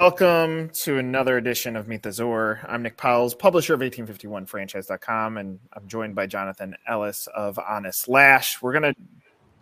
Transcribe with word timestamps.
Welcome 0.00 0.70
to 0.84 0.96
another 0.96 1.36
edition 1.36 1.76
of 1.76 1.86
Meet 1.86 2.04
the 2.04 2.10
Zor. 2.10 2.60
I'm 2.66 2.82
Nick 2.82 2.96
Powills, 2.96 3.34
publisher 3.34 3.74
of 3.74 3.80
1851franchise.com, 3.80 5.36
and 5.36 5.58
I'm 5.74 5.86
joined 5.88 6.14
by 6.14 6.26
Jonathan 6.26 6.74
Ellis 6.88 7.26
of 7.26 7.58
Honest 7.58 8.08
Lash. 8.08 8.62
We're 8.62 8.72
going 8.80 8.94
to 8.94 9.00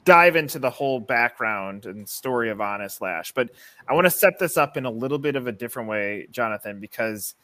dive 0.04 0.36
into 0.36 0.60
the 0.60 0.70
whole 0.70 1.00
background 1.00 1.86
and 1.86 2.08
story 2.08 2.50
of 2.50 2.60
Honest 2.60 3.02
Lash, 3.02 3.32
but 3.32 3.50
I 3.88 3.94
want 3.94 4.04
to 4.04 4.12
set 4.12 4.38
this 4.38 4.56
up 4.56 4.76
in 4.76 4.84
a 4.84 4.92
little 4.92 5.18
bit 5.18 5.34
of 5.34 5.48
a 5.48 5.52
different 5.52 5.88
way, 5.88 6.28
Jonathan, 6.30 6.78
because 6.78 7.34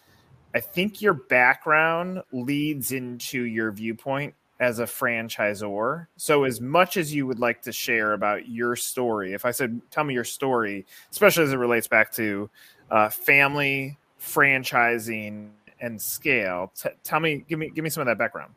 I 0.54 0.60
think 0.60 1.02
your 1.02 1.14
background 1.14 2.22
leads 2.30 2.92
into 2.92 3.42
your 3.42 3.72
viewpoint 3.72 4.34
as 4.60 4.78
a 4.78 4.84
franchisor. 4.84 6.06
So, 6.16 6.44
as 6.44 6.60
much 6.60 6.96
as 6.96 7.12
you 7.12 7.26
would 7.26 7.40
like 7.40 7.62
to 7.62 7.72
share 7.72 8.12
about 8.12 8.48
your 8.48 8.76
story, 8.76 9.32
if 9.32 9.44
I 9.44 9.50
said, 9.50 9.80
tell 9.90 10.04
me 10.04 10.14
your 10.14 10.24
story, 10.24 10.86
especially 11.10 11.44
as 11.44 11.52
it 11.52 11.56
relates 11.56 11.88
back 11.88 12.12
to 12.12 12.48
uh, 12.90 13.08
family 13.08 13.98
franchising 14.20 15.50
and 15.80 16.00
scale. 16.00 16.72
T- 16.74 16.90
tell 17.02 17.20
me, 17.20 17.44
give 17.48 17.58
me, 17.58 17.70
give 17.70 17.84
me 17.84 17.90
some 17.90 18.00
of 18.00 18.06
that 18.06 18.18
background. 18.18 18.54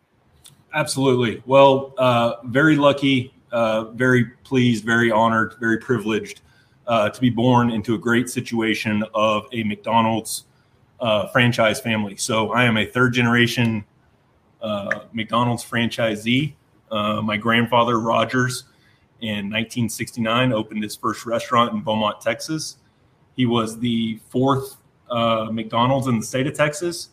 Absolutely. 0.73 1.41
Well, 1.45 1.93
uh, 1.97 2.35
very 2.45 2.75
lucky, 2.75 3.33
uh, 3.51 3.85
very 3.85 4.25
pleased, 4.43 4.83
very 4.83 5.11
honored, 5.11 5.55
very 5.59 5.77
privileged 5.77 6.41
uh, 6.87 7.09
to 7.09 7.21
be 7.21 7.29
born 7.29 7.69
into 7.69 7.95
a 7.95 7.97
great 7.97 8.29
situation 8.29 9.03
of 9.13 9.47
a 9.51 9.63
McDonald's 9.63 10.45
uh, 10.99 11.27
franchise 11.27 11.79
family. 11.79 12.15
So 12.15 12.51
I 12.51 12.63
am 12.65 12.77
a 12.77 12.85
third 12.85 13.13
generation 13.13 13.85
uh, 14.61 15.01
McDonald's 15.13 15.63
franchisee. 15.63 16.53
my 16.91 17.37
grandfather 17.37 17.99
Rogers 17.99 18.65
in 19.21 19.49
1969 19.49 20.53
opened 20.53 20.83
his 20.83 20.95
first 20.95 21.25
restaurant 21.25 21.73
in 21.73 21.81
Beaumont, 21.81 22.21
Texas. 22.21 22.77
He 23.37 23.45
was 23.45 23.79
the 23.79 24.19
fourth 24.29 24.75
uh, 25.09 25.47
McDonald's 25.51 26.07
in 26.07 26.19
the 26.19 26.25
state 26.25 26.47
of 26.47 26.55
Texas. 26.55 27.09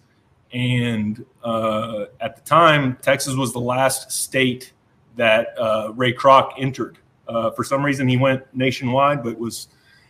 And 0.53 1.25
uh, 1.45 2.07
at 2.21 2.35
the 2.37 2.43
time, 2.43 2.97
Texas 3.03 3.37
was 3.37 3.53
the 3.53 3.61
last 3.61 4.11
state 4.11 4.73
that 5.17 5.57
uh, 5.59 5.93
Ray 5.95 6.13
Kroc 6.13 6.55
entered. 6.59 6.99
Uh, 7.29 7.51
for 7.51 7.63
some 7.63 7.85
reason, 7.85 8.09
he 8.09 8.17
went 8.17 8.43
nationwide, 8.55 9.23
but 9.23 9.39
was 9.39 9.69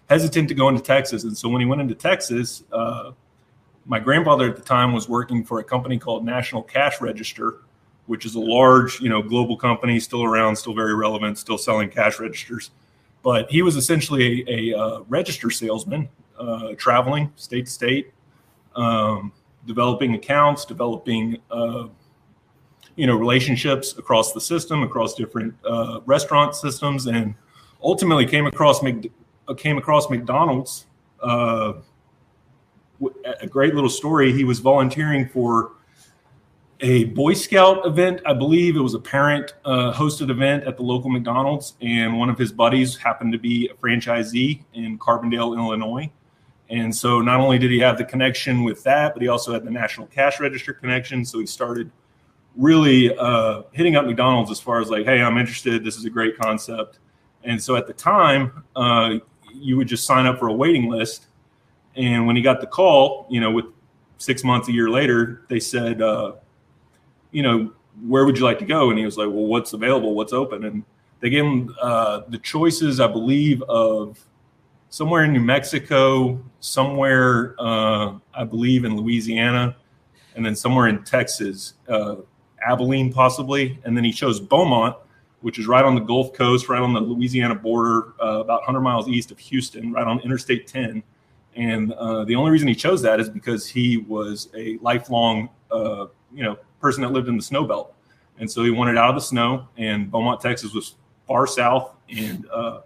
hesitant 0.08 0.48
to 0.48 0.54
go 0.54 0.68
into 0.68 0.82
Texas. 0.82 1.24
And 1.24 1.36
so 1.36 1.48
when 1.48 1.60
he 1.60 1.66
went 1.66 1.80
into 1.80 1.94
Texas, 1.94 2.64
uh, 2.72 3.12
my 3.86 3.98
grandfather 3.98 4.48
at 4.48 4.56
the 4.56 4.62
time 4.62 4.92
was 4.92 5.08
working 5.08 5.44
for 5.44 5.58
a 5.60 5.64
company 5.64 5.98
called 5.98 6.24
National 6.24 6.62
Cash 6.62 7.00
Register, 7.00 7.58
which 8.06 8.24
is 8.24 8.34
a 8.34 8.40
large, 8.40 9.00
you 9.00 9.08
know, 9.08 9.22
global 9.22 9.56
company, 9.56 9.98
still 10.00 10.24
around, 10.24 10.56
still 10.56 10.74
very 10.74 10.94
relevant, 10.94 11.38
still 11.38 11.58
selling 11.58 11.88
cash 11.88 12.20
registers. 12.20 12.70
But 13.24 13.50
he 13.50 13.62
was 13.62 13.74
essentially 13.74 14.44
a, 14.46 14.74
a 14.74 14.78
uh, 14.78 15.00
register 15.08 15.50
salesman, 15.50 16.08
uh, 16.38 16.74
traveling 16.76 17.32
state 17.36 17.64
to 17.64 17.72
state, 17.72 18.12
um, 18.76 19.32
developing 19.66 20.14
accounts, 20.14 20.66
developing 20.66 21.38
uh, 21.50 21.88
you 22.96 23.06
know 23.06 23.16
relationships 23.16 23.96
across 23.96 24.32
the 24.34 24.40
system, 24.40 24.82
across 24.82 25.14
different 25.14 25.54
uh, 25.64 26.00
restaurant 26.04 26.54
systems, 26.54 27.06
and 27.06 27.34
ultimately 27.82 28.26
came 28.26 28.46
across 28.46 28.82
Mc, 28.82 29.10
uh, 29.48 29.54
came 29.54 29.78
across 29.78 30.10
McDonald's. 30.10 30.86
Uh, 31.20 31.74
a 33.40 33.46
great 33.46 33.74
little 33.74 33.90
story. 33.90 34.32
He 34.32 34.44
was 34.44 34.60
volunteering 34.60 35.28
for 35.28 35.72
a 36.80 37.04
Boy 37.04 37.34
Scout 37.34 37.86
event. 37.86 38.20
I 38.26 38.34
believe 38.34 38.76
it 38.76 38.80
was 38.80 38.94
a 38.94 38.98
parent 38.98 39.54
uh, 39.64 39.92
hosted 39.92 40.30
event 40.30 40.64
at 40.64 40.76
the 40.76 40.82
local 40.82 41.10
McDonald's, 41.10 41.74
and 41.80 42.18
one 42.18 42.28
of 42.28 42.38
his 42.38 42.52
buddies 42.52 42.96
happened 42.96 43.32
to 43.32 43.38
be 43.38 43.68
a 43.68 43.74
franchisee 43.74 44.64
in 44.74 44.98
Carbondale, 44.98 45.56
Illinois. 45.56 46.10
And 46.70 46.94
so 46.94 47.20
not 47.20 47.40
only 47.40 47.58
did 47.58 47.70
he 47.70 47.78
have 47.80 47.98
the 47.98 48.04
connection 48.04 48.64
with 48.64 48.82
that, 48.84 49.14
but 49.14 49.22
he 49.22 49.28
also 49.28 49.52
had 49.52 49.64
the 49.64 49.70
National 49.70 50.06
Cash 50.06 50.40
Register 50.40 50.72
connection. 50.72 51.24
So 51.24 51.38
he 51.38 51.46
started 51.46 51.90
really 52.56 53.16
uh, 53.16 53.62
hitting 53.72 53.96
up 53.96 54.06
McDonald's 54.06 54.50
as 54.50 54.60
far 54.60 54.80
as 54.80 54.88
like, 54.88 55.04
hey, 55.04 55.20
I'm 55.20 55.38
interested. 55.38 55.84
This 55.84 55.96
is 55.96 56.04
a 56.04 56.10
great 56.10 56.38
concept. 56.38 56.98
And 57.44 57.62
so 57.62 57.76
at 57.76 57.86
the 57.86 57.92
time, 57.92 58.64
uh, 58.74 59.16
you 59.52 59.76
would 59.76 59.88
just 59.88 60.04
sign 60.04 60.26
up 60.26 60.38
for 60.38 60.48
a 60.48 60.52
waiting 60.52 60.88
list. 60.88 61.26
And 61.96 62.26
when 62.26 62.34
he 62.34 62.42
got 62.42 62.60
the 62.60 62.66
call, 62.66 63.26
you 63.30 63.40
know, 63.40 63.50
with 63.50 63.66
six 64.18 64.42
months, 64.42 64.68
a 64.68 64.72
year 64.72 64.88
later, 64.88 65.44
they 65.48 65.60
said, 65.60 66.00
uh, 66.00 66.32
you 67.34 67.42
know, 67.42 67.72
where 68.06 68.24
would 68.24 68.38
you 68.38 68.44
like 68.44 68.60
to 68.60 68.64
go? 68.64 68.90
And 68.90 68.98
he 68.98 69.04
was 69.04 69.18
like, 69.18 69.26
well, 69.26 69.46
what's 69.46 69.72
available? 69.72 70.14
What's 70.14 70.32
open? 70.32 70.64
And 70.64 70.84
they 71.20 71.30
gave 71.30 71.44
him 71.44 71.74
uh, 71.82 72.22
the 72.28 72.38
choices, 72.38 73.00
I 73.00 73.08
believe, 73.08 73.60
of 73.62 74.24
somewhere 74.88 75.24
in 75.24 75.32
New 75.32 75.40
Mexico, 75.40 76.40
somewhere, 76.60 77.56
uh, 77.58 78.14
I 78.32 78.44
believe, 78.44 78.84
in 78.84 78.96
Louisiana, 78.96 79.76
and 80.36 80.46
then 80.46 80.54
somewhere 80.54 80.86
in 80.86 81.02
Texas, 81.02 81.74
uh, 81.88 82.16
Abilene 82.64 83.12
possibly. 83.12 83.80
And 83.84 83.96
then 83.96 84.04
he 84.04 84.12
chose 84.12 84.38
Beaumont, 84.38 84.96
which 85.40 85.58
is 85.58 85.66
right 85.66 85.84
on 85.84 85.96
the 85.96 86.00
Gulf 86.00 86.32
Coast, 86.32 86.68
right 86.68 86.80
on 86.80 86.92
the 86.92 87.00
Louisiana 87.00 87.56
border, 87.56 88.14
uh, 88.22 88.40
about 88.40 88.60
100 88.60 88.80
miles 88.80 89.08
east 89.08 89.32
of 89.32 89.38
Houston, 89.40 89.92
right 89.92 90.06
on 90.06 90.20
Interstate 90.20 90.68
10. 90.68 91.02
And 91.56 91.92
uh, 91.94 92.24
the 92.24 92.36
only 92.36 92.52
reason 92.52 92.68
he 92.68 92.74
chose 92.74 93.02
that 93.02 93.18
is 93.18 93.28
because 93.28 93.66
he 93.66 93.98
was 93.98 94.48
a 94.56 94.78
lifelong, 94.78 95.48
uh, 95.70 96.06
you 96.32 96.42
know, 96.44 96.56
person 96.84 97.02
that 97.02 97.12
lived 97.12 97.28
in 97.28 97.36
the 97.38 97.42
snow 97.42 97.64
belt, 97.64 97.94
and 98.38 98.50
so 98.50 98.62
he 98.62 98.70
wanted 98.70 98.98
out 98.98 99.08
of 99.08 99.14
the 99.14 99.22
snow. 99.22 99.66
And 99.78 100.10
Beaumont, 100.10 100.42
Texas, 100.42 100.74
was 100.74 100.96
far 101.26 101.46
south 101.46 101.94
and 102.10 102.46
uh, 102.52 102.80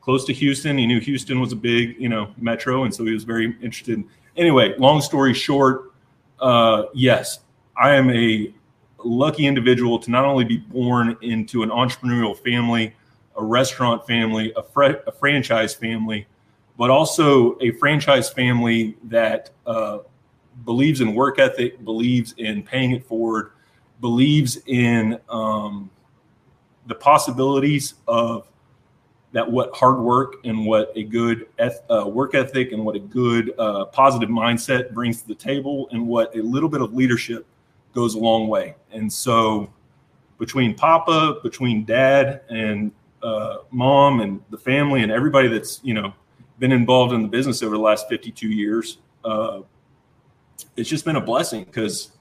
close 0.00 0.24
to 0.24 0.32
Houston. 0.32 0.78
He 0.78 0.86
knew 0.86 1.00
Houston 1.00 1.38
was 1.38 1.52
a 1.52 1.56
big, 1.56 2.00
you 2.00 2.08
know, 2.08 2.32
metro, 2.38 2.84
and 2.84 2.94
so 2.94 3.04
he 3.04 3.12
was 3.12 3.24
very 3.24 3.54
interested. 3.60 4.02
Anyway, 4.38 4.74
long 4.78 5.02
story 5.02 5.34
short, 5.34 5.92
uh, 6.40 6.84
yes, 6.94 7.40
I 7.76 7.94
am 7.94 8.08
a 8.10 8.54
lucky 9.04 9.46
individual 9.46 9.98
to 9.98 10.10
not 10.10 10.24
only 10.24 10.44
be 10.44 10.56
born 10.56 11.16
into 11.20 11.62
an 11.62 11.68
entrepreneurial 11.68 12.34
family, 12.38 12.94
a 13.36 13.44
restaurant 13.44 14.06
family, 14.06 14.52
a, 14.56 14.62
fr- 14.62 15.02
a 15.06 15.12
franchise 15.12 15.74
family, 15.74 16.26
but 16.78 16.88
also 16.88 17.58
a 17.60 17.72
franchise 17.72 18.30
family 18.30 18.96
that 19.04 19.50
uh, 19.66 19.98
believes 20.64 21.00
in 21.00 21.14
work 21.14 21.38
ethic, 21.38 21.84
believes 21.84 22.34
in 22.38 22.62
paying 22.62 22.92
it 22.92 23.04
forward, 23.04 23.52
believes 24.00 24.58
in 24.66 25.18
um, 25.28 25.90
the 26.86 26.94
possibilities 26.94 27.94
of 28.06 28.48
that 29.32 29.50
what 29.50 29.74
hard 29.74 29.98
work 29.98 30.36
and 30.44 30.64
what 30.64 30.92
a 30.96 31.02
good 31.02 31.48
eth- 31.58 31.84
uh, 31.90 32.06
work 32.06 32.34
ethic 32.34 32.72
and 32.72 32.84
what 32.84 32.96
a 32.96 33.00
good 33.00 33.52
uh, 33.58 33.84
positive 33.86 34.28
mindset 34.30 34.94
brings 34.94 35.20
to 35.20 35.28
the 35.28 35.34
table 35.34 35.88
and 35.90 36.06
what 36.06 36.34
a 36.34 36.40
little 36.40 36.68
bit 36.68 36.80
of 36.80 36.94
leadership 36.94 37.46
goes 37.92 38.14
a 38.14 38.18
long 38.18 38.48
way. 38.48 38.76
And 38.92 39.12
so 39.12 39.70
between 40.38 40.74
Papa, 40.74 41.40
between 41.42 41.84
Dad 41.84 42.42
and 42.48 42.92
uh, 43.22 43.58
Mom 43.70 44.20
and 44.20 44.40
the 44.50 44.58
family 44.58 45.02
and 45.02 45.10
everybody 45.10 45.48
that's 45.48 45.80
you 45.82 45.94
know 45.94 46.14
been 46.58 46.72
involved 46.72 47.12
in 47.12 47.22
the 47.22 47.28
business 47.28 47.62
over 47.62 47.74
the 47.74 47.82
last 47.82 48.08
52 48.08 48.48
years, 48.48 48.98
uh, 49.24 49.60
it's 50.76 50.88
just 50.88 51.04
been 51.04 51.16
a 51.16 51.20
blessing 51.20 51.64
because 51.64 52.12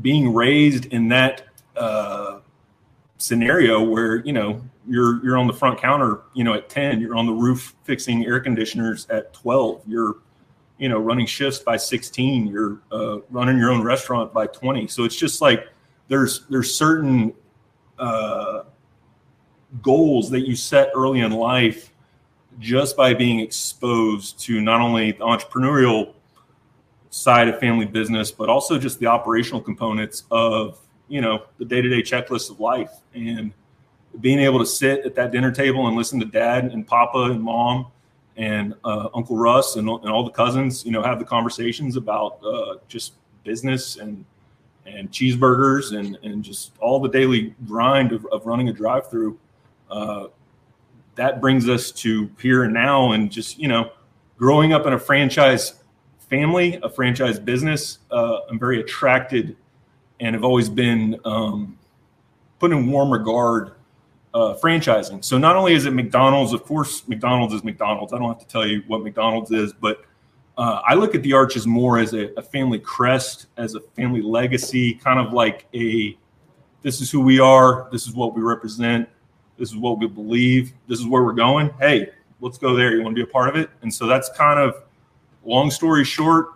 being 0.00 0.32
raised 0.32 0.86
in 0.86 1.08
that 1.08 1.42
uh, 1.76 2.38
scenario 3.18 3.82
where 3.82 4.16
you 4.24 4.32
know 4.32 4.62
you're 4.86 5.24
you're 5.24 5.36
on 5.36 5.46
the 5.46 5.52
front 5.52 5.78
counter 5.80 6.22
you 6.34 6.44
know 6.44 6.54
at 6.54 6.68
10 6.68 7.00
you're 7.00 7.14
on 7.14 7.26
the 7.26 7.32
roof 7.32 7.74
fixing 7.84 8.26
air 8.26 8.40
conditioners 8.40 9.06
at 9.08 9.32
12 9.32 9.82
you're 9.86 10.16
you 10.78 10.88
know 10.88 10.98
running 10.98 11.26
shifts 11.26 11.60
by 11.60 11.76
16 11.76 12.46
you're 12.46 12.80
uh, 12.92 13.18
running 13.30 13.56
your 13.56 13.70
own 13.70 13.82
restaurant 13.82 14.32
by 14.32 14.46
20 14.46 14.86
so 14.88 15.04
it's 15.04 15.16
just 15.16 15.40
like 15.40 15.68
there's 16.08 16.46
there's 16.50 16.74
certain 16.74 17.32
uh, 17.98 18.64
goals 19.80 20.28
that 20.30 20.40
you 20.40 20.56
set 20.56 20.90
early 20.94 21.20
in 21.20 21.32
life 21.32 21.92
just 22.58 22.96
by 22.96 23.14
being 23.14 23.40
exposed 23.40 24.38
to 24.40 24.60
not 24.60 24.80
only 24.80 25.12
the 25.12 25.24
entrepreneurial 25.24 26.14
side 27.14 27.46
of 27.46 27.60
family 27.60 27.86
business, 27.86 28.32
but 28.32 28.48
also 28.48 28.76
just 28.76 28.98
the 28.98 29.06
operational 29.06 29.60
components 29.60 30.24
of 30.32 30.80
you 31.06 31.20
know 31.20 31.44
the 31.58 31.64
day 31.64 31.80
to 31.80 31.88
day 31.88 32.02
checklist 32.02 32.50
of 32.50 32.58
life. 32.58 32.90
And 33.14 33.52
being 34.20 34.40
able 34.40 34.58
to 34.58 34.66
sit 34.66 35.06
at 35.06 35.14
that 35.14 35.30
dinner 35.30 35.52
table 35.52 35.86
and 35.86 35.96
listen 35.96 36.18
to 36.18 36.26
dad 36.26 36.66
and 36.66 36.86
papa 36.86 37.30
and 37.30 37.40
mom 37.40 37.86
and 38.36 38.74
uh, 38.84 39.08
uncle 39.14 39.36
russ 39.36 39.76
and, 39.76 39.88
and 39.88 40.08
all 40.08 40.24
the 40.24 40.30
cousins 40.30 40.84
you 40.84 40.90
know 40.90 41.02
have 41.02 41.20
the 41.20 41.24
conversations 41.24 41.96
about 41.96 42.38
uh, 42.44 42.76
just 42.88 43.14
business 43.44 43.96
and 43.96 44.24
and 44.86 45.10
cheeseburgers 45.12 45.96
and 45.96 46.18
and 46.24 46.42
just 46.42 46.72
all 46.80 47.00
the 47.00 47.08
daily 47.08 47.54
grind 47.66 48.12
of, 48.12 48.26
of 48.32 48.44
running 48.46 48.68
a 48.68 48.72
drive 48.72 49.08
through 49.08 49.38
uh, 49.90 50.26
that 51.14 51.40
brings 51.40 51.68
us 51.68 51.92
to 51.92 52.28
here 52.40 52.64
and 52.64 52.74
now 52.74 53.12
and 53.12 53.30
just 53.30 53.56
you 53.58 53.68
know 53.68 53.90
growing 54.36 54.72
up 54.72 54.84
in 54.86 54.92
a 54.92 54.98
franchise 54.98 55.83
family, 56.28 56.78
a 56.82 56.88
franchise 56.88 57.38
business. 57.38 57.98
Uh, 58.10 58.40
I'm 58.48 58.58
very 58.58 58.80
attracted 58.80 59.56
and 60.20 60.34
have 60.34 60.44
always 60.44 60.68
been 60.68 61.20
um, 61.24 61.78
put 62.58 62.72
in 62.72 62.90
warm 62.90 63.12
regard 63.12 63.72
uh, 64.32 64.54
franchising. 64.60 65.24
So 65.24 65.38
not 65.38 65.56
only 65.56 65.74
is 65.74 65.86
it 65.86 65.92
McDonald's, 65.92 66.52
of 66.52 66.64
course, 66.64 67.06
McDonald's 67.08 67.54
is 67.54 67.62
McDonald's. 67.62 68.12
I 68.12 68.18
don't 68.18 68.28
have 68.28 68.40
to 68.40 68.46
tell 68.46 68.66
you 68.66 68.82
what 68.86 69.02
McDonald's 69.02 69.50
is, 69.52 69.72
but 69.72 70.04
uh, 70.56 70.80
I 70.86 70.94
look 70.94 71.14
at 71.14 71.22
the 71.22 71.32
arches 71.32 71.66
more 71.66 71.98
as 71.98 72.14
a, 72.14 72.32
a, 72.38 72.42
family 72.42 72.78
crest, 72.78 73.46
as 73.56 73.74
a 73.74 73.80
family 73.80 74.22
legacy, 74.22 74.94
kind 74.94 75.18
of 75.18 75.32
like 75.32 75.66
a 75.74 76.16
this 76.82 77.00
is 77.00 77.10
who 77.10 77.20
we 77.20 77.40
are, 77.40 77.88
this 77.90 78.06
is 78.06 78.14
what 78.14 78.34
we 78.34 78.42
represent, 78.42 79.08
this 79.56 79.70
is 79.70 79.76
what 79.76 79.98
we 79.98 80.06
believe, 80.06 80.72
this 80.86 81.00
is 81.00 81.06
where 81.06 81.24
we're 81.24 81.32
going. 81.32 81.70
Hey, 81.80 82.10
let's 82.40 82.58
go 82.58 82.76
there. 82.76 82.94
You 82.94 83.02
want 83.02 83.16
to 83.16 83.24
be 83.24 83.28
a 83.28 83.32
part 83.32 83.48
of 83.48 83.56
it? 83.56 83.70
And 83.82 83.92
so 83.92 84.06
that's 84.06 84.30
kind 84.36 84.60
of 84.60 84.82
long 85.44 85.70
story 85.70 86.04
short, 86.04 86.48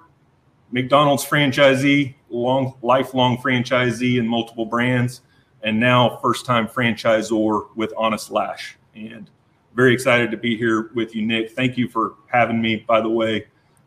McDonald's 0.71 1.25
franchisee, 1.25 2.15
long 2.31 2.75
lifelong 2.83 3.39
franchisee 3.39 4.19
in 4.19 4.27
multiple 4.27 4.67
brands, 4.67 5.23
and 5.63 5.79
now 5.79 6.19
first 6.23 6.45
time 6.47 6.69
franchisor 6.69 7.69
with 7.75 7.93
Honest 7.97 8.31
Lash. 8.31 8.77
And 8.95 9.31
very 9.75 9.95
excited 9.95 10.31
to 10.31 10.37
be 10.37 10.57
here 10.57 10.91
with 10.95 11.15
you, 11.15 11.25
Nick. 11.25 11.53
Thank 11.53 11.79
you 11.79 11.89
for 11.89 12.15
having 12.27 12.61
me. 12.61 12.77
By 12.77 13.01
the 13.01 13.09
way, 13.09 13.47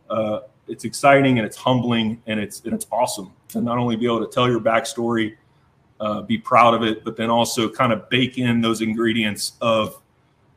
uh, 0.09 0.41
it's 0.67 0.85
exciting 0.85 1.37
and 1.37 1.45
it's 1.45 1.57
humbling 1.57 2.21
and 2.27 2.39
it's 2.39 2.61
and 2.63 2.73
it's 2.73 2.87
awesome 2.91 3.33
to 3.49 3.61
not 3.61 3.77
only 3.77 3.95
be 3.95 4.05
able 4.05 4.25
to 4.25 4.31
tell 4.31 4.49
your 4.49 4.59
backstory, 4.59 5.35
uh, 5.99 6.21
be 6.21 6.37
proud 6.37 6.73
of 6.73 6.83
it, 6.83 7.03
but 7.03 7.15
then 7.15 7.29
also 7.29 7.69
kind 7.69 7.93
of 7.93 8.09
bake 8.09 8.37
in 8.37 8.61
those 8.61 8.81
ingredients 8.81 9.53
of, 9.61 10.00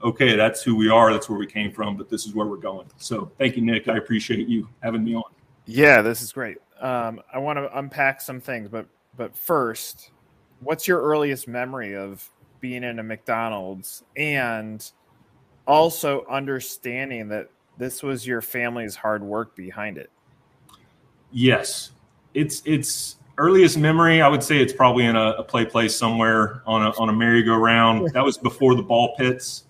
okay, 0.04 0.36
that's 0.36 0.62
who 0.62 0.76
we 0.76 0.88
are, 0.88 1.12
that's 1.12 1.28
where 1.28 1.38
we 1.38 1.46
came 1.46 1.72
from, 1.72 1.96
but 1.96 2.08
this 2.08 2.26
is 2.26 2.34
where 2.34 2.46
we're 2.46 2.56
going. 2.56 2.86
So 2.98 3.32
thank 3.38 3.56
you, 3.56 3.62
Nick. 3.62 3.88
I 3.88 3.96
appreciate 3.96 4.46
you 4.46 4.68
having 4.82 5.02
me 5.02 5.14
on. 5.14 5.24
Yeah, 5.66 6.02
this 6.02 6.22
is 6.22 6.32
great. 6.32 6.58
Um, 6.80 7.20
I 7.32 7.38
want 7.38 7.58
to 7.58 7.78
unpack 7.78 8.20
some 8.20 8.40
things, 8.40 8.68
but 8.68 8.86
but 9.16 9.36
first, 9.36 10.10
what's 10.60 10.86
your 10.86 11.00
earliest 11.00 11.48
memory 11.48 11.96
of 11.96 12.28
being 12.60 12.82
in 12.82 12.98
a 12.98 13.02
McDonald's 13.02 14.04
and 14.16 14.90
also 15.66 16.24
understanding 16.30 17.28
that 17.28 17.48
this 17.78 18.02
was 18.02 18.26
your 18.26 18.40
family's 18.40 18.94
hard 18.94 19.22
work 19.22 19.56
behind 19.56 19.98
it. 19.98 20.10
Yes, 21.32 21.92
it's 22.34 22.62
it's 22.64 23.16
earliest 23.38 23.76
memory. 23.78 24.22
I 24.22 24.28
would 24.28 24.42
say 24.42 24.62
it's 24.62 24.72
probably 24.72 25.04
in 25.04 25.16
a, 25.16 25.30
a 25.32 25.42
play 25.42 25.64
place 25.64 25.96
somewhere 25.96 26.62
on 26.66 26.82
a 26.82 26.90
on 26.98 27.08
a 27.08 27.12
merry-go-round. 27.12 28.10
That 28.12 28.24
was 28.24 28.38
before 28.38 28.74
the 28.74 28.82
ball 28.82 29.14
pits. 29.16 29.64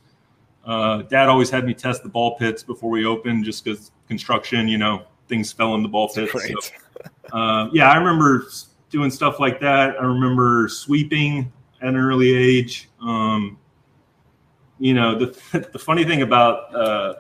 Uh, 0.65 1.03
Dad 1.03 1.29
always 1.29 1.51
had 1.51 1.67
me 1.67 1.75
test 1.75 2.03
the 2.03 2.09
ball 2.09 2.37
pits 2.37 2.63
before 2.63 2.91
we 2.91 3.05
opened, 3.05 3.45
just 3.45 3.65
because 3.65 3.91
construction, 4.09 4.67
you 4.69 4.79
know, 4.79 5.03
things 5.29 5.53
fell 5.53 5.75
in 5.75 5.83
the 5.83 5.89
ball 5.89 6.09
pits. 6.09 6.33
So, 6.33 6.73
uh, 7.37 7.69
yeah, 7.73 7.91
I 7.91 7.97
remember 7.97 8.47
doing 8.91 9.11
stuff 9.11 9.41
like 9.41 9.61
that. 9.61 9.97
I 10.01 10.05
remember 10.05 10.69
sweeping 10.69 11.53
at 11.83 11.89
an 11.89 11.97
early 11.97 12.35
age. 12.35 12.89
Um, 13.01 13.59
you 14.79 14.95
know, 14.95 15.19
the 15.19 15.69
the 15.73 15.79
funny 15.79 16.05
thing 16.05 16.23
about 16.23 16.75
uh, 16.75 17.15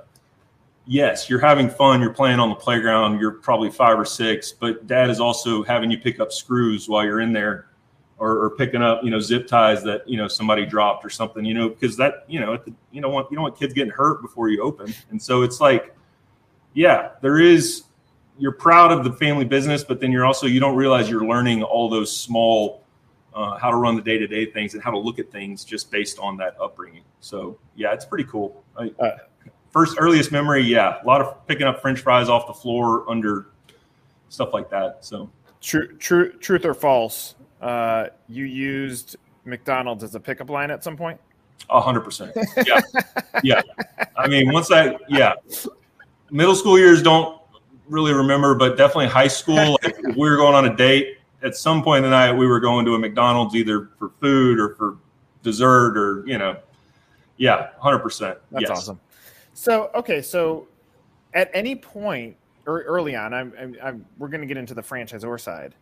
yes, 0.86 1.28
you're 1.28 1.40
having 1.40 1.68
fun, 1.68 2.00
you're 2.00 2.12
playing 2.12 2.40
on 2.40 2.48
the 2.48 2.54
playground, 2.54 3.20
you're 3.20 3.32
probably 3.32 3.70
five 3.70 3.98
or 3.98 4.04
six, 4.04 4.52
but 4.52 4.86
dad 4.86 5.10
is 5.10 5.20
also 5.20 5.62
having 5.62 5.90
you 5.90 5.98
pick 5.98 6.20
up 6.20 6.32
screws 6.32 6.88
while 6.88 7.04
you're 7.04 7.20
in 7.20 7.32
there 7.32 7.66
or, 8.18 8.44
or 8.44 8.50
picking 8.50 8.82
up, 8.82 9.02
you 9.02 9.10
know, 9.10 9.18
zip 9.20 9.46
ties 9.46 9.82
that, 9.82 10.08
you 10.08 10.16
know, 10.16 10.28
somebody 10.28 10.64
dropped 10.64 11.04
or 11.04 11.10
something, 11.10 11.44
you 11.44 11.54
know, 11.54 11.68
because 11.68 11.96
that, 11.96 12.24
you 12.28 12.40
know, 12.40 12.56
the, 12.56 12.72
you 12.92 13.00
don't 13.00 13.12
want, 13.12 13.30
you 13.30 13.36
don't 13.36 13.42
want 13.42 13.58
kids 13.58 13.74
getting 13.74 13.92
hurt 13.92 14.22
before 14.22 14.48
you 14.48 14.62
open. 14.62 14.94
And 15.10 15.20
so 15.20 15.42
it's 15.42 15.60
like, 15.60 15.94
yeah, 16.74 17.10
there 17.22 17.38
is, 17.40 17.84
you're 18.38 18.52
proud 18.52 18.92
of 18.92 19.04
the 19.04 19.12
family 19.12 19.44
business, 19.44 19.84
but 19.84 20.00
then 20.00 20.12
you're 20.12 20.24
also, 20.24 20.46
you 20.46 20.60
don't 20.60 20.76
realize 20.76 21.10
you're 21.10 21.26
learning 21.26 21.62
all 21.62 21.88
those 21.88 22.14
small, 22.14 22.82
uh, 23.34 23.58
how 23.58 23.70
to 23.70 23.76
run 23.76 23.96
the 23.96 24.02
day 24.02 24.16
to 24.18 24.26
day 24.26 24.46
things 24.46 24.74
and 24.74 24.82
how 24.82 24.90
to 24.90 24.98
look 24.98 25.18
at 25.18 25.30
things 25.32 25.64
just 25.64 25.90
based 25.90 26.18
on 26.20 26.36
that 26.36 26.56
upbringing. 26.60 27.02
So 27.20 27.58
yeah, 27.74 27.92
it's 27.92 28.04
pretty 28.04 28.24
cool. 28.24 28.62
I, 28.78 28.92
uh, 29.00 29.18
first 29.72 29.96
earliest 29.98 30.30
memory, 30.30 30.62
yeah, 30.62 31.02
a 31.02 31.06
lot 31.06 31.20
of 31.20 31.46
picking 31.48 31.66
up 31.66 31.82
French 31.82 32.00
fries 32.00 32.28
off 32.28 32.46
the 32.46 32.54
floor 32.54 33.08
under 33.10 33.46
stuff 34.28 34.52
like 34.52 34.70
that. 34.70 35.04
So 35.04 35.30
true, 35.64 35.96
true, 35.96 36.32
truth 36.34 36.64
or 36.64 36.74
false? 36.74 37.34
Uh, 37.60 38.08
you 38.28 38.44
used 38.44 39.16
McDonald's 39.44 40.04
as 40.04 40.14
a 40.14 40.20
pickup 40.20 40.50
line 40.50 40.70
at 40.70 40.84
some 40.84 40.96
point. 40.96 41.18
A 41.70 41.80
hundred 41.80 42.02
percent. 42.02 42.32
Yeah, 42.66 42.80
yeah. 43.42 43.62
I 44.16 44.28
mean, 44.28 44.52
once 44.52 44.70
I 44.70 44.96
yeah, 45.08 45.32
middle 46.30 46.54
school 46.54 46.78
years 46.78 47.02
don't 47.02 47.40
really 47.88 48.12
remember, 48.12 48.54
but 48.54 48.76
definitely 48.76 49.06
high 49.06 49.28
school. 49.28 49.78
Like 49.82 49.96
we 50.16 50.28
were 50.28 50.36
going 50.36 50.54
on 50.54 50.66
a 50.66 50.76
date 50.76 51.18
at 51.42 51.56
some 51.56 51.82
point 51.82 52.04
in 52.04 52.10
the 52.10 52.16
night. 52.16 52.32
We 52.32 52.46
were 52.46 52.60
going 52.60 52.84
to 52.84 52.94
a 52.94 52.98
McDonald's 52.98 53.54
either 53.54 53.88
for 53.98 54.10
food 54.20 54.58
or 54.58 54.74
for 54.74 54.98
dessert 55.42 55.96
or 55.96 56.26
you 56.26 56.36
know, 56.36 56.58
yeah, 57.38 57.70
hundred 57.78 58.00
percent. 58.00 58.38
That's 58.50 58.68
yes. 58.68 58.70
awesome. 58.70 59.00
So 59.54 59.90
okay, 59.94 60.20
so 60.20 60.68
at 61.32 61.50
any 61.54 61.76
point 61.76 62.36
early 62.66 63.16
on, 63.16 63.34
I'm, 63.34 63.52
I'm, 63.58 63.76
I'm 63.82 64.06
we're 64.18 64.28
going 64.28 64.40
to 64.40 64.46
get 64.46 64.56
into 64.56 64.74
the 64.74 64.82
franchisor 64.82 65.40
side, 65.40 65.74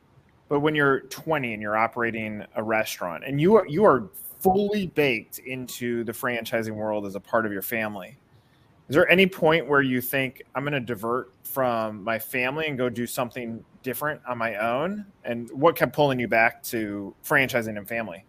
but 0.49 0.61
when 0.61 0.75
you're 0.75 1.01
20 1.01 1.53
and 1.53 1.63
you're 1.63 1.77
operating 1.77 2.45
a 2.57 2.63
restaurant 2.63 3.25
and 3.27 3.41
you 3.41 3.55
are 3.57 3.67
you 3.67 3.85
are 3.85 4.09
fully 4.41 4.89
baked 4.89 5.39
into 5.39 6.03
the 6.05 6.13
franchising 6.13 6.75
world 6.75 7.07
as 7.07 7.15
a 7.15 7.21
part 7.21 7.47
of 7.47 7.53
your 7.53 7.63
family, 7.63 8.17
is 8.89 8.95
there 8.95 9.09
any 9.09 9.27
point 9.27 9.67
where 9.67 9.81
you 9.81 10.01
think 10.01 10.43
I'm 10.55 10.65
going 10.65 10.73
to 10.73 10.81
divert 10.81 11.33
from 11.45 12.03
my 12.03 12.19
family 12.19 12.67
and 12.67 12.77
go 12.77 12.89
do 12.89 13.07
something 13.07 13.65
different 13.83 14.21
on 14.29 14.39
my 14.39 14.57
own? 14.57 15.07
And 15.25 15.51
what 15.53 15.77
kept 15.77 15.95
pulling 15.95 16.19
you 16.19 16.29
back 16.29 16.63
to 16.65 17.15
franchising 17.25 17.79
and 17.79 17.89
family? 17.89 18.25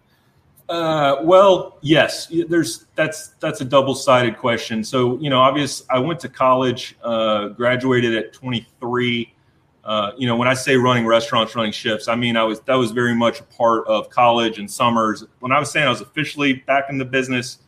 Uh, 0.69 1.17
well, 1.23 1.77
yes. 1.81 2.31
There's 2.47 2.85
that's 2.95 3.29
that's 3.39 3.61
a 3.61 3.65
double 3.65 3.95
sided 3.95 4.37
question. 4.37 4.83
So 4.83 5.17
you 5.19 5.29
know, 5.29 5.39
obvious. 5.39 5.83
I 5.89 5.99
went 5.99 6.19
to 6.21 6.29
college, 6.29 6.95
uh, 7.03 7.49
graduated 7.49 8.15
at 8.15 8.33
23. 8.33 9.33
Uh, 9.83 10.11
you 10.17 10.25
know, 10.25 10.37
when 10.37 10.47
I 10.47 10.53
say 10.53 10.77
running 10.77 11.05
restaurants, 11.05 11.55
running 11.55 11.73
shifts, 11.73 12.07
I 12.07 12.15
mean 12.15 12.37
I 12.37 12.43
was 12.43 12.61
that 12.61 12.75
was 12.75 12.91
very 12.91 13.13
much 13.13 13.41
a 13.41 13.43
part 13.43 13.85
of 13.87 14.09
college 14.09 14.57
and 14.57 14.69
summers. 14.69 15.25
When 15.39 15.51
I 15.51 15.59
was 15.59 15.69
saying 15.71 15.85
I 15.85 15.89
was 15.89 16.01
officially 16.01 16.53
back 16.53 16.85
in 16.89 16.97
the 16.97 17.05
business, 17.05 17.59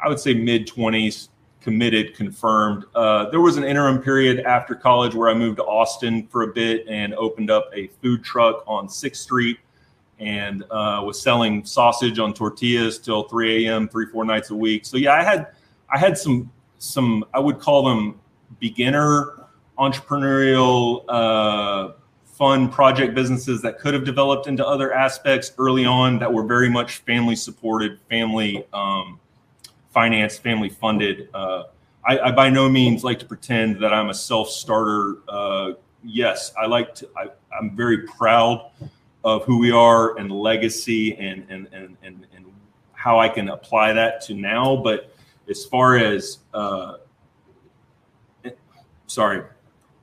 I 0.00 0.08
would 0.08 0.18
say 0.18 0.34
mid 0.34 0.66
20s, 0.66 1.28
committed, 1.60 2.14
confirmed. 2.16 2.84
Uh, 2.96 3.30
there 3.30 3.40
was 3.40 3.56
an 3.56 3.64
interim 3.64 4.02
period 4.02 4.40
after 4.40 4.74
college 4.74 5.14
where 5.14 5.28
I 5.28 5.34
moved 5.34 5.58
to 5.58 5.64
Austin 5.64 6.26
for 6.26 6.42
a 6.42 6.48
bit 6.48 6.84
and 6.88 7.14
opened 7.14 7.50
up 7.50 7.70
a 7.72 7.86
food 8.02 8.24
truck 8.24 8.64
on 8.66 8.88
Sixth 8.88 9.22
Street 9.22 9.58
and 10.18 10.62
uh, 10.64 11.02
was 11.04 11.20
selling 11.20 11.64
sausage 11.64 12.18
on 12.18 12.32
tortillas 12.32 12.98
till 12.98 13.24
3 13.24 13.66
a.m. 13.66 13.88
three 13.88 14.06
four 14.06 14.24
nights 14.24 14.50
a 14.50 14.54
week. 14.54 14.86
So 14.86 14.96
yeah, 14.96 15.12
I 15.12 15.22
had 15.22 15.48
I 15.92 15.98
had 15.98 16.16
some 16.16 16.50
some 16.78 17.24
I 17.34 17.38
would 17.38 17.58
call 17.58 17.84
them 17.84 18.20
beginner 18.58 19.46
entrepreneurial 19.78 21.04
uh, 21.08 21.92
fun 22.24 22.68
project 22.68 23.14
businesses 23.14 23.62
that 23.62 23.78
could 23.78 23.94
have 23.94 24.04
developed 24.04 24.46
into 24.46 24.66
other 24.66 24.92
aspects 24.92 25.52
early 25.58 25.84
on 25.84 26.18
that 26.18 26.32
were 26.32 26.44
very 26.44 26.68
much 26.68 26.98
family 26.98 27.36
supported, 27.36 27.98
family 28.08 28.64
um, 28.72 29.18
financed, 29.90 30.42
family 30.42 30.68
funded. 30.68 31.28
Uh, 31.32 31.64
I, 32.06 32.18
I, 32.18 32.30
by 32.32 32.50
no 32.50 32.68
means 32.68 33.04
like 33.04 33.18
to 33.20 33.26
pretend 33.26 33.82
that 33.82 33.92
I'm 33.92 34.10
a 34.10 34.14
self 34.14 34.48
starter. 34.48 35.16
Uh, 35.28 35.72
yes, 36.04 36.52
I 36.58 36.66
like 36.66 36.94
to. 36.96 37.08
I, 37.16 37.26
I'm 37.58 37.74
very 37.74 38.06
proud 38.06 38.70
of 39.26 39.44
who 39.44 39.58
we 39.58 39.72
are 39.72 40.16
and 40.18 40.30
legacy 40.30 41.16
and 41.16 41.44
and 41.50 41.68
and 41.72 41.96
and, 42.02 42.26
and 42.34 42.46
how 42.92 43.18
I 43.18 43.28
can 43.28 43.48
apply 43.48 43.92
that 43.92 44.20
to 44.22 44.34
now. 44.34 44.76
But 44.76 45.12
as 45.50 45.64
far 45.64 45.96
as 45.96 46.38
uh, 46.54 46.98
sorry, 49.08 49.42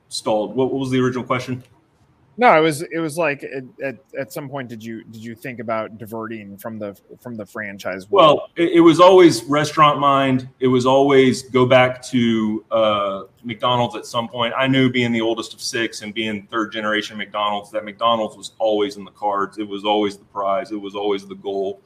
stalled. 0.08 0.54
What, 0.54 0.70
what 0.70 0.78
was 0.78 0.90
the 0.90 1.00
original 1.00 1.24
question? 1.24 1.64
No, 2.36 2.56
it 2.58 2.60
was 2.60 2.82
it 2.82 2.98
was 2.98 3.16
like 3.16 3.44
at, 3.44 3.64
at, 3.82 3.96
at, 4.18 4.32
some 4.32 4.48
point 4.48 4.68
did 4.68 4.82
you 4.82 5.04
did 5.04 5.22
you 5.22 5.36
think 5.36 5.60
about 5.60 5.98
diverting 5.98 6.56
from 6.56 6.78
the 6.78 6.98
from 7.20 7.36
the 7.36 7.46
franchise? 7.46 8.10
World? 8.10 8.38
Well, 8.38 8.48
it, 8.56 8.72
it, 8.74 8.80
was 8.80 8.98
always 8.98 9.44
restaurant 9.44 10.00
mind. 10.00 10.48
It 10.58 10.66
was 10.66 10.84
always 10.84 11.42
go 11.42 11.64
back 11.64 12.02
to 12.06 12.64
uh, 12.72 13.22
McDonald's 13.44 13.94
at 13.94 14.04
some 14.04 14.28
point. 14.28 14.52
I 14.56 14.66
knew 14.66 14.90
being 14.90 15.12
the 15.12 15.20
oldest 15.20 15.54
of 15.54 15.60
six 15.60 16.02
and 16.02 16.12
being 16.12 16.48
third 16.50 16.72
generation 16.72 17.16
McDonald's 17.16 17.70
that 17.70 17.84
McDonald's 17.84 18.36
was 18.36 18.52
always 18.58 18.96
in 18.96 19.04
the 19.04 19.12
cards. 19.12 19.58
It 19.58 19.68
was 19.68 19.84
always 19.84 20.16
the 20.16 20.24
prize. 20.24 20.72
It 20.72 20.80
was 20.80 20.96
always 20.96 21.26
the 21.26 21.36
goal. 21.36 21.80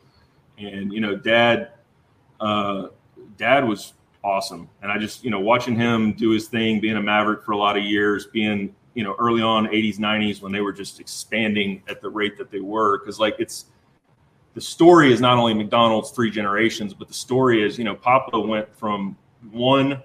And 0.56 0.92
you 0.92 1.00
know, 1.00 1.14
Dad, 1.14 1.72
uh, 2.40 2.88
Dad 3.36 3.68
was 3.68 3.92
awesome, 4.24 4.70
and 4.80 4.90
I 4.90 4.96
just 4.96 5.24
you 5.24 5.30
know 5.30 5.40
watching 5.40 5.76
him 5.76 6.14
do 6.14 6.30
his 6.30 6.48
thing, 6.48 6.80
being 6.80 6.96
a 6.96 7.02
Maverick 7.02 7.44
for 7.44 7.52
a 7.52 7.58
lot 7.58 7.76
of 7.76 7.84
years, 7.84 8.26
being 8.26 8.74
you 8.94 9.04
know 9.04 9.14
early 9.18 9.42
on 9.42 9.66
80s 9.66 9.98
90s 9.98 10.42
when 10.42 10.52
they 10.52 10.60
were 10.60 10.72
just 10.72 11.00
expanding 11.00 11.82
at 11.88 12.00
the 12.00 12.08
rate 12.08 12.36
that 12.38 12.50
they 12.50 12.60
were 12.60 12.98
because 12.98 13.18
like 13.18 13.36
it's 13.38 13.66
the 14.54 14.60
story 14.60 15.12
is 15.12 15.20
not 15.20 15.38
only 15.38 15.54
mcdonald's 15.54 16.10
three 16.10 16.30
generations 16.30 16.94
but 16.94 17.08
the 17.08 17.14
story 17.14 17.62
is 17.62 17.78
you 17.78 17.84
know 17.84 17.94
papa 17.94 18.38
went 18.38 18.74
from 18.76 19.16
one 19.52 20.02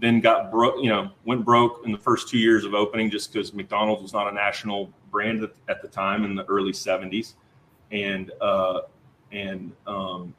then 0.00 0.20
got 0.20 0.50
broke 0.50 0.74
you 0.82 0.88
know 0.88 1.10
went 1.24 1.44
broke 1.44 1.82
in 1.84 1.92
the 1.92 1.98
first 1.98 2.28
two 2.28 2.38
years 2.38 2.64
of 2.64 2.74
opening 2.74 3.10
just 3.10 3.32
because 3.32 3.54
mcdonald's 3.54 4.02
was 4.02 4.12
not 4.12 4.28
a 4.28 4.32
national 4.32 4.90
brand 5.10 5.48
at, 5.68 5.80
the 5.80 5.88
time 5.88 6.24
in 6.24 6.34
the 6.34 6.44
early 6.46 6.72
70s 6.72 7.34
and 7.92 8.32
uh 8.40 8.80
and 9.30 9.72
um 9.86 10.34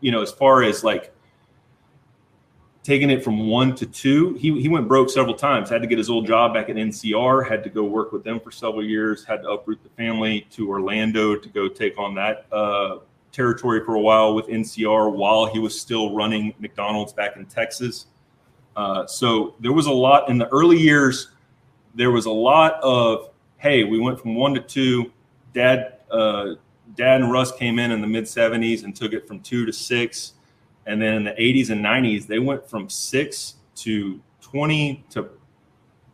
you 0.00 0.10
know 0.10 0.22
as 0.22 0.32
far 0.32 0.62
as 0.64 0.82
like 0.82 1.13
taking 2.84 3.08
it 3.08 3.24
from 3.24 3.48
one 3.48 3.74
to 3.74 3.86
two. 3.86 4.34
He, 4.34 4.60
he 4.60 4.68
went 4.68 4.86
broke 4.86 5.08
several 5.08 5.34
times, 5.34 5.70
had 5.70 5.80
to 5.80 5.88
get 5.88 5.96
his 5.96 6.10
old 6.10 6.26
job 6.26 6.52
back 6.52 6.68
at 6.68 6.76
NCR, 6.76 7.48
had 7.48 7.64
to 7.64 7.70
go 7.70 7.82
work 7.82 8.12
with 8.12 8.22
them 8.22 8.38
for 8.38 8.50
several 8.50 8.84
years, 8.84 9.24
had 9.24 9.42
to 9.42 9.50
uproot 9.50 9.82
the 9.82 9.88
family 9.90 10.46
to 10.50 10.68
Orlando 10.68 11.34
to 11.34 11.48
go 11.48 11.66
take 11.66 11.98
on 11.98 12.14
that 12.16 12.46
uh, 12.52 12.98
territory 13.32 13.82
for 13.82 13.94
a 13.94 14.00
while 14.00 14.34
with 14.34 14.46
NCR 14.48 15.10
while 15.10 15.46
he 15.46 15.58
was 15.58 15.80
still 15.80 16.14
running 16.14 16.54
McDonald's 16.58 17.14
back 17.14 17.36
in 17.36 17.46
Texas. 17.46 18.06
Uh, 18.76 19.06
so 19.06 19.54
there 19.60 19.72
was 19.72 19.86
a 19.86 19.92
lot 19.92 20.28
in 20.28 20.36
the 20.36 20.48
early 20.48 20.78
years. 20.78 21.30
There 21.94 22.10
was 22.10 22.26
a 22.26 22.30
lot 22.30 22.78
of, 22.82 23.30
hey, 23.56 23.84
we 23.84 23.98
went 23.98 24.20
from 24.20 24.34
one 24.34 24.52
to 24.54 24.60
two. 24.60 25.10
Dad, 25.54 26.00
uh, 26.10 26.56
Dad 26.96 27.22
and 27.22 27.32
Russ 27.32 27.50
came 27.52 27.78
in 27.78 27.92
in 27.92 28.02
the 28.02 28.06
mid 28.06 28.24
70s 28.24 28.84
and 28.84 28.94
took 28.94 29.14
it 29.14 29.26
from 29.26 29.40
two 29.40 29.64
to 29.64 29.72
six 29.72 30.34
and 30.86 31.00
then 31.00 31.14
in 31.14 31.24
the 31.24 31.32
80s 31.32 31.70
and 31.70 31.84
90s, 31.84 32.26
they 32.26 32.38
went 32.38 32.68
from 32.68 32.88
six 32.88 33.56
to 33.76 34.20
20 34.40 35.04
to 35.10 35.30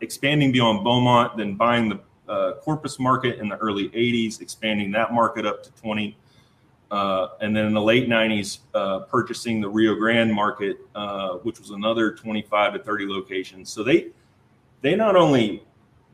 expanding 0.01 0.51
beyond 0.51 0.83
Beaumont, 0.83 1.37
then 1.37 1.55
buying 1.55 1.89
the 1.89 1.99
uh, 2.27 2.53
Corpus 2.61 2.99
market 2.99 3.39
in 3.39 3.49
the 3.49 3.57
early 3.57 3.89
80s, 3.89 4.41
expanding 4.41 4.91
that 4.91 5.13
market 5.13 5.45
up 5.45 5.63
to 5.63 5.71
20. 5.73 6.17
Uh, 6.89 7.29
and 7.39 7.55
then 7.55 7.65
in 7.65 7.73
the 7.73 7.81
late 7.81 8.09
90s, 8.09 8.59
uh, 8.73 8.99
purchasing 8.99 9.61
the 9.61 9.69
Rio 9.69 9.95
Grande 9.95 10.33
market, 10.33 10.77
uh, 10.95 11.35
which 11.37 11.59
was 11.59 11.71
another 11.71 12.11
25 12.11 12.73
to 12.73 12.79
30 12.79 13.07
locations. 13.07 13.69
So 13.69 13.83
they 13.83 14.07
they 14.81 14.95
not 14.95 15.15
only 15.15 15.63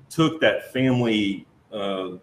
took 0.09 0.41
that 0.41 0.71
family 0.73 1.47
uh, 1.71 2.17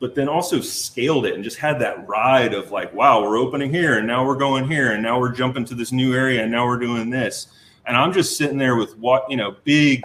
but 0.00 0.14
then 0.14 0.28
also 0.28 0.60
scaled 0.60 1.26
it 1.26 1.34
and 1.34 1.44
just 1.44 1.58
had 1.58 1.78
that 1.78 2.08
ride 2.08 2.54
of 2.54 2.72
like, 2.72 2.92
wow, 2.94 3.22
we're 3.22 3.38
opening 3.38 3.70
here 3.70 3.98
and 3.98 4.06
now 4.06 4.26
we're 4.26 4.34
going 4.34 4.66
here 4.66 4.92
and 4.92 5.02
now 5.02 5.20
we're 5.20 5.30
jumping 5.32 5.64
to 5.66 5.74
this 5.74 5.92
new 5.92 6.14
area 6.14 6.42
and 6.42 6.50
now 6.50 6.66
we're 6.66 6.78
doing 6.78 7.10
this. 7.10 7.48
And 7.86 7.96
I'm 7.96 8.12
just 8.12 8.38
sitting 8.38 8.56
there 8.56 8.76
with 8.76 8.96
what, 8.96 9.30
you 9.30 9.36
know, 9.36 9.56
big, 9.62 10.02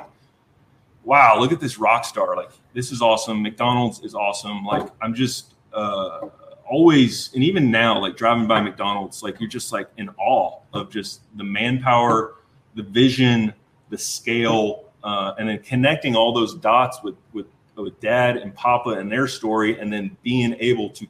wow, 1.05 1.39
look 1.39 1.53
at 1.53 1.61
this 1.61 1.77
rock 1.77 2.03
star. 2.03 2.35
Like, 2.35 2.51
this 2.73 2.91
is 2.91 3.01
awesome. 3.01 3.41
McDonald's 3.41 4.01
is 4.01 4.13
awesome. 4.13 4.65
Like, 4.65 4.89
I'm 5.01 5.13
just 5.13 5.53
uh, 5.71 6.27
always, 6.69 7.33
and 7.33 7.41
even 7.41 7.71
now, 7.71 7.97
like 7.97 8.17
driving 8.17 8.47
by 8.47 8.59
McDonald's, 8.59 9.23
like, 9.23 9.39
you're 9.39 9.49
just 9.49 9.71
like 9.71 9.87
in 9.97 10.09
awe 10.17 10.59
of 10.73 10.91
just 10.91 11.21
the 11.37 11.43
manpower, 11.43 12.35
the 12.75 12.83
vision, 12.83 13.53
the 13.89 13.97
scale, 13.97 14.91
uh, 15.05 15.35
and 15.39 15.47
then 15.47 15.59
connecting 15.59 16.17
all 16.17 16.33
those 16.33 16.53
dots 16.55 17.01
with, 17.01 17.15
with 17.31 17.45
with 17.83 17.99
dad 17.99 18.37
and 18.37 18.53
papa 18.55 18.91
and 18.91 19.11
their 19.11 19.27
story 19.27 19.79
and 19.79 19.91
then 19.91 20.15
being 20.23 20.55
able 20.59 20.89
to 20.89 21.05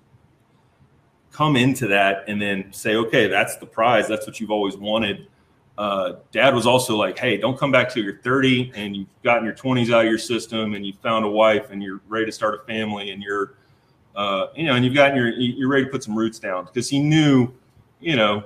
come 1.31 1.55
into 1.55 1.88
that 1.88 2.24
and 2.27 2.41
then 2.41 2.72
say 2.72 2.95
okay 2.95 3.27
that's 3.27 3.57
the 3.57 3.65
prize. 3.65 4.07
That's 4.07 4.25
what 4.25 4.39
you've 4.39 4.51
always 4.51 4.77
wanted. 4.77 5.27
Uh, 5.77 6.13
dad 6.31 6.55
was 6.55 6.65
also 6.65 6.95
like 6.95 7.19
hey 7.19 7.36
don't 7.36 7.57
come 7.60 7.72
back 7.72 7.89
till 7.89 8.01
you're 8.01 8.19
30 8.19 8.72
and 8.75 8.95
you've 8.95 9.07
gotten 9.24 9.43
your 9.43 9.53
20s 9.53 9.93
out 9.93 10.05
of 10.05 10.10
your 10.10 10.17
system 10.17 10.74
and 10.74 10.86
you 10.86 10.93
found 11.03 11.25
a 11.25 11.29
wife 11.29 11.69
and 11.69 11.84
you're 11.84 12.00
ready 12.07 12.25
to 12.25 12.31
start 12.31 12.55
a 12.55 12.65
family 12.65 13.12
and 13.12 13.22
you're 13.22 13.55
uh, 14.15 14.48
you 14.55 14.65
know 14.65 14.75
and 14.75 14.86
you've 14.86 14.95
gotten 14.95 15.17
your 15.17 15.27
you're 15.29 15.67
ready 15.67 15.84
to 15.84 15.91
put 15.91 16.03
some 16.03 16.17
roots 16.17 16.39
down. 16.39 16.65
Because 16.65 16.89
he 16.89 17.00
knew 17.00 17.51
you 18.00 18.15
know 18.15 18.43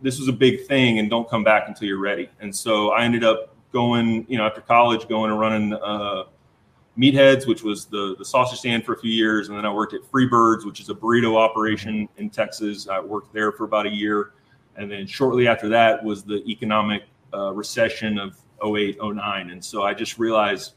this 0.00 0.18
was 0.18 0.26
a 0.26 0.32
big 0.32 0.66
thing 0.66 0.98
and 0.98 1.08
don't 1.08 1.28
come 1.30 1.44
back 1.44 1.68
until 1.68 1.86
you're 1.86 2.00
ready. 2.00 2.28
And 2.40 2.54
so 2.54 2.90
i 2.90 3.04
ended 3.04 3.24
up 3.24 3.54
going 3.72 4.26
you 4.28 4.36
know 4.36 4.44
after 4.44 4.60
college 4.60 5.08
going 5.08 5.30
and 5.30 5.40
running 5.40 5.72
uh, 5.74 6.24
Meatheads, 6.98 7.46
which 7.46 7.62
was 7.62 7.86
the, 7.86 8.14
the 8.18 8.24
sausage 8.24 8.58
stand 8.58 8.84
for 8.84 8.92
a 8.92 8.98
few 8.98 9.10
years. 9.10 9.48
And 9.48 9.56
then 9.56 9.64
I 9.64 9.72
worked 9.72 9.94
at 9.94 10.02
Freebirds, 10.02 10.66
which 10.66 10.80
is 10.80 10.90
a 10.90 10.94
burrito 10.94 11.36
operation 11.36 12.08
in 12.18 12.28
Texas. 12.28 12.88
I 12.88 13.00
worked 13.00 13.32
there 13.32 13.52
for 13.52 13.64
about 13.64 13.86
a 13.86 13.90
year. 13.90 14.32
And 14.76 14.90
then 14.90 15.06
shortly 15.06 15.48
after 15.48 15.68
that 15.70 16.02
was 16.04 16.22
the 16.22 16.44
economic 16.46 17.04
uh, 17.32 17.52
recession 17.52 18.18
of 18.18 18.38
08, 18.64 18.98
09. 19.02 19.50
And 19.50 19.64
so 19.64 19.82
I 19.82 19.94
just 19.94 20.18
realized 20.18 20.74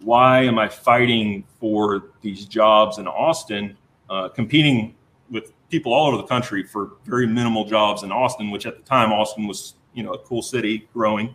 why 0.00 0.42
am 0.42 0.58
I 0.58 0.68
fighting 0.68 1.44
for 1.58 2.10
these 2.20 2.44
jobs 2.44 2.98
in 2.98 3.06
Austin, 3.06 3.76
uh, 4.10 4.28
competing 4.28 4.94
with 5.30 5.52
people 5.70 5.94
all 5.94 6.08
over 6.08 6.18
the 6.18 6.26
country 6.26 6.62
for 6.62 6.92
very 7.04 7.26
minimal 7.26 7.64
jobs 7.64 8.02
in 8.02 8.12
Austin, 8.12 8.50
which 8.50 8.66
at 8.66 8.76
the 8.76 8.82
time 8.82 9.12
Austin 9.12 9.46
was, 9.46 9.74
you 9.94 10.02
know, 10.02 10.12
a 10.12 10.18
cool 10.18 10.42
city 10.42 10.88
growing. 10.92 11.34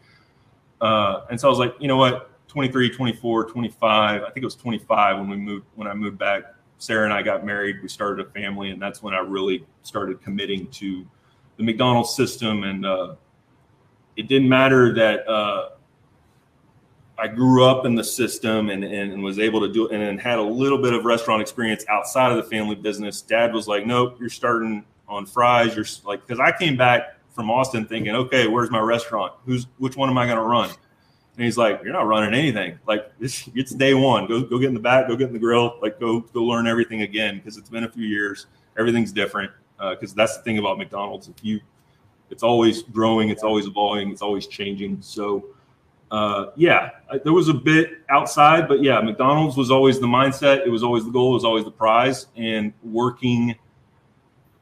Uh, 0.82 1.22
and 1.30 1.40
so 1.40 1.48
I 1.48 1.50
was 1.50 1.60
like, 1.60 1.76
you 1.80 1.88
know 1.88 1.98
what? 1.98 2.29
23, 2.50 2.90
24, 2.90 3.46
25. 3.46 4.22
I 4.22 4.26
think 4.26 4.38
it 4.38 4.44
was 4.44 4.56
25 4.56 5.20
when 5.20 5.30
we 5.30 5.38
moved 5.38 5.66
when 5.76 5.88
I 5.88 5.94
moved 5.94 6.18
back. 6.18 6.44
Sarah 6.80 7.06
and 7.06 7.14
I 7.14 7.22
got 7.22 7.46
married. 7.46 7.82
We 7.82 7.88
started 7.88 8.26
a 8.26 8.30
family, 8.32 8.72
and 8.72 8.82
that's 8.82 9.04
when 9.04 9.14
I 9.14 9.20
really 9.20 9.66
started 9.84 10.22
committing 10.22 10.68
to 10.72 11.06
the 11.58 11.64
McDonald's 11.64 12.16
system. 12.16 12.64
And 12.64 12.86
uh, 12.86 13.16
it 14.18 14.28
didn't 14.28 14.50
matter 14.50 14.94
that 14.96 15.28
uh, 15.28 15.70
I 17.20 17.28
grew 17.28 17.66
up 17.66 17.86
in 17.86 17.96
the 17.96 18.04
system 18.04 18.70
and, 18.70 18.84
and, 18.84 19.22
was 19.22 19.40
able 19.40 19.60
to 19.60 19.72
do 19.72 19.88
it, 19.88 19.94
and, 19.94 20.02
and 20.02 20.20
had 20.20 20.40
a 20.40 20.44
little 20.44 20.82
bit 20.82 20.94
of 20.94 21.06
restaurant 21.06 21.42
experience 21.42 21.86
outside 21.88 22.32
of 22.32 22.38
the 22.38 22.50
family 22.50 22.76
business. 22.76 23.22
Dad 23.22 23.54
was 23.54 23.68
like, 23.68 23.86
"Nope, 23.86 24.18
you're 24.20 24.30
starting 24.30 24.86
on 25.08 25.26
fries." 25.26 25.76
You're 25.76 25.86
like, 26.04 26.26
because 26.26 26.40
I 26.40 26.58
came 26.58 26.78
back 26.78 27.20
from 27.30 27.52
Austin 27.52 27.86
thinking, 27.86 28.16
"Okay, 28.16 28.48
where's 28.48 28.72
my 28.72 28.80
restaurant? 28.80 29.34
Who's 29.46 29.68
which 29.78 29.98
one 29.98 30.10
am 30.10 30.18
I 30.18 30.26
going 30.26 30.38
to 30.38 30.44
run?" 30.44 30.72
And 31.40 31.46
he's 31.46 31.58
like, 31.58 31.80
"You're 31.86 31.94
not 31.94 32.06
running 32.06 32.34
anything. 32.34 32.78
Like 32.86 33.18
this, 33.18 33.50
it's 33.56 33.74
day 33.74 33.94
one. 33.94 34.28
Go 34.28 34.42
go 34.42 34.60
get 34.60 34.68
in 34.68 34.74
the 34.74 34.80
back. 34.82 35.08
Go 35.08 35.16
get 35.16 35.28
in 35.28 35.34
the 35.34 35.40
grill. 35.40 35.80
Like 35.82 35.98
go 35.98 36.20
go 36.20 36.44
learn 36.44 36.68
everything 36.68 37.04
again 37.04 37.38
because 37.38 37.56
it's 37.56 37.70
been 37.70 37.86
a 37.86 37.90
few 37.90 38.06
years. 38.06 38.48
Everything's 38.78 39.14
different. 39.14 39.50
Because 39.78 40.12
uh, 40.12 40.16
that's 40.18 40.36
the 40.36 40.44
thing 40.44 40.58
about 40.58 40.78
McDonald's. 40.78 41.30
If 41.30 41.36
you, 41.42 41.62
it's 42.30 42.44
always 42.44 42.84
growing. 42.84 43.30
It's 43.30 43.44
always 43.44 43.68
evolving. 43.68 44.12
It's 44.12 44.22
always 44.22 44.48
changing. 44.48 45.02
So." 45.02 45.46
Uh, 46.12 46.48
yeah, 46.56 46.90
there 47.24 47.34
was 47.34 47.50
a 47.50 47.54
bit 47.54 48.00
outside, 48.10 48.68
but 48.68 48.82
yeah, 48.82 49.00
McDonald's 49.00 49.56
was 49.56 49.70
always 49.70 50.00
the 50.00 50.08
mindset. 50.08 50.66
It 50.66 50.70
was 50.70 50.82
always 50.82 51.06
the 51.06 51.12
goal. 51.12 51.30
It 51.30 51.34
was 51.36 51.46
always 51.46 51.66
the 51.66 51.72
prize. 51.72 52.26
And 52.36 52.74
working, 52.82 53.56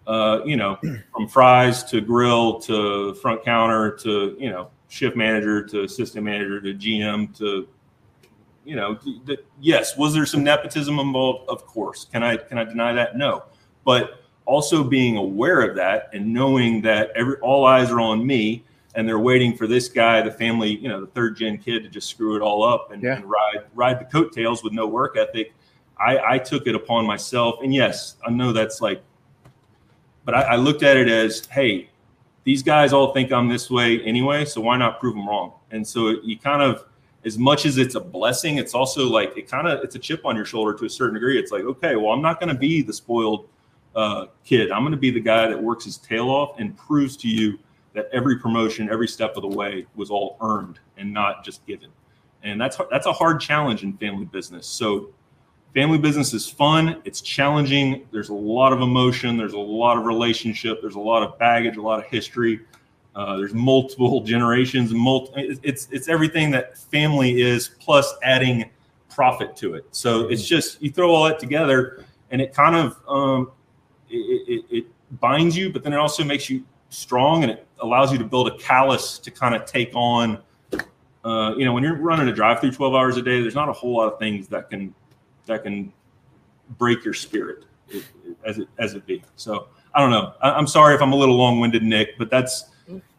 uh, 0.05 0.41
you 0.45 0.57
know, 0.57 0.77
from 1.13 1.29
fries 1.29 1.85
to 1.85 2.01
grill 2.01 2.59
to 2.63 3.13
front 3.13 3.45
counter 3.45 3.95
to 4.01 4.35
you 4.37 4.49
know 4.49 4.69
shift 4.89 5.15
manager 5.15 5.63
to 5.63 5.83
assistant 5.83 6.25
manager 6.25 6.61
to 6.61 6.73
GM 6.73 7.35
to 7.37 7.67
you 8.63 8.75
know 8.75 8.95
the, 9.25 9.37
yes 9.61 9.97
was 9.97 10.13
there 10.13 10.25
some 10.25 10.43
nepotism 10.43 10.99
involved? 10.99 11.49
Of 11.49 11.65
course. 11.65 12.05
Can 12.11 12.23
I 12.23 12.37
can 12.37 12.57
I 12.57 12.63
deny 12.63 12.93
that? 12.93 13.17
No. 13.17 13.43
But 13.85 14.21
also 14.45 14.83
being 14.83 15.17
aware 15.17 15.61
of 15.61 15.75
that 15.75 16.09
and 16.13 16.33
knowing 16.33 16.81
that 16.81 17.11
every 17.15 17.35
all 17.37 17.65
eyes 17.65 17.91
are 17.91 17.99
on 17.99 18.25
me 18.25 18.63
and 18.95 19.07
they're 19.07 19.19
waiting 19.19 19.55
for 19.55 19.67
this 19.67 19.87
guy 19.89 20.21
the 20.21 20.31
family 20.31 20.69
you 20.69 20.89
know 20.89 21.01
the 21.01 21.07
third 21.07 21.37
gen 21.37 21.57
kid 21.57 21.83
to 21.83 21.89
just 21.89 22.09
screw 22.09 22.35
it 22.35 22.41
all 22.41 22.63
up 22.63 22.91
and, 22.91 23.03
yeah. 23.03 23.15
and 23.15 23.25
ride 23.25 23.65
ride 23.73 23.99
the 23.99 24.05
coattails 24.05 24.63
with 24.63 24.73
no 24.73 24.87
work 24.87 25.17
ethic. 25.17 25.53
I, 25.99 26.35
I 26.35 26.37
took 26.37 26.67
it 26.67 26.75
upon 26.75 27.05
myself. 27.07 27.59
And 27.63 27.73
yes 27.73 28.15
I 28.25 28.31
know 28.31 28.51
that's 28.51 28.81
like 28.81 29.01
but 30.25 30.35
I, 30.35 30.41
I 30.41 30.55
looked 30.57 30.83
at 30.83 30.97
it 30.97 31.07
as 31.07 31.45
hey 31.45 31.89
these 32.47 32.63
guys 32.63 32.93
all 32.93 33.11
think 33.11 33.33
I'm 33.33 33.49
this 33.49 33.69
way 33.69 34.01
anyway, 34.03 34.45
so 34.45 34.61
why 34.61 34.77
not 34.77 35.01
prove 35.01 35.15
them 35.15 35.27
wrong? 35.27 35.51
And 35.71 35.85
so 35.85 36.11
you 36.23 36.39
kind 36.39 36.61
of, 36.61 36.85
as 37.25 37.37
much 37.37 37.65
as 37.65 37.77
it's 37.77 37.95
a 37.95 37.99
blessing, 37.99 38.55
it's 38.55 38.73
also 38.73 39.05
like 39.05 39.35
it 39.35 39.49
kind 39.49 39.67
of 39.67 39.83
it's 39.83 39.95
a 39.95 39.99
chip 39.99 40.25
on 40.25 40.33
your 40.37 40.45
shoulder 40.45 40.73
to 40.75 40.85
a 40.85 40.89
certain 40.89 41.15
degree. 41.15 41.37
It's 41.37 41.51
like, 41.51 41.63
okay, 41.63 41.97
well, 41.97 42.11
I'm 42.11 42.21
not 42.21 42.39
going 42.39 42.47
to 42.47 42.57
be 42.57 42.81
the 42.81 42.93
spoiled 42.93 43.49
uh, 43.97 44.27
kid. 44.45 44.71
I'm 44.71 44.83
going 44.83 44.93
to 44.93 44.97
be 44.97 45.11
the 45.11 45.19
guy 45.19 45.49
that 45.49 45.61
works 45.61 45.83
his 45.83 45.97
tail 45.97 46.29
off 46.29 46.57
and 46.57 46.77
proves 46.77 47.17
to 47.17 47.27
you 47.27 47.59
that 47.91 48.07
every 48.13 48.39
promotion, 48.39 48.89
every 48.89 49.09
step 49.09 49.35
of 49.35 49.41
the 49.41 49.49
way, 49.49 49.85
was 49.97 50.09
all 50.09 50.37
earned 50.39 50.79
and 50.95 51.13
not 51.13 51.43
just 51.43 51.65
given. 51.65 51.89
And 52.43 52.61
that's 52.61 52.77
that's 52.89 53.07
a 53.07 53.13
hard 53.13 53.41
challenge 53.41 53.83
in 53.83 53.91
family 53.97 54.23
business. 54.23 54.67
So 54.67 55.09
family 55.73 55.97
business 55.97 56.33
is 56.33 56.47
fun 56.47 57.01
it's 57.05 57.21
challenging 57.21 58.07
there's 58.11 58.29
a 58.29 58.33
lot 58.33 58.73
of 58.73 58.81
emotion 58.81 59.37
there's 59.37 59.53
a 59.53 59.59
lot 59.59 59.97
of 59.97 60.05
relationship 60.05 60.81
there's 60.81 60.95
a 60.95 60.99
lot 60.99 61.23
of 61.23 61.37
baggage 61.37 61.77
a 61.77 61.81
lot 61.81 61.99
of 61.99 62.05
history. 62.05 62.61
Uh, 63.15 63.35
there's 63.35 63.53
multiple 63.53 64.21
generations 64.33 64.93
multi, 64.93 65.57
it's 65.63 65.87
it's 65.91 66.07
everything 66.07 66.51
that 66.51 66.77
family 66.77 67.41
is 67.41 67.69
plus 67.79 68.13
adding 68.21 68.69
profit 69.09 69.55
to 69.55 69.73
it. 69.73 69.85
So 69.89 70.27
it's 70.27 70.45
just 70.45 70.79
you 70.81 70.91
throw 70.91 71.09
all 71.09 71.23
that 71.25 71.39
together 71.39 72.05
and 72.29 72.39
it 72.39 72.53
kind 72.53 72.75
of 72.75 72.97
um, 73.07 73.51
it, 74.09 74.47
it, 74.47 74.65
it 74.69 74.85
binds 75.19 75.57
you 75.57 75.71
but 75.73 75.83
then 75.83 75.93
it 75.93 75.97
also 75.97 76.23
makes 76.23 76.49
you 76.49 76.63
strong 76.89 77.43
and 77.43 77.51
it 77.51 77.67
allows 77.79 78.11
you 78.11 78.17
to 78.17 78.23
build 78.23 78.47
a 78.47 78.57
callus 78.57 79.17
to 79.19 79.31
kind 79.31 79.55
of 79.55 79.65
take 79.65 79.89
on 79.93 80.39
uh, 81.25 81.53
you 81.57 81.65
know 81.65 81.73
when 81.73 81.83
you're 81.83 81.95
running 81.95 82.27
a 82.27 82.33
drive 82.33 82.59
through 82.59 82.71
12 82.71 82.93
hours 82.93 83.17
a 83.17 83.21
day 83.21 83.41
there's 83.41 83.55
not 83.55 83.69
a 83.69 83.73
whole 83.73 83.95
lot 83.95 84.11
of 84.11 84.19
things 84.19 84.47
that 84.47 84.69
can 84.69 84.93
that 85.47 85.63
can 85.63 85.91
break 86.77 87.03
your 87.03 87.13
spirit 87.13 87.65
as 88.45 88.59
it 88.59 88.67
as 88.77 88.93
it 88.93 89.05
be. 89.05 89.23
So 89.35 89.67
I 89.93 90.01
don't 90.01 90.11
know. 90.11 90.33
I, 90.41 90.57
am 90.57 90.67
sorry 90.67 90.95
if 90.95 91.01
I'm 91.01 91.13
a 91.13 91.15
little 91.15 91.35
long 91.35 91.59
winded, 91.59 91.83
Nick, 91.83 92.17
but 92.17 92.29
that's 92.29 92.65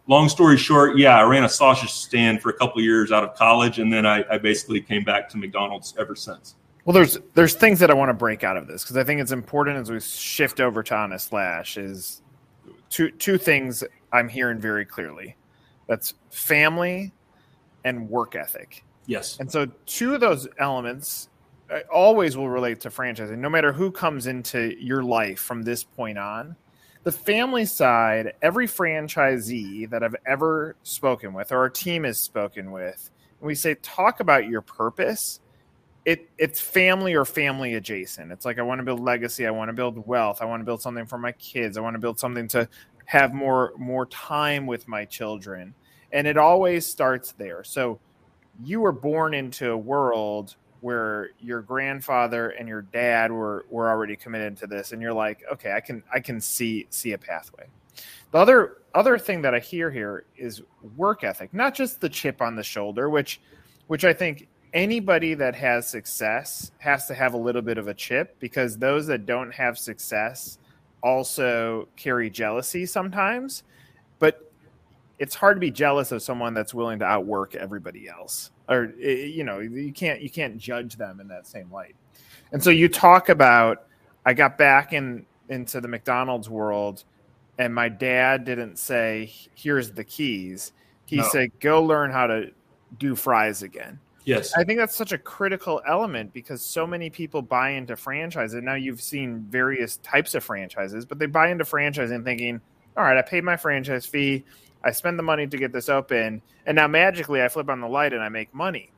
long 0.06 0.28
story 0.28 0.56
short. 0.56 0.98
Yeah, 0.98 1.18
I 1.18 1.22
ran 1.22 1.44
a 1.44 1.48
sausage 1.48 1.90
stand 1.90 2.42
for 2.42 2.50
a 2.50 2.54
couple 2.54 2.82
years 2.82 3.12
out 3.12 3.24
of 3.24 3.34
college, 3.34 3.78
and 3.78 3.92
then 3.92 4.06
I, 4.06 4.24
I 4.30 4.38
basically 4.38 4.80
came 4.80 5.04
back 5.04 5.28
to 5.30 5.36
McDonald's 5.36 5.94
ever 5.98 6.16
since. 6.16 6.56
Well, 6.84 6.94
there's 6.94 7.18
there's 7.34 7.54
things 7.54 7.78
that 7.80 7.90
I 7.90 7.94
want 7.94 8.08
to 8.08 8.14
break 8.14 8.42
out 8.42 8.56
of 8.56 8.66
this 8.66 8.82
because 8.82 8.96
I 8.96 9.04
think 9.04 9.20
it's 9.20 9.32
important 9.32 9.76
as 9.76 9.90
we 9.90 10.00
shift 10.00 10.60
over 10.60 10.82
to 10.82 10.94
Honest 10.94 11.32
Lash 11.32 11.76
is 11.76 12.22
two 12.88 13.10
two 13.10 13.38
things 13.38 13.84
I'm 14.12 14.28
hearing 14.28 14.58
very 14.58 14.84
clearly. 14.84 15.36
That's 15.86 16.14
family 16.30 17.12
and 17.84 18.08
work 18.08 18.34
ethic. 18.34 18.84
Yes. 19.06 19.38
And 19.40 19.50
so 19.50 19.66
two 19.86 20.14
of 20.14 20.20
those 20.20 20.48
elements 20.58 21.28
Uh, 21.70 21.80
always 21.92 22.36
will 22.36 22.48
relate 22.48 22.80
to 22.80 22.88
franchising, 22.88 23.38
no 23.38 23.50
matter 23.50 23.72
who 23.72 23.90
comes 23.90 24.26
into 24.26 24.74
your 24.82 25.02
life 25.02 25.38
from 25.38 25.62
this 25.62 25.84
point 25.84 26.16
on. 26.16 26.56
The 27.04 27.12
family 27.12 27.66
side, 27.66 28.32
every 28.42 28.66
franchisee 28.66 29.88
that 29.90 30.02
I've 30.02 30.16
ever 30.26 30.76
spoken 30.82 31.34
with 31.34 31.52
or 31.52 31.58
our 31.58 31.68
team 31.68 32.04
has 32.04 32.18
spoken 32.18 32.70
with, 32.70 33.10
we 33.40 33.54
say, 33.54 33.74
talk 33.82 34.20
about 34.20 34.48
your 34.48 34.62
purpose. 34.62 35.40
It, 36.04 36.28
it's 36.38 36.58
family 36.58 37.14
or 37.14 37.24
family 37.24 37.74
adjacent. 37.74 38.32
It's 38.32 38.46
like 38.46 38.58
I 38.58 38.62
want 38.62 38.78
to 38.78 38.84
build 38.84 39.00
legacy, 39.00 39.46
I 39.46 39.50
want 39.50 39.68
to 39.68 39.74
build 39.74 40.06
wealth, 40.06 40.40
I 40.40 40.46
want 40.46 40.60
to 40.60 40.64
build 40.64 40.80
something 40.80 41.06
for 41.06 41.18
my 41.18 41.32
kids, 41.32 41.76
I 41.76 41.82
want 41.82 41.94
to 41.94 42.00
build 42.00 42.18
something 42.18 42.48
to 42.48 42.68
have 43.04 43.34
more 43.34 43.72
more 43.76 44.06
time 44.06 44.66
with 44.66 44.88
my 44.88 45.04
children. 45.04 45.74
And 46.12 46.26
it 46.26 46.38
always 46.38 46.86
starts 46.86 47.32
there. 47.32 47.62
So 47.62 48.00
you 48.64 48.80
were 48.80 48.92
born 48.92 49.34
into 49.34 49.70
a 49.70 49.76
world 49.76 50.56
where 50.80 51.30
your 51.40 51.60
grandfather 51.60 52.50
and 52.50 52.68
your 52.68 52.82
dad 52.82 53.32
were 53.32 53.66
were 53.70 53.88
already 53.88 54.16
committed 54.16 54.56
to 54.56 54.66
this 54.66 54.92
and 54.92 55.02
you're 55.02 55.12
like 55.12 55.42
okay 55.50 55.72
i 55.72 55.80
can 55.80 56.02
i 56.12 56.20
can 56.20 56.40
see 56.40 56.86
see 56.90 57.12
a 57.12 57.18
pathway. 57.18 57.64
The 58.30 58.38
other 58.38 58.78
other 58.94 59.18
thing 59.18 59.42
that 59.42 59.54
i 59.54 59.58
hear 59.58 59.90
here 59.90 60.24
is 60.36 60.62
work 60.96 61.24
ethic 61.24 61.52
not 61.52 61.74
just 61.74 62.00
the 62.00 62.08
chip 62.08 62.40
on 62.40 62.54
the 62.54 62.62
shoulder 62.62 63.10
which 63.10 63.40
which 63.88 64.04
i 64.04 64.12
think 64.12 64.48
anybody 64.72 65.34
that 65.34 65.54
has 65.54 65.88
success 65.88 66.70
has 66.78 67.06
to 67.06 67.14
have 67.14 67.34
a 67.34 67.36
little 67.36 67.62
bit 67.62 67.78
of 67.78 67.88
a 67.88 67.94
chip 67.94 68.38
because 68.38 68.78
those 68.78 69.06
that 69.06 69.26
don't 69.26 69.52
have 69.52 69.78
success 69.78 70.58
also 71.02 71.88
carry 71.96 72.28
jealousy 72.28 72.84
sometimes 72.84 73.62
but 74.18 74.52
it's 75.18 75.34
hard 75.34 75.56
to 75.56 75.60
be 75.60 75.70
jealous 75.70 76.12
of 76.12 76.22
someone 76.22 76.54
that's 76.54 76.74
willing 76.74 76.98
to 76.98 77.04
outwork 77.04 77.54
everybody 77.54 78.08
else 78.08 78.50
or 78.68 78.92
eh, 79.02 79.24
you 79.24 79.44
know 79.44 79.58
you 79.60 79.92
can't 79.92 80.20
you 80.20 80.30
can't 80.30 80.58
judge 80.58 80.96
them 80.96 81.20
in 81.20 81.28
that 81.28 81.46
same 81.46 81.70
light. 81.70 81.96
And 82.52 82.62
so 82.62 82.70
you 82.70 82.88
talk 82.88 83.28
about 83.28 83.84
i 84.26 84.32
got 84.32 84.58
back 84.58 84.92
in 84.92 85.24
into 85.48 85.80
the 85.80 85.88
mcdonald's 85.88 86.50
world 86.50 87.04
and 87.58 87.74
my 87.74 87.88
dad 87.88 88.44
didn't 88.44 88.78
say 88.78 89.32
here's 89.54 89.90
the 89.90 90.04
keys. 90.04 90.72
He 91.06 91.16
no. 91.16 91.28
said 91.28 91.50
go 91.60 91.82
learn 91.82 92.10
how 92.10 92.26
to 92.26 92.50
do 92.98 93.16
fries 93.16 93.62
again. 93.62 93.98
Yes. 94.24 94.52
I 94.54 94.62
think 94.64 94.78
that's 94.78 94.94
such 94.94 95.12
a 95.12 95.18
critical 95.18 95.80
element 95.86 96.34
because 96.34 96.60
so 96.60 96.86
many 96.86 97.08
people 97.08 97.40
buy 97.40 97.70
into 97.70 97.96
franchises. 97.96 98.62
Now 98.62 98.74
you've 98.74 99.00
seen 99.00 99.46
various 99.48 99.96
types 99.98 100.34
of 100.34 100.44
franchises 100.44 101.04
but 101.04 101.18
they 101.18 101.26
buy 101.26 101.48
into 101.48 101.64
franchising 101.64 102.24
thinking 102.24 102.60
all 102.96 103.04
right 103.04 103.16
i 103.16 103.22
paid 103.22 103.44
my 103.44 103.56
franchise 103.56 104.04
fee 104.04 104.44
I 104.84 104.92
spend 104.92 105.18
the 105.18 105.22
money 105.22 105.46
to 105.46 105.56
get 105.56 105.72
this 105.72 105.88
open, 105.88 106.42
and 106.66 106.76
now 106.76 106.86
magically 106.86 107.42
I 107.42 107.48
flip 107.48 107.68
on 107.68 107.80
the 107.80 107.88
light 107.88 108.12
and 108.12 108.22
I 108.22 108.28
make 108.28 108.54
money. 108.54 108.90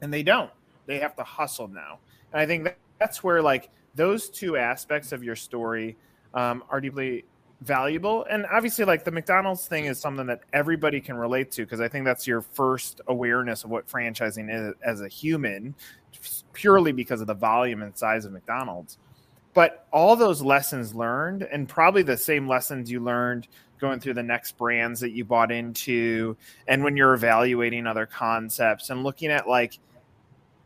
And 0.00 0.12
they 0.12 0.22
don't. 0.22 0.50
They 0.86 0.98
have 0.98 1.16
to 1.16 1.24
hustle 1.24 1.68
now. 1.68 1.98
And 2.32 2.40
I 2.40 2.46
think 2.46 2.64
that, 2.64 2.78
that's 2.98 3.22
where 3.22 3.42
like 3.42 3.70
those 3.94 4.28
two 4.28 4.56
aspects 4.56 5.12
of 5.12 5.22
your 5.22 5.36
story 5.36 5.96
um, 6.34 6.64
are 6.70 6.80
deeply 6.80 7.24
valuable. 7.62 8.26
And 8.28 8.46
obviously, 8.52 8.84
like 8.84 9.04
the 9.04 9.10
McDonald's 9.10 9.66
thing 9.66 9.86
is 9.86 9.98
something 9.98 10.26
that 10.26 10.40
everybody 10.52 11.00
can 11.00 11.16
relate 11.16 11.50
to 11.52 11.62
because 11.62 11.80
I 11.80 11.88
think 11.88 12.04
that's 12.04 12.26
your 12.26 12.42
first 12.42 13.00
awareness 13.08 13.64
of 13.64 13.70
what 13.70 13.88
franchising 13.88 14.54
is 14.54 14.74
as 14.84 15.00
a 15.00 15.08
human, 15.08 15.74
purely 16.52 16.92
because 16.92 17.20
of 17.20 17.26
the 17.26 17.34
volume 17.34 17.82
and 17.82 17.96
size 17.96 18.24
of 18.24 18.32
McDonald's. 18.32 18.98
But 19.54 19.86
all 19.90 20.16
those 20.16 20.42
lessons 20.42 20.94
learned, 20.94 21.42
and 21.44 21.66
probably 21.66 22.02
the 22.02 22.18
same 22.18 22.46
lessons 22.46 22.90
you 22.90 23.00
learned 23.00 23.48
going 23.78 24.00
through 24.00 24.14
the 24.14 24.22
next 24.22 24.56
brands 24.56 25.00
that 25.00 25.10
you 25.10 25.24
bought 25.24 25.52
into 25.52 26.36
and 26.66 26.82
when 26.82 26.96
you're 26.96 27.14
evaluating 27.14 27.86
other 27.86 28.06
concepts 28.06 28.90
and 28.90 29.02
looking 29.02 29.30
at 29.30 29.48
like 29.48 29.78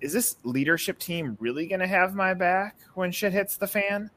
is 0.01 0.13
this 0.13 0.37
leadership 0.45 0.99
team 0.99 1.37
really 1.41 1.67
going 1.67 1.81
to 1.81 1.87
have 1.87 2.15
my 2.15 2.35
back 2.35 2.77
when 2.95 3.13
shit 3.13 3.33
hits 3.33 3.57
the 3.57 3.67
fan? 3.67 4.11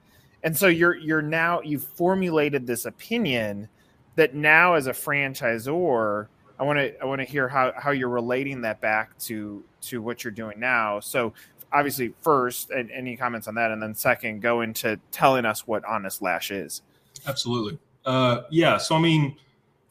And 0.43 0.57
so 0.57 0.67
you're 0.67 0.95
you're 0.95 1.21
now 1.21 1.61
you've 1.61 1.83
formulated 1.83 2.67
this 2.67 2.85
opinion 2.85 3.69
that 4.15 4.35
now 4.35 4.73
as 4.75 4.87
a 4.87 4.91
franchisor 4.91 6.27
i 6.59 6.63
want 6.63 6.77
to 6.77 7.01
i 7.01 7.05
want 7.05 7.19
to 7.19 7.25
hear 7.25 7.47
how 7.47 7.73
how 7.75 7.89
you're 7.91 8.09
relating 8.09 8.61
that 8.61 8.79
back 8.79 9.17
to 9.17 9.63
to 9.81 10.01
what 10.01 10.23
you're 10.23 10.31
doing 10.31 10.59
now. 10.59 10.99
So 10.99 11.33
obviously 11.71 12.13
first 12.21 12.71
any 12.71 13.15
comments 13.17 13.47
on 13.47 13.55
that? 13.55 13.71
And 13.71 13.81
then 13.81 13.95
second 13.95 14.41
go 14.41 14.61
into 14.61 14.99
telling 15.11 15.45
us 15.45 15.65
what 15.65 15.83
honest 15.85 16.21
lash 16.21 16.51
is. 16.51 16.81
Absolutely 17.25 17.79
uh, 18.05 18.43
yeah. 18.49 18.77
So 18.77 18.95
I 18.95 18.99
mean, 18.99 19.37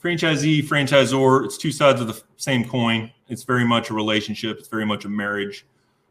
franchisee, 0.03 0.63
franchisor, 0.63 1.45
it's 1.45 1.57
two 1.57 1.73
sides 1.73 2.01
of 2.01 2.07
the 2.07 2.21
same 2.37 2.65
coin. 2.65 3.11
It's 3.29 3.45
very 3.45 3.65
much 3.65 3.91
a 3.91 3.95
relationship. 3.95 4.59
It's 4.59 4.69
very 4.69 4.87
much 4.87 5.05
a 5.05 5.09
marriage. 5.09 5.67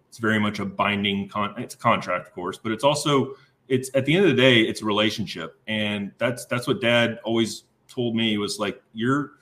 It's 0.09 0.17
very 0.17 0.39
much 0.39 0.59
a 0.59 0.65
binding 0.65 1.29
con. 1.29 1.53
It's 1.57 1.75
a 1.75 1.77
contract, 1.77 2.27
of 2.27 2.33
course, 2.33 2.57
but 2.57 2.71
it's 2.71 2.83
also 2.83 3.35
it's 3.67 3.89
at 3.93 4.05
the 4.05 4.15
end 4.15 4.25
of 4.25 4.31
the 4.31 4.41
day, 4.41 4.61
it's 4.61 4.81
a 4.81 4.85
relationship, 4.85 5.57
and 5.67 6.11
that's 6.17 6.45
that's 6.45 6.67
what 6.67 6.81
Dad 6.81 7.19
always 7.23 7.63
told 7.87 8.15
me 8.15 8.37
was 8.37 8.59
like, 8.59 8.81
you're. 8.93 9.33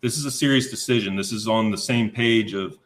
This 0.00 0.18
is 0.18 0.24
a 0.24 0.32
serious 0.32 0.68
decision. 0.68 1.14
This 1.14 1.30
is 1.30 1.46
on 1.46 1.70
the 1.70 1.78
same 1.78 2.10
page 2.10 2.54
of, 2.54 2.76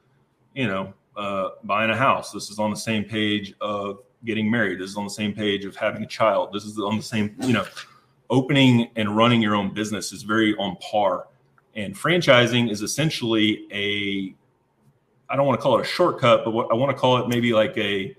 you 0.54 0.66
know, 0.66 0.92
uh, 1.16 1.48
buying 1.64 1.90
a 1.90 1.96
house. 1.96 2.30
This 2.30 2.50
is 2.50 2.58
on 2.58 2.70
the 2.70 2.76
same 2.76 3.04
page 3.04 3.54
of 3.62 4.00
getting 4.26 4.50
married. 4.50 4.80
This 4.80 4.90
is 4.90 4.96
on 4.98 5.04
the 5.04 5.10
same 5.10 5.32
page 5.32 5.64
of 5.64 5.74
having 5.76 6.02
a 6.02 6.06
child. 6.06 6.52
This 6.52 6.64
is 6.64 6.78
on 6.78 6.98
the 6.98 7.02
same, 7.02 7.34
you 7.40 7.54
know, 7.54 7.64
opening 8.30 8.90
and 8.96 9.16
running 9.16 9.42
your 9.42 9.54
own 9.54 9.72
business 9.72 10.12
is 10.12 10.22
very 10.22 10.54
on 10.56 10.76
par. 10.76 11.28
And 11.74 11.94
franchising 11.94 12.70
is 12.70 12.82
essentially 12.82 13.66
a, 13.72 14.34
I 15.30 15.36
don't 15.36 15.46
want 15.46 15.58
to 15.58 15.62
call 15.62 15.78
it 15.78 15.82
a 15.82 15.84
shortcut, 15.84 16.44
but 16.44 16.52
what 16.52 16.68
I 16.70 16.74
want 16.74 16.90
to 16.90 16.98
call 16.98 17.18
it 17.18 17.28
maybe 17.28 17.52
like 17.52 17.76
a, 17.76 18.16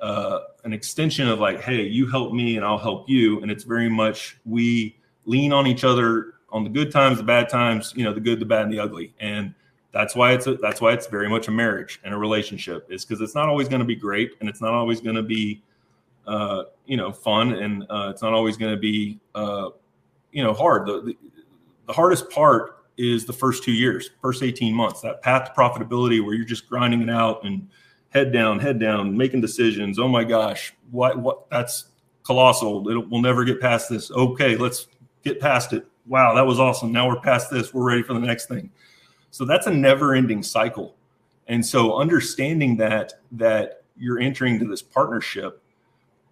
uh, 0.00 0.40
an 0.64 0.72
extension 0.72 1.28
of 1.28 1.38
like, 1.38 1.60
hey, 1.60 1.82
you 1.82 2.06
help 2.06 2.32
me 2.32 2.56
and 2.56 2.64
I'll 2.64 2.78
help 2.78 3.08
you. 3.08 3.40
And 3.40 3.50
it's 3.50 3.64
very 3.64 3.88
much 3.88 4.38
we 4.44 4.96
lean 5.24 5.52
on 5.52 5.66
each 5.66 5.84
other 5.84 6.34
on 6.50 6.64
the 6.64 6.70
good 6.70 6.92
times, 6.92 7.18
the 7.18 7.24
bad 7.24 7.48
times, 7.48 7.94
you 7.96 8.04
know, 8.04 8.12
the 8.12 8.20
good, 8.20 8.40
the 8.40 8.44
bad, 8.44 8.64
and 8.64 8.72
the 8.72 8.78
ugly. 8.78 9.14
And 9.20 9.54
that's 9.92 10.14
why 10.14 10.32
it's 10.32 10.46
a, 10.46 10.54
that's 10.56 10.80
why 10.80 10.92
it's 10.92 11.06
very 11.06 11.28
much 11.28 11.48
a 11.48 11.50
marriage 11.50 12.00
and 12.04 12.12
a 12.14 12.16
relationship 12.18 12.86
is 12.90 13.04
because 13.04 13.20
it's 13.20 13.34
not 13.34 13.48
always 13.48 13.68
going 13.68 13.80
to 13.80 13.86
be 13.86 13.96
great 13.96 14.32
and 14.40 14.48
it's 14.48 14.60
not 14.60 14.72
always 14.72 15.00
going 15.00 15.16
to 15.16 15.22
be 15.22 15.62
uh, 16.26 16.64
you 16.86 16.96
know 16.96 17.12
fun 17.12 17.54
and 17.54 17.84
uh, 17.90 18.08
it's 18.10 18.22
not 18.22 18.32
always 18.32 18.56
going 18.56 18.72
to 18.72 18.80
be 18.80 19.18
uh, 19.34 19.70
you 20.32 20.42
know 20.42 20.52
hard. 20.52 20.86
The, 20.86 21.02
the, 21.02 21.18
the 21.86 21.92
hardest 21.92 22.30
part 22.30 22.78
is 22.96 23.24
the 23.24 23.32
first 23.32 23.64
two 23.64 23.72
years 23.72 24.10
first 24.20 24.42
18 24.42 24.74
months 24.74 25.00
that 25.00 25.22
path 25.22 25.46
to 25.46 25.60
profitability 25.60 26.24
where 26.24 26.34
you're 26.34 26.44
just 26.44 26.68
grinding 26.68 27.02
it 27.02 27.10
out 27.10 27.44
and 27.44 27.68
head 28.10 28.32
down 28.32 28.58
head 28.58 28.78
down 28.78 29.16
making 29.16 29.40
decisions. 29.40 29.98
Oh 29.98 30.08
my 30.08 30.24
gosh 30.24 30.74
what 30.90 31.18
what 31.18 31.48
that's 31.50 31.86
colossal. 32.24 32.88
It, 32.88 33.10
we'll 33.10 33.22
never 33.22 33.44
get 33.44 33.60
past 33.60 33.88
this. 33.88 34.10
Okay 34.10 34.56
let's 34.56 34.88
get 35.24 35.40
past 35.40 35.72
it. 35.72 35.86
Wow 36.06 36.34
that 36.34 36.46
was 36.46 36.60
awesome. 36.60 36.92
Now 36.92 37.08
we're 37.08 37.20
past 37.20 37.50
this. 37.50 37.72
We're 37.72 37.84
ready 37.84 38.02
for 38.02 38.14
the 38.14 38.20
next 38.20 38.46
thing. 38.46 38.70
So 39.30 39.44
that's 39.44 39.66
a 39.66 39.72
never 39.72 40.14
ending 40.14 40.42
cycle. 40.42 40.94
And 41.48 41.64
so 41.64 41.96
understanding 41.96 42.76
that 42.76 43.14
that 43.32 43.84
you're 43.96 44.18
entering 44.20 44.54
into 44.54 44.66
this 44.66 44.82
partnership 44.82 45.61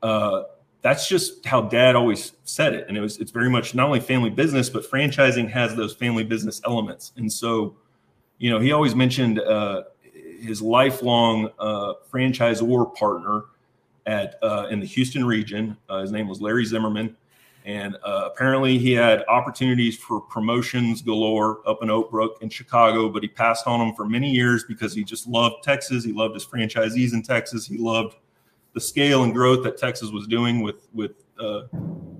uh, 0.02 0.42
that's 0.82 1.08
just 1.08 1.44
how 1.44 1.62
dad 1.62 1.94
always 1.94 2.32
said 2.44 2.74
it. 2.74 2.86
And 2.88 2.96
it 2.96 3.00
was 3.00 3.18
it's 3.18 3.30
very 3.30 3.50
much 3.50 3.74
not 3.74 3.86
only 3.86 4.00
family 4.00 4.30
business 4.30 4.70
but 4.70 4.88
franchising 4.88 5.50
has 5.50 5.74
those 5.76 5.94
family 5.94 6.24
business 6.24 6.60
elements. 6.64 7.12
And 7.16 7.30
so 7.30 7.76
you 8.38 8.50
know 8.50 8.58
he 8.58 8.72
always 8.72 8.94
mentioned 8.94 9.40
uh, 9.40 9.84
his 10.12 10.62
lifelong 10.62 11.50
uh, 11.58 11.94
franchisor 12.10 12.94
partner 12.94 13.44
at 14.06 14.36
uh, 14.42 14.68
in 14.70 14.80
the 14.80 14.86
houston 14.86 15.24
region. 15.24 15.76
Uh, 15.88 16.00
his 16.00 16.12
name 16.12 16.28
was 16.28 16.40
larry 16.40 16.64
zimmerman. 16.64 17.16
And 17.66 17.94
uh, 18.02 18.30
apparently 18.32 18.78
he 18.78 18.92
had 18.92 19.22
opportunities 19.28 19.98
for 19.98 20.18
promotions 20.18 21.02
galore 21.02 21.60
up 21.68 21.82
in 21.82 21.90
oak 21.90 22.10
brook 22.10 22.38
in 22.40 22.48
chicago 22.48 23.10
but 23.10 23.22
he 23.22 23.28
passed 23.28 23.66
on 23.66 23.80
them 23.80 23.94
for 23.94 24.06
many 24.06 24.30
years 24.30 24.64
because 24.64 24.94
he 24.94 25.04
just 25.04 25.26
loved 25.26 25.62
texas. 25.62 26.02
He 26.02 26.12
loved 26.12 26.32
his 26.32 26.46
franchisees 26.46 27.12
in 27.12 27.22
texas. 27.22 27.66
He 27.66 27.76
loved 27.76 28.16
the 28.72 28.80
scale 28.80 29.24
and 29.24 29.35
growth 29.35 29.64
that 29.64 29.78
Texas 29.78 30.11
was 30.11 30.26
doing 30.26 30.61
with 30.61 30.88
with 30.92 31.12
uh, 31.38 31.62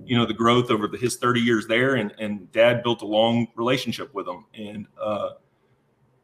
you 0.05 0.17
know 0.17 0.25
the 0.25 0.33
growth 0.33 0.69
over 0.71 0.87
the, 0.87 0.97
his 0.97 1.17
30 1.17 1.41
years 1.41 1.67
there, 1.67 1.95
and 1.95 2.13
and 2.19 2.51
Dad 2.51 2.83
built 2.83 3.01
a 3.01 3.05
long 3.05 3.47
relationship 3.55 4.13
with 4.13 4.27
him, 4.27 4.45
and 4.53 4.87
uh, 5.01 5.31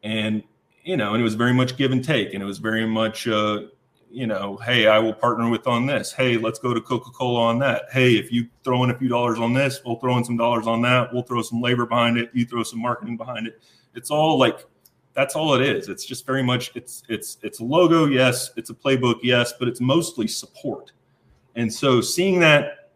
and 0.02 0.42
you 0.84 0.96
know, 0.96 1.14
and 1.14 1.20
it 1.20 1.24
was 1.24 1.34
very 1.34 1.52
much 1.52 1.76
give 1.76 1.92
and 1.92 2.04
take, 2.04 2.34
and 2.34 2.42
it 2.42 2.46
was 2.46 2.58
very 2.58 2.86
much 2.86 3.26
uh, 3.28 3.62
you 4.10 4.26
know, 4.26 4.56
hey, 4.56 4.86
I 4.86 4.98
will 4.98 5.12
partner 5.12 5.48
with 5.50 5.66
on 5.66 5.86
this. 5.86 6.12
Hey, 6.12 6.36
let's 6.36 6.58
go 6.58 6.72
to 6.72 6.80
Coca 6.80 7.10
Cola 7.10 7.40
on 7.40 7.58
that. 7.60 7.84
Hey, 7.92 8.12
if 8.12 8.32
you 8.32 8.48
throw 8.64 8.82
in 8.84 8.90
a 8.90 8.98
few 8.98 9.08
dollars 9.08 9.38
on 9.38 9.52
this, 9.52 9.80
we'll 9.84 9.96
throw 9.96 10.16
in 10.16 10.24
some 10.24 10.36
dollars 10.36 10.66
on 10.66 10.82
that. 10.82 11.12
We'll 11.12 11.22
throw 11.22 11.42
some 11.42 11.60
labor 11.60 11.86
behind 11.86 12.16
it. 12.16 12.30
You 12.32 12.46
throw 12.46 12.62
some 12.62 12.80
marketing 12.80 13.16
behind 13.16 13.46
it. 13.46 13.60
It's 13.94 14.10
all 14.10 14.38
like 14.38 14.64
that's 15.18 15.34
all 15.34 15.52
it 15.54 15.62
is. 15.62 15.88
It's 15.88 16.04
just 16.04 16.24
very 16.24 16.44
much 16.44 16.70
it's 16.76 17.02
it's 17.08 17.38
it's 17.42 17.58
a 17.58 17.64
logo, 17.64 18.06
yes, 18.06 18.52
it's 18.56 18.70
a 18.70 18.74
playbook, 18.74 19.18
yes, 19.24 19.52
but 19.58 19.66
it's 19.66 19.80
mostly 19.80 20.28
support. 20.28 20.92
And 21.56 21.74
so 21.74 22.00
seeing 22.00 22.38
that 22.38 22.92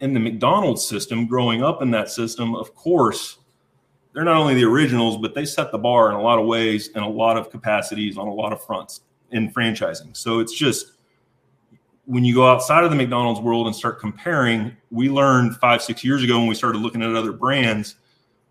in 0.00 0.14
the 0.14 0.20
McDonald's 0.20 0.88
system, 0.88 1.26
growing 1.26 1.62
up 1.62 1.82
in 1.82 1.90
that 1.90 2.08
system, 2.08 2.54
of 2.56 2.74
course, 2.74 3.40
they're 4.14 4.24
not 4.24 4.38
only 4.38 4.54
the 4.54 4.64
originals, 4.64 5.18
but 5.18 5.34
they 5.34 5.44
set 5.44 5.70
the 5.70 5.76
bar 5.76 6.08
in 6.08 6.16
a 6.16 6.22
lot 6.22 6.38
of 6.38 6.46
ways 6.46 6.88
and 6.94 7.04
a 7.04 7.08
lot 7.08 7.36
of 7.36 7.50
capacities 7.50 8.16
on 8.16 8.26
a 8.26 8.32
lot 8.32 8.54
of 8.54 8.64
fronts 8.64 9.02
in 9.32 9.52
franchising. 9.52 10.16
So 10.16 10.38
it's 10.38 10.54
just 10.54 10.92
when 12.06 12.24
you 12.24 12.34
go 12.34 12.50
outside 12.50 12.84
of 12.84 12.90
the 12.90 12.96
McDonald's 12.96 13.40
world 13.40 13.66
and 13.66 13.76
start 13.76 14.00
comparing, 14.00 14.74
we 14.90 15.10
learned 15.10 15.56
five, 15.56 15.82
six 15.82 16.02
years 16.02 16.22
ago 16.22 16.38
when 16.38 16.46
we 16.46 16.54
started 16.54 16.78
looking 16.78 17.02
at 17.02 17.14
other 17.14 17.32
brands 17.32 17.96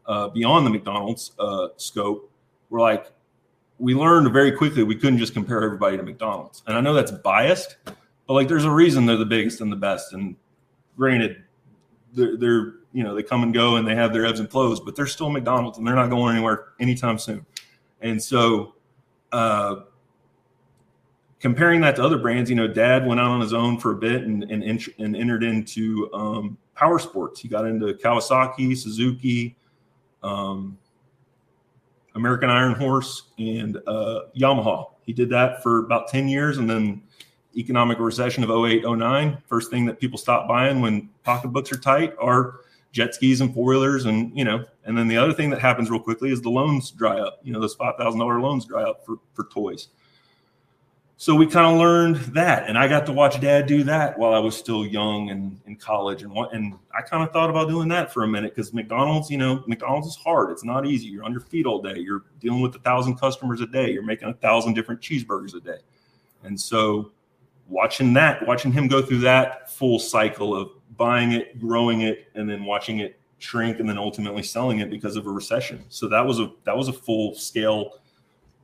uh, 0.05 0.27
beyond 0.27 0.63
the 0.67 0.69
McDonald's 0.69 1.31
uh, 1.39 1.69
scope. 1.77 2.29
We're 2.69 2.81
like, 2.81 3.11
we 3.79 3.93
learned 3.93 4.31
very 4.31 4.51
quickly 4.51 4.83
we 4.83 4.95
couldn't 4.95 5.17
just 5.17 5.33
compare 5.33 5.63
everybody 5.63 5.97
to 5.97 6.03
McDonald's. 6.03 6.63
And 6.67 6.77
I 6.77 6.81
know 6.81 6.93
that's 6.93 7.11
biased, 7.11 7.75
but 7.85 8.33
like 8.33 8.47
there's 8.47 8.65
a 8.65 8.71
reason 8.71 9.05
they're 9.05 9.17
the 9.17 9.25
biggest 9.25 9.61
and 9.61 9.71
the 9.71 9.77
best. 9.77 10.13
And 10.13 10.35
granted, 10.97 11.43
they're, 12.13 12.37
they're 12.37 12.73
you 12.93 13.03
know 13.03 13.13
they 13.13 13.23
come 13.23 13.43
and 13.43 13.53
go 13.53 13.75
and 13.75 13.87
they 13.87 13.95
have 13.95 14.13
their 14.13 14.25
ebbs 14.25 14.39
and 14.39 14.49
flows, 14.49 14.79
but 14.79 14.95
they're 14.95 15.07
still 15.07 15.29
McDonald's 15.29 15.77
and 15.77 15.85
they're 15.85 15.95
not 15.95 16.09
going 16.09 16.35
anywhere 16.35 16.67
anytime 16.79 17.19
soon. 17.19 17.45
And 18.01 18.21
so, 18.21 18.75
uh, 19.31 19.81
comparing 21.39 21.81
that 21.81 21.97
to 21.97 22.03
other 22.03 22.17
brands, 22.17 22.49
you 22.49 22.55
know, 22.55 22.67
Dad 22.67 23.05
went 23.05 23.19
out 23.19 23.31
on 23.31 23.41
his 23.41 23.53
own 23.53 23.77
for 23.79 23.91
a 23.91 23.95
bit 23.95 24.23
and 24.23 24.43
and, 24.43 24.63
and 24.97 25.15
entered 25.15 25.43
into 25.43 26.09
um, 26.13 26.57
power 26.75 26.99
sports. 26.99 27.41
He 27.41 27.49
got 27.49 27.65
into 27.65 27.93
Kawasaki, 27.93 28.77
Suzuki, 28.77 29.57
um, 30.23 30.77
American 32.15 32.49
Iron 32.49 32.73
Horse, 32.73 33.23
and 33.37 33.77
uh, 33.87 34.21
Yamaha. 34.37 34.91
He 35.03 35.13
did 35.13 35.29
that 35.29 35.61
for 35.61 35.85
about 35.85 36.07
ten 36.07 36.27
years, 36.27 36.57
and 36.57 36.69
then 36.69 37.01
economic 37.57 37.99
recession 37.99 38.43
of 38.43 38.49
08, 38.49 38.83
09, 38.83 39.37
first 39.47 39.71
thing 39.71 39.85
that 39.85 39.99
people 39.99 40.17
stop 40.17 40.47
buying 40.47 40.81
when 40.81 41.09
pocketbooks 41.23 41.71
are 41.71 41.77
tight 41.77 42.13
are 42.19 42.61
jet 42.91 43.13
skis 43.13 43.41
and 43.41 43.53
four 43.53 43.69
wheelers. 43.69 44.05
And, 44.05 44.35
you 44.37 44.43
know, 44.43 44.63
and 44.85 44.97
then 44.97 45.07
the 45.07 45.17
other 45.17 45.33
thing 45.33 45.49
that 45.51 45.61
happens 45.61 45.89
real 45.89 45.99
quickly 45.99 46.31
is 46.31 46.41
the 46.41 46.49
loans 46.49 46.91
dry 46.91 47.19
up. 47.19 47.39
You 47.43 47.53
know, 47.53 47.59
those 47.59 47.75
$5,000 47.75 48.41
loans 48.41 48.65
dry 48.65 48.83
up 48.83 49.05
for, 49.05 49.17
for 49.33 49.45
toys. 49.45 49.89
So 51.17 51.33
we 51.33 51.47
kind 51.47 51.65
of 51.65 51.79
learned 51.79 52.17
that. 52.33 52.67
And 52.67 52.77
I 52.77 52.89
got 52.89 53.05
to 53.05 53.13
watch 53.13 53.39
dad 53.39 53.67
do 53.67 53.83
that 53.83 54.17
while 54.19 54.33
I 54.33 54.39
was 54.39 54.55
still 54.55 54.85
young 54.85 55.29
and 55.29 55.57
in 55.65 55.77
college. 55.77 56.23
And, 56.23 56.33
what 56.33 56.53
and 56.53 56.73
I 56.93 57.01
kind 57.01 57.23
of 57.23 57.31
thought 57.31 57.49
about 57.49 57.69
doing 57.69 57.87
that 57.89 58.13
for 58.13 58.23
a 58.23 58.27
minute 58.27 58.53
because 58.53 58.73
McDonald's, 58.73 59.29
you 59.29 59.37
know, 59.37 59.63
McDonald's 59.65 60.07
is 60.07 60.15
hard. 60.17 60.51
It's 60.51 60.65
not 60.65 60.85
easy. 60.85 61.07
You're 61.07 61.23
on 61.23 61.31
your 61.31 61.41
feet 61.41 61.65
all 61.65 61.81
day. 61.81 61.97
You're 61.97 62.23
dealing 62.41 62.61
with 62.61 62.75
a 62.75 62.79
thousand 62.79 63.15
customers 63.15 63.61
a 63.61 63.65
day. 63.65 63.91
You're 63.91 64.03
making 64.03 64.27
a 64.27 64.33
thousand 64.33 64.73
different 64.73 64.99
cheeseburgers 64.99 65.55
a 65.55 65.61
day. 65.61 65.79
And 66.43 66.59
so 66.59 67.11
watching 67.69 68.13
that, 68.13 68.45
watching 68.45 68.73
him 68.73 68.89
go 68.89 69.01
through 69.01 69.19
that 69.19 69.71
full 69.71 69.99
cycle 69.99 70.53
of 70.53 70.69
buying 70.97 71.31
it, 71.31 71.59
growing 71.59 72.01
it, 72.01 72.27
and 72.35 72.49
then 72.49 72.65
watching 72.65 72.99
it 72.99 73.19
shrink, 73.37 73.79
and 73.79 73.87
then 73.87 73.97
ultimately 73.97 74.43
selling 74.43 74.79
it 74.79 74.89
because 74.89 75.15
of 75.15 75.27
a 75.27 75.31
recession. 75.31 75.85
So 75.87 76.09
that 76.09 76.25
was 76.25 76.39
a 76.41 76.51
that 76.65 76.75
was 76.75 76.89
a 76.89 76.93
full 76.93 77.35
scale 77.35 77.93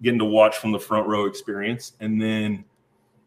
getting 0.02 0.20
to 0.20 0.26
watch 0.26 0.58
from 0.58 0.72
the 0.72 0.80
front 0.80 1.08
row 1.08 1.26
experience. 1.26 1.94
And 2.00 2.22
then 2.22 2.66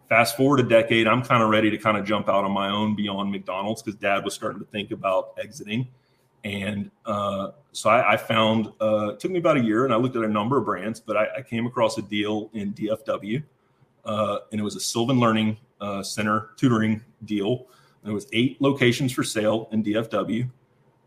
fast 0.08 0.36
forward 0.36 0.60
a 0.60 0.64
decade, 0.64 1.06
I'm 1.06 1.22
kind 1.22 1.42
of 1.42 1.50
ready 1.50 1.70
to 1.70 1.78
kind 1.78 1.96
of 1.96 2.04
jump 2.04 2.28
out 2.28 2.44
on 2.44 2.52
my 2.52 2.70
own 2.70 2.94
beyond 2.94 3.30
McDonald's 3.30 3.82
because 3.82 3.98
Dad 3.98 4.24
was 4.24 4.34
starting 4.34 4.60
to 4.60 4.66
think 4.66 4.90
about 4.90 5.34
exiting. 5.38 5.88
And 6.44 6.90
uh, 7.06 7.52
so 7.72 7.88
I, 7.88 8.14
I 8.14 8.16
found 8.16 8.66
uh, 8.80 9.12
it 9.14 9.20
took 9.20 9.30
me 9.30 9.38
about 9.38 9.56
a 9.56 9.64
year, 9.64 9.84
and 9.86 9.94
I 9.94 9.96
looked 9.96 10.14
at 10.16 10.24
a 10.24 10.28
number 10.28 10.58
of 10.58 10.66
brands, 10.66 11.00
but 11.00 11.16
I, 11.16 11.26
I 11.38 11.42
came 11.42 11.66
across 11.66 11.96
a 11.96 12.02
deal 12.02 12.50
in 12.52 12.74
DFW 12.74 13.42
uh, 14.04 14.38
and 14.52 14.60
it 14.60 14.64
was 14.64 14.76
a 14.76 14.80
Sylvan 14.80 15.18
Learning 15.18 15.56
uh, 15.80 16.02
Center 16.02 16.50
tutoring 16.56 17.02
deal. 17.24 17.66
There 18.02 18.12
was 18.12 18.26
eight 18.32 18.60
locations 18.60 19.12
for 19.12 19.24
sale 19.24 19.68
in 19.72 19.82
DFW, 19.82 20.48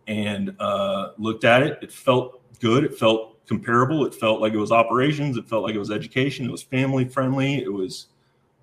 and 0.07 0.55
uh, 0.59 1.09
looked 1.17 1.43
at 1.43 1.61
it. 1.61 1.77
It 1.81 1.91
felt 1.91 2.41
good. 2.59 2.83
It 2.83 2.97
felt 2.97 3.36
comparable. 3.47 4.05
It 4.05 4.13
felt 4.13 4.41
like 4.41 4.53
it 4.53 4.57
was 4.57 4.71
operations. 4.71 5.37
It 5.37 5.47
felt 5.47 5.63
like 5.63 5.75
it 5.75 5.79
was 5.79 5.91
education. 5.91 6.45
It 6.45 6.51
was 6.51 6.61
family 6.61 7.05
friendly. 7.05 7.63
It 7.63 7.71
was 7.71 8.07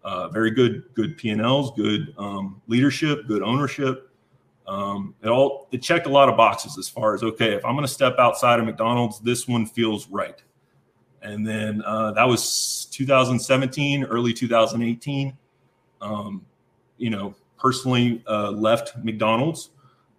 uh, 0.03 0.29
very 0.29 0.51
good, 0.51 0.85
good 0.94 1.16
P 1.16 1.31
and 1.31 1.40
Ls, 1.40 1.73
good 1.77 2.14
um, 2.18 2.61
leadership, 2.68 3.27
good 3.27 3.42
ownership. 3.42 4.11
Um, 4.66 5.14
it 5.23 5.29
all 5.29 5.68
it 5.73 5.83
checked 5.83 6.07
a 6.07 6.11
lot 6.11 6.29
of 6.29 6.37
boxes 6.37 6.79
as 6.79 6.88
far 6.88 7.14
as 7.14 7.23
okay, 7.23 7.53
if 7.55 7.64
I'm 7.64 7.75
going 7.75 7.87
to 7.87 7.92
step 7.92 8.16
outside 8.18 8.61
of 8.61 8.66
McDonald's, 8.66 9.20
this 9.20 9.47
one 9.49 9.66
feels 9.66 10.09
right 10.09 10.42
and 11.25 11.47
then 11.47 11.83
uh, 11.85 12.12
that 12.12 12.29
was 12.29 12.87
2017, 12.92 14.05
early 14.05 14.33
2018. 14.33 15.37
Um, 16.01 16.44
you 16.99 17.11
know, 17.11 17.35
personally 17.59 18.23
uh, 18.29 18.51
left 18.51 18.97
McDonald's, 19.03 19.70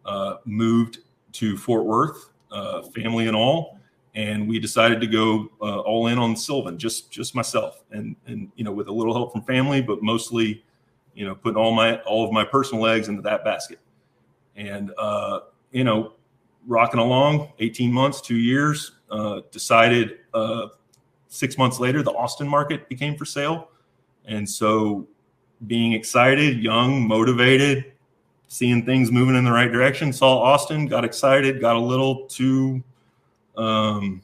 uh, 0.03 0.37
moved 0.45 0.99
to 1.33 1.57
Fort 1.57 1.85
Worth, 1.85 2.31
uh, 2.51 2.81
family 2.81 3.27
and 3.27 3.35
all, 3.35 3.79
and 4.15 4.47
we 4.47 4.59
decided 4.59 5.01
to 5.01 5.07
go 5.07 5.51
uh, 5.61 5.79
all 5.81 6.07
in 6.07 6.17
on 6.17 6.35
Sylvan, 6.35 6.77
just 6.77 7.11
just 7.11 7.35
myself, 7.35 7.83
and 7.91 8.15
and 8.27 8.49
you 8.55 8.63
know, 8.63 8.71
with 8.71 8.87
a 8.87 8.91
little 8.91 9.13
help 9.13 9.31
from 9.31 9.43
family, 9.43 9.81
but 9.81 10.01
mostly, 10.01 10.63
you 11.13 11.25
know, 11.25 11.35
putting 11.35 11.57
all 11.57 11.71
my 11.71 11.99
all 12.01 12.25
of 12.25 12.31
my 12.31 12.43
personal 12.43 12.87
eggs 12.87 13.09
into 13.09 13.21
that 13.21 13.43
basket, 13.43 13.79
and 14.55 14.91
uh, 14.97 15.41
you 15.71 15.83
know, 15.83 16.13
rocking 16.65 16.99
along, 16.99 17.51
18 17.59 17.91
months, 17.91 18.21
two 18.21 18.37
years, 18.37 18.93
decided 19.51 20.19
six 21.27 21.57
months 21.57 21.79
later, 21.79 22.01
the 22.01 22.11
Austin 22.13 22.47
market 22.47 22.87
became 22.89 23.15
for 23.17 23.25
sale. 23.25 23.69
And 24.25 24.49
so 24.49 25.07
being 25.67 25.93
excited, 25.93 26.59
young, 26.59 27.07
motivated, 27.07 27.93
seeing 28.47 28.85
things 28.85 29.11
moving 29.11 29.35
in 29.35 29.43
the 29.43 29.51
right 29.51 29.71
direction, 29.71 30.13
saw 30.13 30.39
Austin, 30.39 30.87
got 30.87 31.03
excited, 31.03 31.59
got 31.59 31.75
a 31.75 31.79
little 31.79 32.25
too 32.27 32.83
um, 33.57 34.21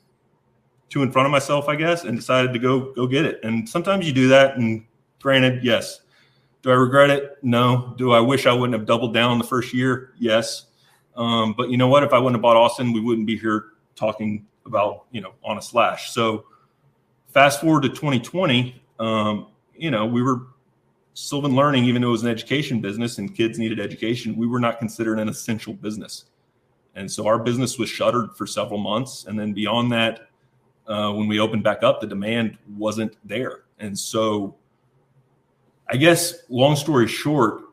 too 0.90 1.04
in 1.04 1.12
front 1.12 1.26
of 1.26 1.32
myself, 1.32 1.68
I 1.68 1.76
guess, 1.76 2.04
and 2.04 2.18
decided 2.18 2.54
to 2.54 2.60
go 2.60 2.92
go 2.94 3.08
get 3.08 3.26
it. 3.26 3.40
And 3.44 3.68
sometimes 3.68 4.06
you 4.06 4.14
do 4.14 4.28
that. 4.30 4.58
And 4.58 4.86
granted, 5.22 5.64
yes. 5.64 6.02
Do 6.62 6.70
I 6.70 6.76
regret 6.76 7.10
it? 7.10 7.38
No. 7.42 7.96
Do 7.98 8.12
I 8.12 8.20
wish 8.20 8.46
I 8.46 8.54
wouldn't 8.54 8.78
have 8.78 8.86
doubled 8.86 9.14
down 9.14 9.40
the 9.40 9.44
first 9.44 9.74
year? 9.74 10.14
Yes. 10.20 10.66
Um, 11.16 11.54
but 11.58 11.70
you 11.70 11.78
know 11.78 11.88
what? 11.88 12.04
If 12.04 12.14
I 12.14 12.20
wouldn't 12.20 12.36
have 12.36 12.42
bought 12.42 12.56
Austin, 12.56 12.94
we 12.94 13.02
wouldn't 13.02 13.28
be 13.28 13.38
here 13.38 13.66
talking 13.96 14.46
about 14.66 15.06
you 15.12 15.22
know 15.22 15.34
Honest 15.44 15.74
Lash. 15.74 16.12
So 16.12 16.46
fast 17.30 17.62
forward 17.62 17.84
to 17.84 17.90
2020, 17.90 18.82
um, 19.00 19.48
you 19.76 19.90
know, 19.90 20.06
we 20.06 20.22
were 20.22 20.48
Sylvan 21.14 21.56
Learning, 21.56 21.86
even 21.86 22.02
though 22.02 22.10
it 22.10 22.12
was 22.12 22.24
an 22.24 22.30
education 22.30 22.82
business 22.82 23.18
and 23.18 23.36
kids 23.36 23.60
needed 23.60 23.80
education, 23.80 24.36
we 24.36 24.48
were 24.48 24.60
not 24.60 24.80
considered 24.80 25.20
an 25.20 25.28
essential 25.28 25.74
business. 25.74 26.26
And 26.96 27.12
so 27.12 27.26
our 27.28 27.40
business 27.40 27.78
was 27.78 27.90
shuttered 27.90 28.36
for 28.36 28.46
several 28.46 28.80
months. 28.80 29.26
And 29.26 29.40
then 29.40 29.54
beyond 29.54 29.92
that, 29.92 30.30
uh, 30.88 31.12
when 31.12 31.28
we 31.28 31.40
opened 31.40 31.64
back 31.64 31.84
up, 31.84 32.02
the 32.02 32.08
demand 32.08 32.58
wasn't 32.78 33.16
there. 33.24 33.62
And 33.80 33.98
so 33.98 34.56
I 35.92 35.98
guess, 35.98 36.44
long 36.50 36.76
story 36.78 37.08
short, 37.08 37.64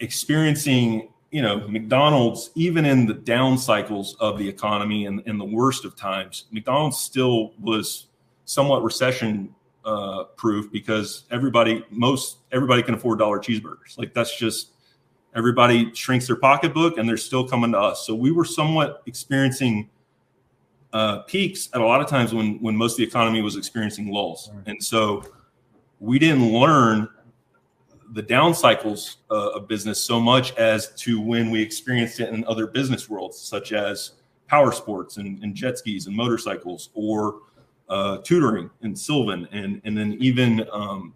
experiencing 0.00 1.12
you 1.30 1.42
know 1.42 1.68
McDonald's 1.68 2.50
even 2.54 2.86
in 2.86 3.06
the 3.06 3.14
down 3.14 3.58
cycles 3.58 4.16
of 4.20 4.38
the 4.38 4.48
economy 4.48 5.06
and 5.06 5.20
in 5.26 5.36
the 5.36 5.44
worst 5.44 5.84
of 5.84 5.94
times, 5.94 6.44
McDonald's 6.50 6.98
still 6.98 7.52
was 7.60 8.06
somewhat 8.46 8.82
recession 8.82 9.54
uh, 9.84 10.24
proof 10.36 10.70
because 10.72 11.24
everybody, 11.30 11.84
most 11.90 12.38
everybody 12.50 12.82
can 12.82 12.94
afford 12.94 13.18
dollar 13.18 13.38
cheeseburgers. 13.38 13.98
Like 13.98 14.14
that's 14.14 14.36
just 14.38 14.70
everybody 15.36 15.94
shrinks 15.94 16.26
their 16.26 16.36
pocketbook 16.36 16.98
and 16.98 17.08
they're 17.08 17.16
still 17.16 17.46
coming 17.46 17.72
to 17.72 17.78
us. 17.78 18.06
So 18.06 18.14
we 18.14 18.32
were 18.32 18.44
somewhat 18.44 19.02
experiencing 19.06 19.90
uh, 20.92 21.18
peaks 21.20 21.68
at 21.74 21.80
a 21.80 21.84
lot 21.84 22.00
of 22.00 22.08
times 22.08 22.32
when 22.32 22.60
when 22.62 22.74
most 22.74 22.92
of 22.92 22.98
the 22.98 23.04
economy 23.04 23.42
was 23.42 23.56
experiencing 23.56 24.10
lulls, 24.10 24.50
and 24.66 24.82
so 24.82 25.22
we 26.00 26.18
didn't 26.18 26.52
learn 26.52 27.08
the 28.12 28.22
down 28.22 28.54
cycles 28.54 29.18
uh, 29.30 29.50
of 29.50 29.68
business 29.68 30.02
so 30.02 30.18
much 30.20 30.54
as 30.56 30.94
to 30.94 31.20
when 31.20 31.50
we 31.50 31.60
experienced 31.60 32.20
it 32.20 32.32
in 32.32 32.44
other 32.46 32.66
business 32.66 33.10
worlds, 33.10 33.36
such 33.38 33.72
as 33.72 34.12
power 34.46 34.70
sports 34.72 35.16
and, 35.16 35.42
and 35.42 35.54
jet 35.54 35.76
skis 35.76 36.06
and 36.06 36.16
motorcycles, 36.16 36.90
or 36.94 37.40
uh, 37.88 38.18
tutoring 38.18 38.70
in 38.82 38.96
Sylvan, 38.96 39.46
and 39.52 39.82
and 39.84 39.98
then 39.98 40.16
even 40.18 40.66
um, 40.72 41.12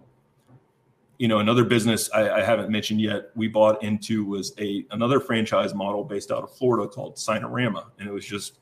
you 1.20 1.28
know 1.28 1.40
another 1.40 1.64
business 1.64 2.08
I, 2.14 2.38
I, 2.38 2.40
haven't 2.40 2.70
mentioned 2.70 2.98
yet. 2.98 3.30
We 3.34 3.46
bought 3.46 3.84
into 3.84 4.24
was 4.24 4.54
a 4.58 4.86
another 4.90 5.20
franchise 5.20 5.74
model 5.74 6.02
based 6.02 6.30
out 6.30 6.42
of 6.42 6.50
Florida 6.50 6.88
called 6.88 7.16
Signarama, 7.16 7.84
and 7.98 8.08
it 8.08 8.10
was 8.10 8.24
just 8.24 8.54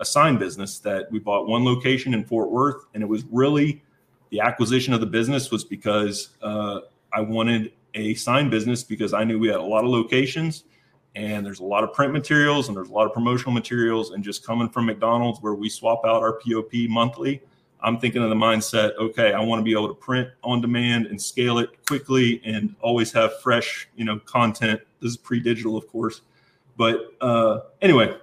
a 0.00 0.04
sign 0.04 0.38
business 0.38 0.78
that 0.78 1.12
we 1.12 1.18
bought 1.18 1.46
one 1.46 1.62
location 1.62 2.14
in 2.14 2.24
Fort 2.24 2.50
Worth, 2.50 2.86
and 2.94 3.02
it 3.02 3.06
was 3.06 3.24
really 3.30 3.82
the 4.30 4.40
acquisition 4.40 4.94
of 4.94 5.00
the 5.00 5.06
business 5.06 5.50
was 5.50 5.62
because 5.62 6.30
uh, 6.40 6.80
I 7.12 7.20
wanted 7.20 7.72
a 7.92 8.14
sign 8.14 8.48
business 8.48 8.82
because 8.82 9.12
I 9.12 9.22
knew 9.22 9.38
we 9.38 9.48
had 9.48 9.60
a 9.60 9.62
lot 9.62 9.84
of 9.84 9.90
locations 9.90 10.64
and 11.14 11.44
there's 11.44 11.60
a 11.60 11.64
lot 11.64 11.84
of 11.84 11.92
print 11.92 12.14
materials 12.14 12.68
and 12.68 12.76
there's 12.76 12.88
a 12.88 12.92
lot 12.92 13.06
of 13.06 13.12
promotional 13.12 13.52
materials 13.52 14.12
and 14.12 14.24
just 14.24 14.44
coming 14.44 14.68
from 14.68 14.86
McDonald's 14.86 15.40
where 15.42 15.54
we 15.54 15.68
swap 15.68 16.00
out 16.04 16.22
our 16.22 16.34
POP 16.34 16.72
monthly 16.88 17.40
I'm 17.80 17.98
thinking 17.98 18.22
of 18.22 18.30
the 18.30 18.36
mindset, 18.36 18.96
okay, 18.96 19.32
I 19.32 19.40
want 19.40 19.60
to 19.60 19.64
be 19.64 19.72
able 19.72 19.88
to 19.88 19.94
print 19.94 20.28
on 20.42 20.60
demand 20.60 21.06
and 21.06 21.20
scale 21.20 21.58
it 21.58 21.70
quickly 21.86 22.40
and 22.44 22.74
always 22.80 23.12
have 23.12 23.40
fresh, 23.40 23.88
you 23.96 24.04
know, 24.04 24.18
content. 24.20 24.80
This 25.00 25.12
is 25.12 25.16
pre-digital, 25.16 25.76
of 25.76 25.86
course. 25.88 26.22
But 26.76 27.14
uh, 27.20 27.60
anyway, 27.82 28.16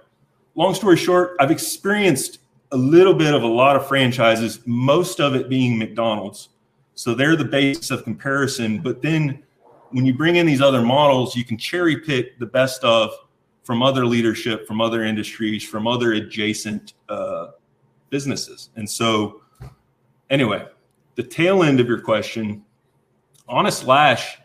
long 0.54 0.74
story 0.74 0.96
short, 0.96 1.36
I've 1.40 1.50
experienced 1.50 2.40
a 2.72 2.76
little 2.76 3.14
bit 3.14 3.34
of 3.34 3.42
a 3.42 3.46
lot 3.46 3.76
of 3.76 3.86
franchises, 3.86 4.60
most 4.66 5.20
of 5.20 5.34
it 5.34 5.48
being 5.48 5.78
McDonald's. 5.78 6.48
So 6.94 7.14
they're 7.14 7.36
the 7.36 7.44
basis 7.44 7.90
of 7.90 8.04
comparison. 8.04 8.80
But 8.80 9.02
then 9.02 9.42
when 9.90 10.04
you 10.04 10.14
bring 10.14 10.36
in 10.36 10.46
these 10.46 10.60
other 10.60 10.82
models, 10.82 11.36
you 11.36 11.44
can 11.44 11.56
cherry 11.56 12.00
pick 12.00 12.38
the 12.38 12.46
best 12.46 12.82
of 12.82 13.12
from 13.62 13.82
other 13.82 14.04
leadership, 14.04 14.66
from 14.66 14.80
other 14.80 15.04
industries, 15.04 15.62
from 15.64 15.86
other 15.86 16.12
adjacent 16.12 16.94
uh, 17.08 17.52
businesses. 18.10 18.70
And 18.76 18.88
so, 18.88 19.40
anyway, 20.34 20.66
the 21.14 21.22
tail 21.22 21.62
end 21.62 21.80
of 21.80 21.86
your 21.86 22.00
question, 22.00 22.64
Honest 23.48 23.86
Lash 23.86 24.36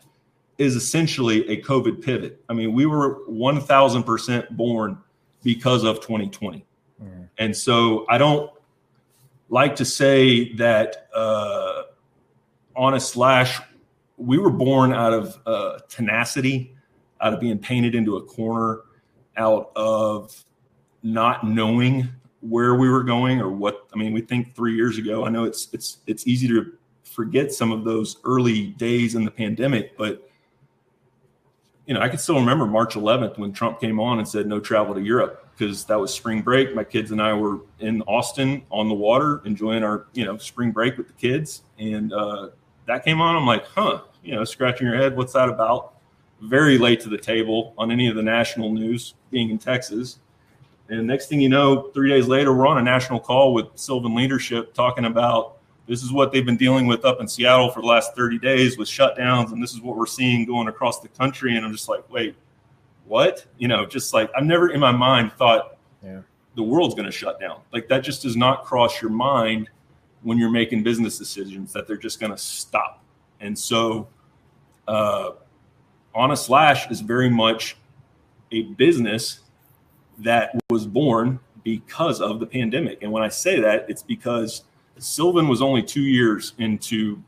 is 0.58 0.75
essentially 0.75 1.47
a 1.49 1.62
COVID 1.62 2.02
pivot. 2.02 2.43
I 2.47 2.54
mean, 2.54 2.73
we 2.73 2.86
were 2.86 3.25
1000% 3.28 4.49
born 4.52 4.97
because 5.41 5.84
of 5.84 6.02
2020. 6.02 6.65
Mm. 7.02 7.30
And 7.38 7.58
so 7.58 8.06
I 8.08 8.17
don't 8.17 8.52
like 9.49 9.78
to 9.78 9.86
say 9.86 10.54
that 10.56 11.08
uh, 11.13 11.84
Honest 12.75 13.17
Lash, 13.17 13.60
we 14.17 14.38
were 14.38 14.52
born 14.52 14.93
out 14.93 15.13
of 15.13 15.38
uh, 15.45 15.80
tenacity, 15.88 16.75
out 17.19 17.34
of 17.34 17.39
being 17.39 17.58
painted 17.58 17.95
into 17.95 18.17
a 18.17 18.21
corner, 18.21 18.82
out 19.38 19.71
of 19.75 20.45
not 21.02 21.47
knowing 21.47 22.10
where 22.41 22.75
we 22.75 22.89
were 22.89 23.04
going 23.04 23.41
or 23.41 23.49
what 23.49 23.88
I 23.93 23.97
mean 23.97 24.13
we 24.13 24.21
think 24.21 24.56
3 24.56 24.75
years 24.75 24.97
ago 24.97 25.25
I 25.25 25.30
know 25.30 25.43
it's 25.43 25.67
it's 25.73 25.97
it's 26.08 26.25
easy 26.28 26.47
to 26.47 26.73
forget 27.04 27.52
some 27.52 27.71
of 27.71 27.84
those 27.84 28.17
early 28.23 28.67
days 28.67 29.15
in 29.15 29.25
the 29.25 29.32
pandemic 29.32 29.97
but 29.97 30.30
you 31.86 31.93
know 31.93 32.02
I 32.02 32.08
can 32.08 32.17
still 32.17 32.39
remember 32.39 32.65
March 32.65 32.95
11th 32.95 33.38
when 33.38 33.52
Trump 33.52 33.82
came 33.82 33.99
on 33.99 34.19
and 34.19 34.28
said 34.28 34.47
no 34.47 34.60
travel 34.60 34.93
to 34.93 35.02
Europe 35.02 35.49
because 35.60 35.84
that 35.86 35.99
was 35.99 36.13
spring 36.13 36.41
break. 36.41 36.73
My 36.73 36.86
kids 36.86 37.12
and 37.12 37.21
I 37.21 37.34
were 37.34 37.60
in 37.80 38.02
Austin 38.04 38.63
on 38.71 38.88
the 38.88 38.95
water 38.95 39.41
enjoying 39.43 39.84
our 39.84 40.06
you 40.13 40.23
know 40.23 40.38
spring 40.38 40.71
break 40.71 40.97
with 40.97 41.08
the 41.08 41.13
kids. 41.13 41.63
And 41.78 42.13
uh, 42.13 42.49
that 42.86 43.04
came 43.04 43.19
on 43.19 43.36
I'm 43.36 43.45
like 43.45 43.65
huh 43.65 44.02
you 44.23 44.36
know 44.36 44.45
scratching 44.45 44.88
your 44.88 44.95
head 44.95 45.17
what's 45.17 45.34
that 45.34 45.49
about? 45.49 45.95
Very 46.41 46.78
late 46.78 47.02
to 47.02 47.10
the 47.10 47.17
table 47.17 47.73
on 47.78 47.91
any 47.91 48.08
of 48.08 48.15
the 48.15 48.23
national 48.23 48.71
news 48.71 49.15
being 49.30 49.49
in 49.49 49.58
Texas 49.58 50.19
and 50.89 51.06
next 51.06 51.28
thing 51.28 51.39
you 51.39 51.49
know, 51.49 51.89
three 51.93 52.10
days 52.10 52.28
later, 52.28 52.54
we're 52.54 52.67
on 52.67 52.78
a 52.78 52.82
national 52.82 53.19
call 53.19 53.54
with 53.54 53.67
Sylvan 53.75 54.15
leadership 54.15 54.73
talking 54.73 55.06
about 55.06 55.58
this 55.88 56.04
is 56.04 56.12
what 56.12 56.32
they've 56.32 56.45
been 56.45 56.58
dealing 56.58 56.86
with 56.86 57.04
up 57.06 57.19
in 57.19 57.28
Seattle 57.28 57.69
for 57.71 57.82
the 57.82 57.88
last 57.88 58.15
30 58.15 58.38
days 58.39 58.78
with 58.78 58.88
shutdowns, 58.88 59.52
and 59.52 59.62
this 59.62 59.73
is 59.73 59.82
what 59.82 59.97
we're 59.97 60.06
seeing 60.06 60.45
going 60.45 60.67
across 60.67 60.99
the 60.99 61.08
country. 61.08 61.58
And 61.58 61.65
I'm 61.65 61.71
just 61.71 61.89
like, 61.89 62.08
wait, 62.12 62.36
what? 63.06 63.45
You 63.58 63.67
know, 63.67 63.86
just 63.86 64.13
like 64.13 64.30
I've 64.36 64.45
never 64.45 64.69
in 64.69 64.80
my 64.80 64.91
mind 64.91 65.34
thought 65.34 65.78
yeah. 66.04 66.21
the 66.56 66.63
world's 66.63 66.95
going 66.95 67.08
to 67.08 67.12
shut 67.12 67.39
down. 67.39 67.62
Like 67.73 67.88
that 67.89 67.99
just 67.99 68.21
does 68.21 68.36
not 68.36 68.65
cross 68.65 69.02
your 69.02 69.12
mind 69.12 69.69
when 70.21 70.38
you're 70.38 70.52
making 70.52 70.84
business 70.84 71.17
decisions 71.17 71.73
that 71.73 71.88
they're 71.88 71.97
just 71.97 72.19
going 72.19 72.32
to 72.32 72.38
stop. 72.38 73.04
And 73.39 73.58
so, 73.58 74.08
uh, 74.88 75.32
Honest 76.13 76.49
Lash 76.49 76.89
is 76.91 77.02
very 77.02 77.30
much 77.30 77.78
a 78.52 78.63
business 78.63 79.41
that 80.19 80.55
was 80.69 80.86
born 80.86 81.39
because 81.63 82.21
of 82.21 82.39
the 82.39 82.45
pandemic. 82.45 83.03
And 83.03 83.12
when 83.12 83.23
I 83.23 83.29
say 83.29 83.60
that, 83.60 83.86
it's 83.89 84.03
because 84.03 84.63
Sylvan 84.97 85.47
was 85.47 85.62
only 85.62 85.84
two 85.84 86.01
years 86.01 86.53
into 86.58 87.21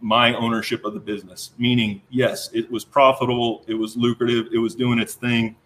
my 0.00 0.34
ownership 0.34 0.84
of 0.84 0.94
the 0.94 1.00
business, 1.00 1.50
meaning, 1.58 2.00
yes, 2.10 2.50
it 2.52 2.70
was 2.70 2.84
profitable, 2.84 3.64
it 3.66 3.74
was 3.74 3.96
lucrative, 3.96 4.46
it 4.52 4.58
was 4.58 4.74
doing 4.74 4.98
its 4.98 5.14
thing. 5.14 5.56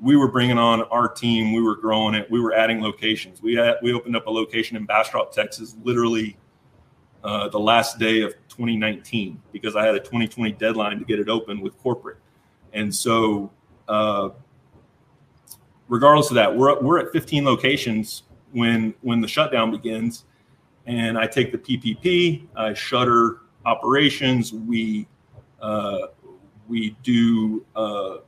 We 0.00 0.16
were 0.16 0.28
bringing 0.28 0.58
on 0.58 0.82
our 0.84 1.08
team, 1.08 1.52
we 1.52 1.62
were 1.62 1.76
growing 1.76 2.14
it, 2.14 2.30
we 2.30 2.40
were 2.40 2.52
adding 2.52 2.82
locations. 2.82 3.40
We 3.40 3.54
had 3.54 3.76
we 3.82 3.92
opened 3.92 4.16
up 4.16 4.26
a 4.26 4.30
location 4.30 4.76
in 4.76 4.84
Bastrop, 4.84 5.32
Texas, 5.32 5.76
literally 5.84 6.36
uh, 7.24 7.48
the 7.48 7.60
last 7.60 7.98
day 7.98 8.20
of 8.22 8.32
2019 8.48 9.40
because 9.52 9.76
I 9.76 9.86
had 9.86 9.94
a 9.94 10.00
2020 10.00 10.52
deadline 10.52 10.98
to 10.98 11.04
get 11.04 11.18
it 11.18 11.28
open 11.28 11.60
with 11.60 11.78
corporate, 11.78 12.18
and 12.72 12.94
so 12.94 13.50
uh, 13.88 14.30
regardless 15.88 16.30
of 16.30 16.34
that, 16.34 16.54
we're 16.54 16.78
we're 16.80 16.98
at 16.98 17.12
15 17.12 17.44
locations 17.44 18.24
when 18.52 18.94
when 19.02 19.20
the 19.20 19.28
shutdown 19.28 19.70
begins, 19.70 20.24
and 20.86 21.18
I 21.18 21.26
take 21.26 21.52
the 21.52 21.58
PPP, 21.58 22.46
I 22.56 22.74
shutter 22.74 23.40
operations, 23.64 24.52
we 24.52 25.06
uh, 25.60 26.08
we 26.68 26.96
do 27.02 27.64
uh, 27.74 28.18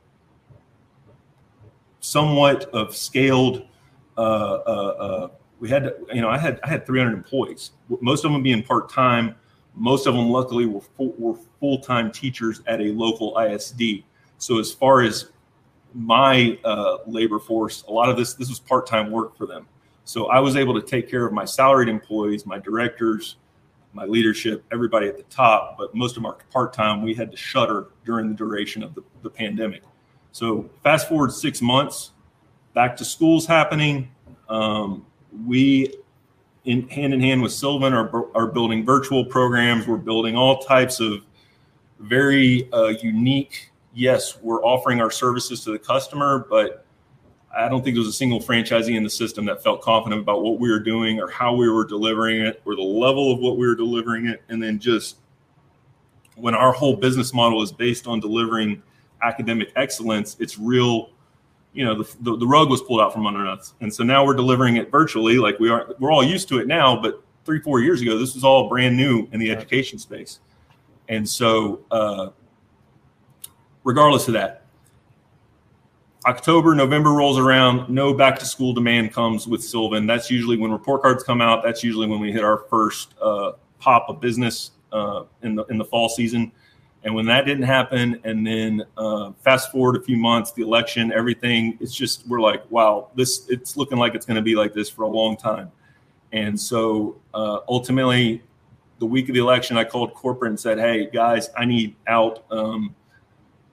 somewhat 1.99 2.65
of 2.73 2.95
scaled. 2.95 3.65
Uh, 4.17 4.21
uh, 4.21 4.95
uh 4.99 5.27
we 5.59 5.67
had, 5.67 5.93
you 6.13 6.21
know, 6.21 6.29
I 6.29 6.37
had 6.37 6.59
I 6.63 6.69
had 6.69 6.85
300 6.85 7.13
employees, 7.13 7.71
most 8.01 8.23
of 8.23 8.31
them 8.31 8.41
being 8.43 8.63
part 8.63 8.89
time. 8.89 9.35
Most 9.75 10.07
of 10.07 10.15
them, 10.15 10.29
luckily, 10.29 10.65
were 10.65 10.81
full, 10.81 11.13
were 11.17 11.37
full 11.59 11.79
time 11.79 12.11
teachers 12.11 12.61
at 12.67 12.81
a 12.81 12.91
local 12.91 13.37
ISD. 13.37 14.03
So 14.37 14.59
as 14.59 14.73
far 14.73 15.01
as 15.01 15.31
my 15.93 16.57
uh, 16.63 16.97
labor 17.07 17.39
force, 17.39 17.83
a 17.87 17.91
lot 17.91 18.09
of 18.09 18.17
this 18.17 18.33
this 18.33 18.49
was 18.49 18.59
part 18.59 18.87
time 18.87 19.11
work 19.11 19.37
for 19.37 19.45
them. 19.45 19.67
So 20.03 20.27
I 20.27 20.39
was 20.39 20.55
able 20.55 20.73
to 20.79 20.81
take 20.81 21.09
care 21.09 21.25
of 21.25 21.33
my 21.33 21.45
salaried 21.45 21.89
employees, 21.89 22.45
my 22.45 22.57
directors, 22.57 23.35
my 23.93 24.05
leadership, 24.05 24.63
everybody 24.71 25.07
at 25.07 25.17
the 25.17 25.23
top. 25.23 25.77
But 25.77 25.93
most 25.93 26.17
of 26.17 26.25
our 26.25 26.37
part 26.51 26.73
time, 26.73 27.03
we 27.03 27.13
had 27.13 27.31
to 27.31 27.37
shutter 27.37 27.87
during 28.05 28.29
the 28.29 28.35
duration 28.35 28.81
of 28.81 28.95
the, 28.95 29.03
the 29.21 29.29
pandemic. 29.29 29.83
So 30.31 30.69
fast 30.83 31.07
forward 31.07 31.31
six 31.31 31.61
months, 31.61 32.11
back 32.73 32.97
to 32.97 33.05
school's 33.05 33.45
happening. 33.45 34.09
Um, 34.47 35.05
we, 35.45 35.93
in 36.65 36.87
hand 36.89 37.13
in 37.13 37.21
hand 37.21 37.41
with 37.41 37.51
Sylvan, 37.51 37.93
are, 37.93 38.35
are 38.35 38.47
building 38.47 38.85
virtual 38.85 39.25
programs. 39.25 39.87
We're 39.87 39.97
building 39.97 40.35
all 40.35 40.59
types 40.59 40.99
of 40.99 41.23
very 41.99 42.71
uh, 42.71 42.93
unique 43.01 43.71
yes, 43.99 44.37
we're 44.41 44.63
offering 44.63 45.01
our 45.01 45.11
services 45.11 45.63
to 45.65 45.71
the 45.71 45.79
customer, 45.79 46.47
but 46.49 46.85
I 47.55 47.67
don't 47.67 47.83
think 47.83 47.95
there 47.95 48.01
was 48.01 48.07
a 48.07 48.13
single 48.13 48.39
franchisee 48.39 48.95
in 48.95 49.03
the 49.03 49.09
system 49.09 49.45
that 49.45 49.61
felt 49.61 49.81
confident 49.81 50.21
about 50.21 50.41
what 50.41 50.59
we 50.59 50.69
were 50.71 50.79
doing 50.79 51.19
or 51.19 51.29
how 51.29 51.53
we 51.53 51.69
were 51.69 51.83
delivering 51.83 52.41
it 52.41 52.61
or 52.65 52.75
the 52.75 52.81
level 52.81 53.33
of 53.33 53.39
what 53.39 53.57
we 53.57 53.67
were 53.67 53.75
delivering 53.75 54.27
it. 54.27 54.41
And 54.47 54.63
then 54.63 54.79
just 54.79 55.17
when 56.35 56.55
our 56.55 56.71
whole 56.71 56.95
business 56.95 57.33
model 57.33 57.61
is 57.61 57.71
based 57.73 58.07
on 58.07 58.21
delivering 58.21 58.81
academic 59.21 59.73
excellence, 59.75 60.37
it's 60.39 60.57
real, 60.57 61.09
you 61.73 61.83
know, 61.83 62.01
the, 62.01 62.15
the, 62.21 62.37
the 62.37 62.47
rug 62.47 62.69
was 62.69 62.81
pulled 62.81 63.01
out 63.01 63.11
from 63.11 63.27
under 63.27 63.45
us. 63.47 63.73
And 63.81 63.93
so 63.93 64.03
now 64.03 64.25
we're 64.25 64.35
delivering 64.35 64.77
it 64.77 64.89
virtually. 64.89 65.39
Like 65.39 65.59
we 65.59 65.69
are, 65.69 65.93
we're 65.99 66.11
all 66.11 66.23
used 66.23 66.47
to 66.49 66.59
it 66.59 66.67
now, 66.67 67.01
but 67.01 67.21
three, 67.43 67.59
four 67.59 67.81
years 67.81 68.01
ago, 68.01 68.17
this 68.17 68.33
was 68.33 68.45
all 68.45 68.69
brand 68.69 68.95
new 68.95 69.27
in 69.33 69.39
the 69.41 69.51
education 69.51 69.99
space. 69.99 70.39
And 71.09 71.27
so, 71.27 71.83
uh, 71.91 72.29
regardless 73.83 74.27
of 74.27 74.33
that, 74.33 74.65
October, 76.25 76.75
November 76.75 77.11
rolls 77.11 77.37
around, 77.39 77.89
no 77.89 78.13
back 78.13 78.37
to 78.39 78.45
school 78.45 78.73
demand 78.73 79.13
comes 79.13 79.47
with 79.47 79.63
Sylvan. 79.63 80.05
That's 80.05 80.29
usually 80.29 80.57
when 80.57 80.71
report 80.71 81.01
cards 81.01 81.23
come 81.23 81.41
out. 81.41 81.63
That's 81.63 81.83
usually 81.83 82.07
when 82.07 82.19
we 82.19 82.31
hit 82.31 82.43
our 82.43 82.65
first 82.69 83.13
uh, 83.21 83.53
pop 83.79 84.09
of 84.09 84.19
business 84.19 84.71
uh, 84.91 85.23
in 85.43 85.55
the 85.55 85.63
in 85.65 85.77
the 85.77 85.85
fall 85.85 86.09
season. 86.09 86.51
And 87.05 87.15
when 87.15 87.25
that 87.27 87.45
didn't 87.45 87.63
happen, 87.63 88.19
and 88.25 88.45
then 88.45 88.83
uh, 88.97 89.31
fast 89.41 89.71
forward 89.71 89.95
a 89.95 90.01
few 90.01 90.17
months, 90.17 90.51
the 90.51 90.63
election, 90.63 91.13
everything, 91.13 91.77
it's 91.79 91.95
just 91.95 92.27
we're 92.27 92.41
like, 92.41 92.69
wow, 92.69 93.09
this 93.15 93.45
it's 93.47 93.77
looking 93.77 93.97
like 93.97 94.13
it's 94.15 94.25
going 94.25 94.35
to 94.35 94.41
be 94.41 94.55
like 94.55 94.73
this 94.73 94.89
for 94.89 95.03
a 95.03 95.07
long 95.07 95.37
time. 95.37 95.71
And 96.33 96.59
so 96.59 97.19
uh, 97.33 97.59
ultimately, 97.69 98.43
the 98.99 99.05
week 99.05 99.29
of 99.29 99.35
the 99.35 99.39
election, 99.39 99.77
I 99.77 99.85
called 99.85 100.13
corporate 100.13 100.49
and 100.49 100.59
said, 100.59 100.77
hey 100.77 101.09
guys, 101.09 101.49
I 101.57 101.63
need 101.63 101.95
out. 102.07 102.43
Um, 102.51 102.93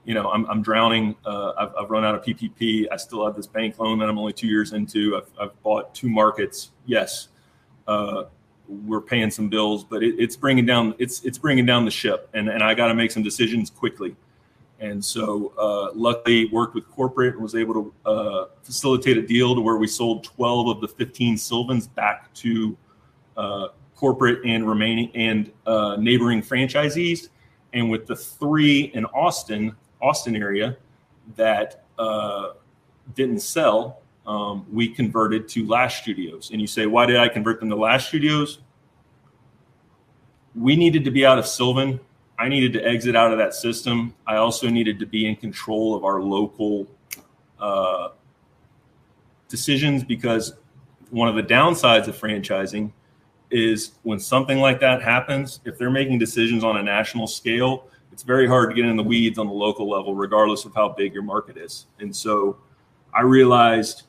you 0.07 0.13
know, 0.13 0.31
I'm, 0.31 0.45
I'm 0.45 0.61
drowning. 0.61 1.17
Uh, 1.25 1.51
I've, 1.59 1.75
I've, 1.77 1.89
run 1.91 2.05
out 2.05 2.15
of 2.15 2.23
PPP. 2.23 2.87
I 2.89 2.95
still 2.95 3.25
have 3.25 3.35
this 3.35 3.45
bank 3.45 3.77
loan 3.77 3.99
that 3.99 4.07
I'm 4.07 4.17
only 4.17 4.31
two 4.31 4.47
years 4.47 4.71
into. 4.71 5.17
I've, 5.17 5.29
I've 5.37 5.63
bought 5.63 5.93
two 5.93 6.07
markets. 6.07 6.71
Yes, 6.85 7.27
uh, 7.89 8.23
we're 8.69 9.01
paying 9.01 9.29
some 9.29 9.49
bills, 9.49 9.83
but 9.83 10.01
it, 10.01 10.15
it's 10.17 10.37
bringing 10.37 10.65
down 10.65 10.95
it's 10.97 11.21
it's 11.25 11.37
bringing 11.37 11.65
down 11.65 11.83
the 11.83 11.91
ship, 11.91 12.29
and 12.33 12.47
and 12.47 12.63
I 12.63 12.73
got 12.73 12.87
to 12.87 12.95
make 12.95 13.11
some 13.11 13.21
decisions 13.21 13.69
quickly. 13.69 14.15
And 14.79 15.03
so, 15.03 15.53
uh, 15.57 15.91
luckily, 15.93 16.45
worked 16.53 16.73
with 16.73 16.87
corporate 16.89 17.33
and 17.33 17.43
was 17.43 17.55
able 17.55 17.73
to 17.73 17.93
uh, 18.09 18.45
facilitate 18.63 19.17
a 19.17 19.21
deal 19.21 19.55
to 19.55 19.61
where 19.61 19.75
we 19.75 19.87
sold 19.87 20.23
12 20.23 20.69
of 20.69 20.81
the 20.81 20.87
15 20.87 21.35
Sylvans 21.35 21.87
back 21.87 22.31
to 22.35 22.77
uh, 23.35 23.69
corporate 23.95 24.45
and 24.45 24.69
remaining 24.69 25.11
and 25.15 25.51
uh, 25.65 25.97
neighboring 25.99 26.41
franchisees. 26.43 27.29
And 27.73 27.89
with 27.89 28.05
the 28.05 28.15
three 28.15 28.91
in 28.93 29.05
Austin, 29.05 29.75
Austin 30.01 30.35
area 30.35 30.77
that 31.35 31.83
uh, 31.97 32.51
didn't 33.15 33.39
sell, 33.39 34.01
um, 34.25 34.65
we 34.71 34.87
converted 34.87 35.47
to 35.49 35.65
Lash 35.65 36.01
Studios. 36.01 36.51
And 36.51 36.61
you 36.61 36.67
say, 36.67 36.85
why 36.85 37.05
did 37.05 37.17
I 37.17 37.29
convert 37.29 37.59
them 37.59 37.69
to 37.69 37.75
Lash 37.75 38.07
Studios? 38.07 38.59
We 40.55 40.75
needed 40.75 41.05
to 41.05 41.11
be 41.11 41.25
out 41.25 41.39
of 41.39 41.47
Sylvan. 41.47 41.99
I 42.39 42.49
needed 42.49 42.73
to 42.73 42.85
exit 42.85 43.15
out 43.15 43.31
of 43.31 43.37
that 43.39 43.53
system. 43.53 44.13
I 44.25 44.35
also 44.35 44.69
needed 44.69 44.99
to 44.99 45.05
be 45.05 45.27
in 45.27 45.35
control 45.35 45.95
of 45.95 46.03
our 46.03 46.21
local 46.21 46.87
uh, 47.59 48.09
decisions 49.47 50.03
because 50.03 50.53
one 51.09 51.29
of 51.29 51.35
the 51.35 51.43
downsides 51.43 52.07
of 52.07 52.17
franchising 52.17 52.91
is 53.49 53.91
when 54.03 54.19
something 54.19 54.59
like 54.59 54.79
that 54.81 55.01
happens, 55.01 55.61
if 55.63 55.77
they're 55.77 55.89
making 55.89 56.19
decisions 56.19 56.63
on 56.63 56.77
a 56.77 56.83
national 56.83 57.27
scale, 57.27 57.87
it's 58.17 58.23
very 58.23 58.47
hard 58.47 58.71
to 58.71 58.75
get 58.75 58.83
in 58.83 58.95
the 58.95 59.03
weeds 59.03 59.37
on 59.37 59.45
the 59.45 59.53
local 59.53 59.87
level, 59.87 60.15
regardless 60.15 60.65
of 60.65 60.73
how 60.73 60.89
big 60.89 61.13
your 61.13 61.21
market 61.21 61.55
is. 61.55 61.85
And 61.99 62.15
so 62.15 62.57
I 63.13 63.21
realized 63.21 64.07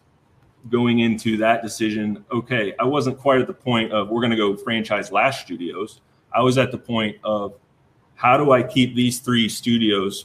going 0.70 1.00
into 1.00 1.36
that 1.36 1.60
decision, 1.60 2.24
okay, 2.32 2.72
I 2.80 2.84
wasn't 2.84 3.18
quite 3.18 3.42
at 3.42 3.46
the 3.46 3.52
point 3.52 3.92
of 3.92 4.08
we're 4.08 4.22
going 4.22 4.30
to 4.30 4.36
go 4.38 4.56
franchise 4.56 5.12
Lash 5.12 5.44
Studios. 5.44 6.00
I 6.34 6.40
was 6.40 6.56
at 6.56 6.70
the 6.70 6.78
point 6.78 7.18
of 7.22 7.56
how 8.14 8.38
do 8.38 8.52
I 8.52 8.62
keep 8.62 8.94
these 8.94 9.18
three 9.18 9.46
studios 9.46 10.24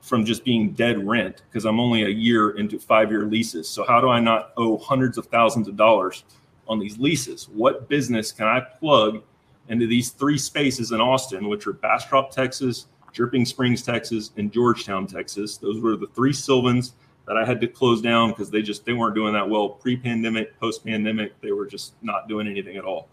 from 0.00 0.24
just 0.24 0.42
being 0.42 0.72
dead 0.72 1.06
rent 1.06 1.42
because 1.50 1.66
I'm 1.66 1.80
only 1.80 2.04
a 2.04 2.08
year 2.08 2.52
into 2.52 2.78
five 2.78 3.10
year 3.10 3.26
leases. 3.26 3.68
So 3.68 3.84
how 3.84 4.00
do 4.00 4.08
I 4.08 4.20
not 4.20 4.54
owe 4.56 4.78
hundreds 4.78 5.18
of 5.18 5.26
thousands 5.26 5.68
of 5.68 5.76
dollars 5.76 6.24
on 6.66 6.78
these 6.78 6.96
leases? 6.98 7.46
What 7.50 7.90
business 7.90 8.32
can 8.32 8.46
I 8.46 8.60
plug 8.60 9.22
into 9.68 9.86
these 9.86 10.12
three 10.12 10.38
spaces 10.38 10.92
in 10.92 11.00
Austin, 11.02 11.50
which 11.50 11.66
are 11.66 11.74
Bastrop, 11.74 12.30
Texas, 12.30 12.86
Dripping 13.12 13.44
Springs, 13.44 13.82
Texas, 13.82 14.32
and 14.36 14.52
Georgetown, 14.52 15.06
Texas? 15.06 15.56
Those 15.56 15.80
were 15.80 15.96
the 15.96 16.08
three 16.08 16.32
Sylvans 16.32 16.94
that 17.26 17.36
I 17.36 17.44
had 17.44 17.60
to 17.60 17.68
close 17.68 18.00
down 18.00 18.30
because 18.30 18.50
they 18.50 18.62
just 18.62 18.84
they 18.84 18.92
weren't 18.92 19.14
doing 19.14 19.32
that 19.34 19.48
well 19.48 19.68
pre-pandemic, 19.68 20.58
post-pandemic. 20.58 21.40
They 21.40 21.52
were 21.52 21.66
just 21.66 21.94
not 22.02 22.28
doing 22.28 22.46
anything 22.46 22.76
at 22.76 22.84
all. 22.84 23.08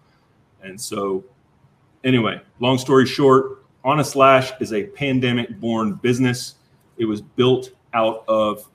And 0.64 0.80
so, 0.80 1.24
anyway, 2.04 2.42
long 2.60 2.78
story 2.78 3.06
short, 3.06 3.64
Honest 3.84 4.16
Lash 4.16 4.52
is 4.60 4.74
a 4.74 4.86
pandemic-born 4.88 5.96
business 5.96 6.56
it 7.00 7.06
was 7.06 7.22
built 7.22 7.72
out 7.94 8.24
of 8.28 8.70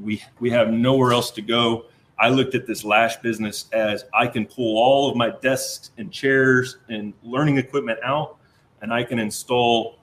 we 0.00 0.22
we 0.38 0.50
have 0.50 0.70
nowhere 0.70 1.12
else 1.12 1.32
to 1.32 1.42
go. 1.42 1.86
I 2.18 2.28
looked 2.28 2.54
at 2.54 2.66
this 2.66 2.84
lash 2.84 3.16
business 3.16 3.68
as 3.72 4.04
I 4.14 4.26
can 4.26 4.46
pull 4.46 4.78
all 4.78 5.10
of 5.10 5.16
my 5.16 5.30
desks 5.42 5.90
and 5.96 6.12
chairs 6.12 6.76
and 6.88 7.14
learning 7.22 7.56
equipment 7.56 7.98
out, 8.04 8.36
and 8.82 8.92
I 8.92 9.02
can 9.02 9.18
install 9.18 9.96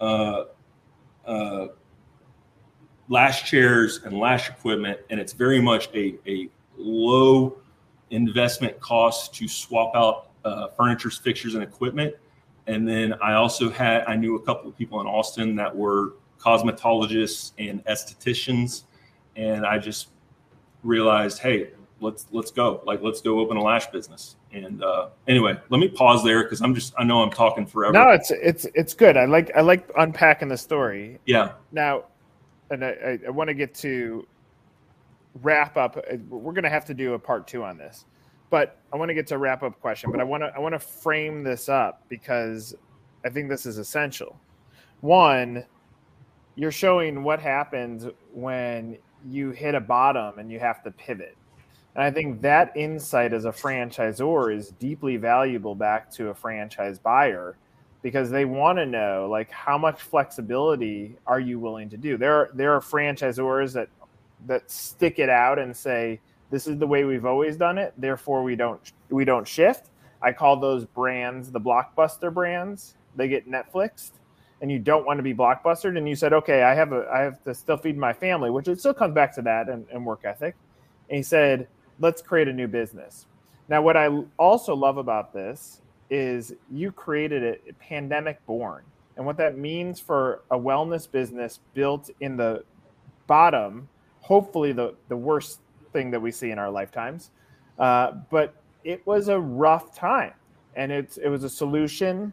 uh, 0.00 0.44
uh, 1.26 1.66
lash 3.08 3.48
chairs 3.48 4.00
and 4.04 4.18
lash 4.18 4.48
equipment, 4.48 4.98
and 5.10 5.20
it's 5.20 5.32
very 5.32 5.60
much 5.60 5.88
a, 5.94 6.14
a 6.26 6.48
low 6.76 7.56
investment 8.10 8.78
cost 8.80 9.34
to 9.34 9.48
swap 9.48 9.94
out 9.94 10.30
uh, 10.44 10.68
furniture, 10.68 11.10
fixtures, 11.10 11.54
and 11.54 11.62
equipment. 11.62 12.14
And 12.66 12.88
then 12.88 13.14
I 13.22 13.34
also 13.34 13.70
had 13.70 14.04
I 14.06 14.16
knew 14.16 14.36
a 14.36 14.42
couple 14.42 14.70
of 14.70 14.76
people 14.76 15.00
in 15.00 15.06
Austin 15.06 15.56
that 15.56 15.74
were 15.74 16.14
cosmetologists 16.38 17.52
and 17.58 17.84
estheticians, 17.84 18.84
and 19.36 19.66
I 19.66 19.78
just 19.78 20.08
realized, 20.82 21.38
hey, 21.38 21.70
let's 22.00 22.26
let's 22.30 22.50
go, 22.50 22.82
like 22.86 23.02
let's 23.02 23.20
go 23.20 23.40
open 23.40 23.56
a 23.56 23.62
lash 23.62 23.86
business. 23.88 24.36
And 24.54 24.82
uh, 24.82 25.08
anyway, 25.26 25.58
let 25.70 25.78
me 25.78 25.88
pause 25.88 26.22
there 26.22 26.44
because 26.44 26.60
I'm 26.60 26.74
just 26.74 26.94
I 26.96 27.04
know 27.04 27.22
I'm 27.22 27.30
talking 27.30 27.66
forever. 27.66 27.92
No, 27.92 28.10
it's 28.10 28.30
it's 28.30 28.66
it's 28.74 28.94
good. 28.94 29.16
I 29.16 29.24
like 29.24 29.50
I 29.56 29.60
like 29.60 29.90
unpacking 29.96 30.48
the 30.48 30.56
story. 30.56 31.18
Yeah. 31.26 31.52
Now, 31.72 32.04
and 32.70 32.84
I, 32.84 33.18
I 33.26 33.30
want 33.30 33.48
to 33.48 33.54
get 33.54 33.74
to 33.76 34.26
wrap 35.42 35.76
up. 35.76 35.96
We're 36.28 36.52
going 36.52 36.64
to 36.64 36.70
have 36.70 36.84
to 36.86 36.94
do 36.94 37.14
a 37.14 37.18
part 37.18 37.46
two 37.48 37.64
on 37.64 37.76
this, 37.76 38.04
but 38.50 38.78
I 38.92 38.96
want 38.96 39.08
to 39.08 39.14
get 39.14 39.26
to 39.28 39.38
wrap 39.38 39.62
up 39.62 39.80
question. 39.80 40.10
But 40.10 40.20
I 40.20 40.24
want 40.24 40.42
to 40.42 40.52
I 40.54 40.58
want 40.60 40.74
to 40.74 40.78
frame 40.78 41.42
this 41.42 41.68
up 41.68 42.04
because 42.08 42.74
I 43.24 43.30
think 43.30 43.48
this 43.48 43.66
is 43.66 43.78
essential. 43.78 44.38
One, 45.00 45.64
you're 46.54 46.70
showing 46.70 47.22
what 47.22 47.40
happens 47.40 48.06
when 48.32 48.98
you 49.26 49.50
hit 49.50 49.74
a 49.74 49.80
bottom 49.80 50.38
and 50.38 50.50
you 50.50 50.60
have 50.60 50.82
to 50.84 50.90
pivot. 50.90 51.36
And 51.94 52.04
I 52.04 52.10
think 52.10 52.40
that 52.42 52.76
insight 52.76 53.32
as 53.32 53.44
a 53.44 53.52
franchisor 53.52 54.54
is 54.54 54.70
deeply 54.70 55.16
valuable 55.16 55.74
back 55.74 56.10
to 56.12 56.28
a 56.28 56.34
franchise 56.34 56.98
buyer 56.98 57.56
because 58.02 58.30
they 58.30 58.44
want 58.44 58.78
to 58.78 58.86
know 58.86 59.28
like 59.30 59.50
how 59.50 59.78
much 59.78 60.02
flexibility 60.02 61.16
are 61.26 61.40
you 61.40 61.58
willing 61.58 61.88
to 61.90 61.96
do. 61.96 62.16
There 62.16 62.34
are, 62.34 62.50
there 62.54 62.72
are 62.72 62.80
franchisors 62.80 63.72
that 63.74 63.88
that 64.46 64.70
stick 64.70 65.18
it 65.18 65.30
out 65.30 65.58
and 65.58 65.74
say 65.74 66.20
this 66.50 66.66
is 66.66 66.76
the 66.78 66.86
way 66.86 67.04
we've 67.04 67.24
always 67.24 67.56
done 67.56 67.78
it, 67.78 67.94
therefore 67.96 68.42
we 68.42 68.56
don't 68.56 68.92
we 69.08 69.24
don't 69.24 69.46
shift. 69.46 69.90
I 70.20 70.32
call 70.32 70.58
those 70.58 70.84
brands 70.84 71.50
the 71.50 71.60
blockbuster 71.60 72.32
brands. 72.32 72.96
They 73.16 73.28
get 73.28 73.48
Netflixed 73.48 74.12
and 74.60 74.70
you 74.70 74.78
don't 74.78 75.04
want 75.04 75.18
to 75.18 75.22
be 75.22 75.34
blockbustered 75.34 75.98
and 75.98 76.08
you 76.08 76.14
said 76.14 76.32
okay 76.32 76.62
i 76.62 76.74
have 76.74 76.92
a 76.92 77.06
i 77.12 77.20
have 77.20 77.42
to 77.42 77.54
still 77.54 77.76
feed 77.76 77.98
my 77.98 78.12
family 78.12 78.50
which 78.50 78.68
it 78.68 78.78
still 78.78 78.94
comes 78.94 79.14
back 79.14 79.34
to 79.34 79.42
that 79.42 79.68
and, 79.68 79.84
and 79.92 80.06
work 80.06 80.20
ethic 80.24 80.54
and 81.08 81.16
he 81.16 81.22
said 81.22 81.68
let's 82.00 82.22
create 82.22 82.48
a 82.48 82.52
new 82.52 82.68
business. 82.68 83.26
Now 83.68 83.82
what 83.82 83.96
i 83.96 84.08
also 84.38 84.74
love 84.74 84.98
about 84.98 85.32
this 85.32 85.80
is 86.10 86.54
you 86.70 86.92
created 86.92 87.42
it 87.42 87.78
pandemic 87.78 88.44
born. 88.46 88.84
And 89.16 89.24
what 89.24 89.36
that 89.36 89.56
means 89.56 90.00
for 90.00 90.42
a 90.50 90.58
wellness 90.58 91.10
business 91.10 91.60
built 91.72 92.10
in 92.20 92.36
the 92.36 92.64
bottom 93.26 93.88
hopefully 94.20 94.72
the, 94.72 94.94
the 95.08 95.16
worst 95.16 95.60
thing 95.92 96.10
that 96.10 96.20
we 96.20 96.30
see 96.30 96.50
in 96.50 96.58
our 96.58 96.70
lifetimes 96.70 97.30
uh, 97.78 98.12
but 98.30 98.54
it 98.84 99.06
was 99.06 99.28
a 99.28 99.38
rough 99.38 99.94
time. 99.94 100.32
And 100.76 100.90
it's 100.92 101.16
it 101.16 101.28
was 101.28 101.44
a 101.44 101.50
solution 101.50 102.32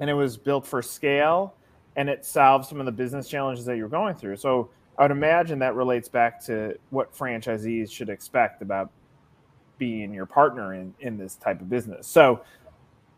and 0.00 0.10
it 0.10 0.14
was 0.14 0.36
built 0.36 0.66
for 0.66 0.82
scale 0.82 1.54
and 1.96 2.08
it 2.08 2.24
solves 2.24 2.68
some 2.68 2.80
of 2.80 2.86
the 2.86 2.92
business 2.92 3.28
challenges 3.28 3.64
that 3.64 3.76
you're 3.76 3.88
going 3.88 4.14
through. 4.14 4.36
So 4.36 4.70
I 5.00 5.04
would 5.04 5.12
imagine 5.12 5.58
that 5.60 5.74
relates 5.76 6.10
back 6.10 6.44
to 6.44 6.78
what 6.90 7.16
franchisees 7.16 7.90
should 7.90 8.10
expect 8.10 8.60
about 8.60 8.90
being 9.78 10.12
your 10.12 10.26
partner 10.26 10.74
in, 10.74 10.92
in 11.00 11.16
this 11.16 11.36
type 11.36 11.62
of 11.62 11.70
business. 11.70 12.06
So 12.06 12.42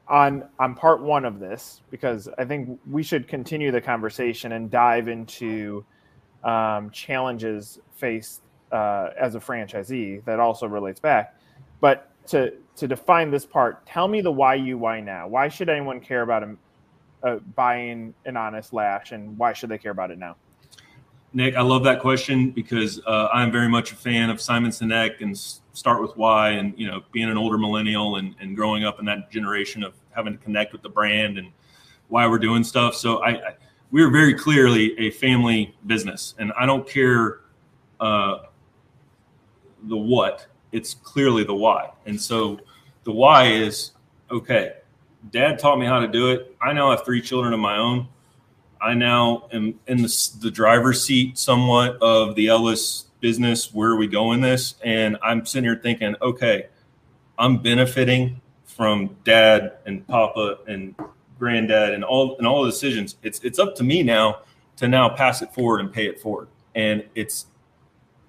on 0.06 0.48
on 0.60 0.76
part 0.76 1.02
one 1.02 1.24
of 1.24 1.40
this, 1.40 1.82
because 1.90 2.28
I 2.38 2.44
think 2.44 2.78
we 2.88 3.02
should 3.02 3.26
continue 3.26 3.72
the 3.72 3.80
conversation 3.80 4.52
and 4.52 4.70
dive 4.70 5.08
into 5.08 5.84
um, 6.44 6.90
challenges 6.90 7.80
faced 7.96 8.42
uh, 8.70 9.08
as 9.20 9.34
a 9.34 9.40
franchisee 9.40 10.24
that 10.24 10.38
also 10.38 10.68
relates 10.68 11.00
back. 11.00 11.36
But 11.80 12.08
to 12.28 12.52
to 12.76 12.86
define 12.86 13.32
this 13.32 13.44
part, 13.44 13.84
tell 13.86 14.06
me 14.06 14.20
the 14.20 14.30
why 14.30 14.54
you 14.54 14.78
why 14.78 15.00
now. 15.00 15.26
Why 15.26 15.48
should 15.48 15.68
anyone 15.68 15.98
care 15.98 16.22
about 16.22 16.44
a, 16.44 16.56
uh, 17.24 17.38
buying 17.56 18.14
an 18.24 18.36
honest 18.36 18.72
lash, 18.72 19.10
and 19.10 19.36
why 19.36 19.52
should 19.52 19.68
they 19.68 19.78
care 19.78 19.90
about 19.90 20.12
it 20.12 20.18
now? 20.18 20.36
Nick, 21.34 21.56
I 21.56 21.62
love 21.62 21.84
that 21.84 22.00
question 22.00 22.50
because 22.50 23.00
uh, 23.06 23.28
I'm 23.32 23.50
very 23.50 23.68
much 23.68 23.92
a 23.92 23.94
fan 23.94 24.28
of 24.28 24.40
Simon 24.40 24.70
Sinek 24.70 25.20
and 25.20 25.36
Start 25.72 26.02
with 26.02 26.14
Why, 26.16 26.50
and 26.50 26.78
you 26.78 26.86
know, 26.86 27.02
being 27.12 27.30
an 27.30 27.38
older 27.38 27.56
millennial 27.56 28.16
and, 28.16 28.34
and 28.40 28.54
growing 28.54 28.84
up 28.84 28.98
in 28.98 29.06
that 29.06 29.30
generation 29.30 29.82
of 29.82 29.94
having 30.10 30.36
to 30.36 30.38
connect 30.44 30.72
with 30.72 30.82
the 30.82 30.90
brand 30.90 31.38
and 31.38 31.48
why 32.08 32.26
we're 32.26 32.38
doing 32.38 32.62
stuff. 32.62 32.94
So 32.94 33.22
I, 33.22 33.30
I 33.30 33.54
we 33.90 34.02
are 34.02 34.10
very 34.10 34.34
clearly 34.34 34.98
a 34.98 35.10
family 35.10 35.74
business, 35.86 36.34
and 36.38 36.52
I 36.58 36.66
don't 36.66 36.86
care 36.86 37.40
uh, 38.00 38.40
the 39.84 39.96
what; 39.96 40.46
it's 40.72 40.94
clearly 40.94 41.44
the 41.44 41.54
why. 41.54 41.90
And 42.04 42.20
so 42.20 42.58
the 43.04 43.12
why 43.12 43.46
is 43.46 43.92
okay 44.30 44.74
dad 45.30 45.58
taught 45.58 45.78
me 45.78 45.86
how 45.86 46.00
to 46.00 46.08
do 46.08 46.30
it. 46.30 46.56
I 46.60 46.72
now 46.72 46.90
have 46.90 47.04
three 47.04 47.20
children 47.20 47.52
of 47.52 47.60
my 47.60 47.76
own. 47.76 48.08
I 48.82 48.94
now 48.94 49.48
am 49.52 49.78
in 49.86 50.02
the, 50.02 50.30
the 50.40 50.50
driver's 50.50 51.04
seat 51.04 51.38
somewhat 51.38 51.98
of 52.02 52.34
the 52.34 52.48
Ellis 52.48 53.06
business. 53.20 53.72
Where 53.72 53.90
are 53.90 53.96
we 53.96 54.08
going 54.08 54.40
this? 54.40 54.74
And 54.82 55.16
I'm 55.22 55.46
sitting 55.46 55.64
here 55.64 55.78
thinking, 55.80 56.16
okay, 56.20 56.66
I'm 57.38 57.58
benefiting 57.58 58.40
from 58.64 59.16
dad 59.22 59.74
and 59.86 60.06
papa 60.06 60.58
and 60.66 60.96
granddad 61.38 61.94
and 61.94 62.02
all 62.02 62.36
and 62.38 62.46
all 62.46 62.64
the 62.64 62.70
decisions. 62.70 63.16
It's 63.22 63.38
it's 63.40 63.58
up 63.58 63.76
to 63.76 63.84
me 63.84 64.02
now 64.02 64.40
to 64.76 64.88
now 64.88 65.08
pass 65.08 65.42
it 65.42 65.54
forward 65.54 65.80
and 65.80 65.92
pay 65.92 66.06
it 66.06 66.20
forward. 66.20 66.48
And 66.74 67.04
it's 67.14 67.46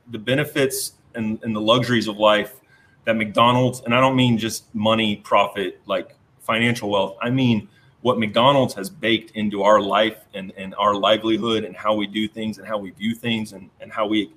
the 0.07 0.19
benefits 0.19 0.93
and, 1.15 1.39
and 1.43 1.55
the 1.55 1.61
luxuries 1.61 2.07
of 2.07 2.17
life 2.17 2.59
that 3.05 3.15
McDonald's, 3.15 3.81
and 3.81 3.93
I 3.93 3.99
don't 3.99 4.15
mean 4.15 4.37
just 4.37 4.73
money, 4.75 5.15
profit, 5.15 5.81
like 5.85 6.15
financial 6.41 6.89
wealth. 6.89 7.17
I 7.21 7.29
mean 7.29 7.69
what 8.03 8.19
McDonald's 8.19 8.73
has 8.73 8.89
baked 8.89 9.31
into 9.31 9.63
our 9.63 9.79
life 9.81 10.17
and, 10.33 10.51
and 10.57 10.75
our 10.75 10.93
livelihood 10.93 11.63
and 11.63 11.73
how 11.73 11.95
we 11.95 12.05
do 12.05 12.27
things 12.27 12.57
and 12.57 12.67
how 12.67 12.77
we 12.77 12.91
view 12.91 13.15
things 13.15 13.53
and, 13.53 13.69
and 13.79 13.91
how 13.93 14.05
we 14.05 14.29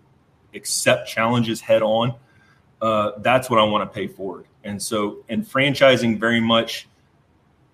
accept 0.55 1.09
challenges 1.09 1.61
head 1.61 1.83
on. 1.83 2.15
Uh, 2.81 3.11
that's 3.19 3.51
what 3.51 3.59
I 3.59 3.65
want 3.65 3.83
to 3.83 3.93
pay 3.93 4.07
forward. 4.07 4.47
And 4.63 4.81
so, 4.81 5.25
and 5.29 5.45
franchising 5.45 6.21
very 6.21 6.41
much 6.41 6.89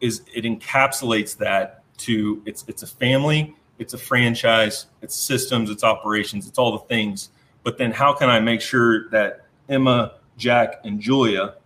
is 0.01 0.22
it 0.34 0.45
encapsulates 0.45 1.36
that 1.36 1.84
to 1.99 2.43
it's 2.47 2.64
it's 2.68 2.82
a 2.82 2.86
family, 2.86 3.55
it's 3.78 3.93
a 3.93 3.99
franchise, 3.99 4.86
it's 5.03 5.14
systems, 5.14 5.68
it's 5.68 5.84
operations, 5.84 6.49
it's 6.49 6.59
all 6.59 6.72
the 6.72 6.86
things. 6.86 7.28
But 7.64 7.76
then, 7.76 7.93
how 7.93 8.14
can 8.14 8.30
I 8.30 8.40
make 8.40 8.62
sure 8.62 9.11
that 9.11 9.45
Emma, 9.68 10.14
Jack, 10.38 10.80
and 10.84 11.01
Julia 11.01 11.57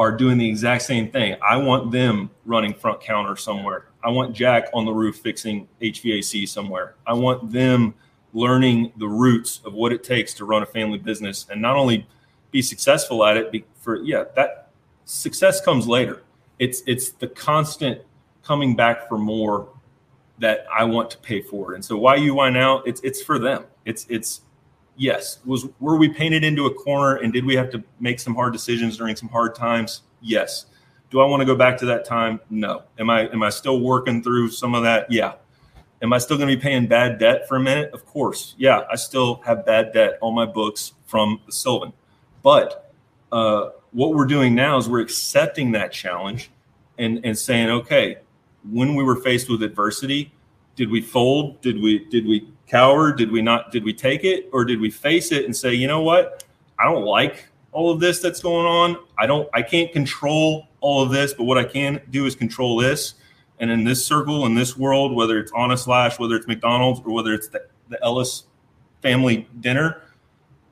are 0.00 0.10
doing 0.10 0.38
the 0.38 0.48
exact 0.48 0.80
same 0.80 1.10
thing. 1.10 1.36
I 1.46 1.58
want 1.58 1.92
them 1.92 2.30
running 2.46 2.72
front 2.72 3.02
counter 3.02 3.36
somewhere. 3.36 3.88
I 4.02 4.08
want 4.08 4.34
Jack 4.34 4.70
on 4.72 4.86
the 4.86 4.92
roof 4.92 5.18
fixing 5.18 5.68
HVAC 5.82 6.48
somewhere. 6.48 6.94
I 7.06 7.12
want 7.12 7.52
them 7.52 7.92
learning 8.32 8.94
the 8.96 9.06
roots 9.06 9.60
of 9.62 9.74
what 9.74 9.92
it 9.92 10.02
takes 10.02 10.32
to 10.34 10.46
run 10.46 10.62
a 10.62 10.66
family 10.66 10.96
business 10.96 11.44
and 11.50 11.60
not 11.60 11.76
only 11.76 12.08
be 12.50 12.62
successful 12.62 13.26
at 13.26 13.36
it. 13.36 13.66
For 13.78 13.96
yeah, 13.96 14.24
that 14.36 14.70
success 15.04 15.60
comes 15.60 15.86
later. 15.86 16.22
It's 16.58 16.82
it's 16.86 17.10
the 17.10 17.28
constant 17.28 18.00
coming 18.42 18.74
back 18.74 19.06
for 19.06 19.18
more 19.18 19.68
that 20.38 20.64
I 20.74 20.84
want 20.84 21.10
to 21.10 21.18
pay 21.18 21.42
for. 21.42 21.74
And 21.74 21.84
so 21.84 21.98
why 21.98 22.14
you 22.14 22.32
why 22.32 22.48
now? 22.48 22.78
It's 22.86 23.02
it's 23.02 23.20
for 23.22 23.38
them. 23.38 23.66
It's 23.84 24.06
it's 24.08 24.40
yes. 25.00 25.38
Was 25.44 25.66
were 25.80 25.96
we 25.96 26.08
painted 26.08 26.44
into 26.44 26.66
a 26.66 26.74
corner 26.74 27.16
and 27.16 27.32
did 27.32 27.44
we 27.44 27.56
have 27.56 27.70
to 27.70 27.82
make 27.98 28.20
some 28.20 28.34
hard 28.34 28.52
decisions 28.52 28.96
during 28.96 29.16
some 29.16 29.28
hard 29.28 29.54
times? 29.54 30.02
Yes. 30.20 30.66
Do 31.10 31.20
I 31.20 31.24
want 31.24 31.40
to 31.40 31.46
go 31.46 31.56
back 31.56 31.78
to 31.78 31.86
that 31.86 32.04
time? 32.04 32.38
No. 32.50 32.84
Am 32.98 33.10
I 33.10 33.28
am 33.30 33.42
I 33.42 33.50
still 33.50 33.80
working 33.80 34.22
through 34.22 34.50
some 34.50 34.74
of 34.74 34.84
that? 34.84 35.10
Yeah. 35.10 35.32
Am 36.02 36.12
I 36.12 36.18
still 36.18 36.36
going 36.36 36.48
to 36.48 36.56
be 36.56 36.60
paying 36.62 36.86
bad 36.86 37.18
debt 37.18 37.48
for 37.48 37.56
a 37.56 37.60
minute? 37.60 37.92
Of 37.92 38.06
course. 38.06 38.54
Yeah, 38.56 38.82
I 38.90 38.96
still 38.96 39.42
have 39.44 39.66
bad 39.66 39.92
debt 39.92 40.18
on 40.22 40.34
my 40.34 40.46
books 40.46 40.94
from 41.06 41.40
the 41.44 41.52
Sylvan. 41.52 41.92
But 42.42 42.94
uh, 43.30 43.70
what 43.92 44.14
we're 44.14 44.24
doing 44.24 44.54
now 44.54 44.78
is 44.78 44.88
we're 44.88 45.00
accepting 45.00 45.72
that 45.72 45.92
challenge 45.92 46.50
and, 46.96 47.20
and 47.22 47.36
saying, 47.36 47.68
okay, 47.68 48.16
when 48.70 48.94
we 48.94 49.04
were 49.04 49.16
faced 49.16 49.50
with 49.50 49.62
adversity, 49.62 50.32
did 50.74 50.90
we 50.90 51.02
fold? 51.02 51.60
Did 51.60 51.82
we 51.82 52.06
did 52.06 52.26
we 52.26 52.48
cower? 52.70 53.12
Did 53.12 53.30
we 53.30 53.42
not? 53.42 53.72
Did 53.72 53.84
we 53.84 53.92
take 53.92 54.24
it, 54.24 54.48
or 54.52 54.64
did 54.64 54.80
we 54.80 54.90
face 54.90 55.32
it 55.32 55.44
and 55.44 55.56
say, 55.56 55.74
you 55.74 55.88
know 55.88 56.02
what? 56.02 56.44
I 56.78 56.84
don't 56.84 57.04
like 57.04 57.48
all 57.72 57.90
of 57.90 58.00
this 58.00 58.20
that's 58.20 58.40
going 58.40 58.66
on. 58.66 58.96
I 59.18 59.26
don't. 59.26 59.48
I 59.52 59.62
can't 59.62 59.92
control 59.92 60.68
all 60.80 61.02
of 61.02 61.10
this, 61.10 61.34
but 61.34 61.44
what 61.44 61.58
I 61.58 61.64
can 61.64 62.00
do 62.10 62.26
is 62.26 62.34
control 62.34 62.76
this. 62.76 63.14
And 63.58 63.70
in 63.70 63.84
this 63.84 64.04
circle, 64.04 64.46
in 64.46 64.54
this 64.54 64.76
world, 64.76 65.14
whether 65.14 65.38
it's 65.38 65.52
Honest 65.52 65.86
Lash, 65.86 66.18
whether 66.18 66.34
it's 66.34 66.46
McDonald's, 66.46 67.00
or 67.04 67.12
whether 67.12 67.34
it's 67.34 67.48
the, 67.48 67.66
the 67.90 68.02
Ellis 68.02 68.44
family 69.02 69.46
dinner, 69.60 70.02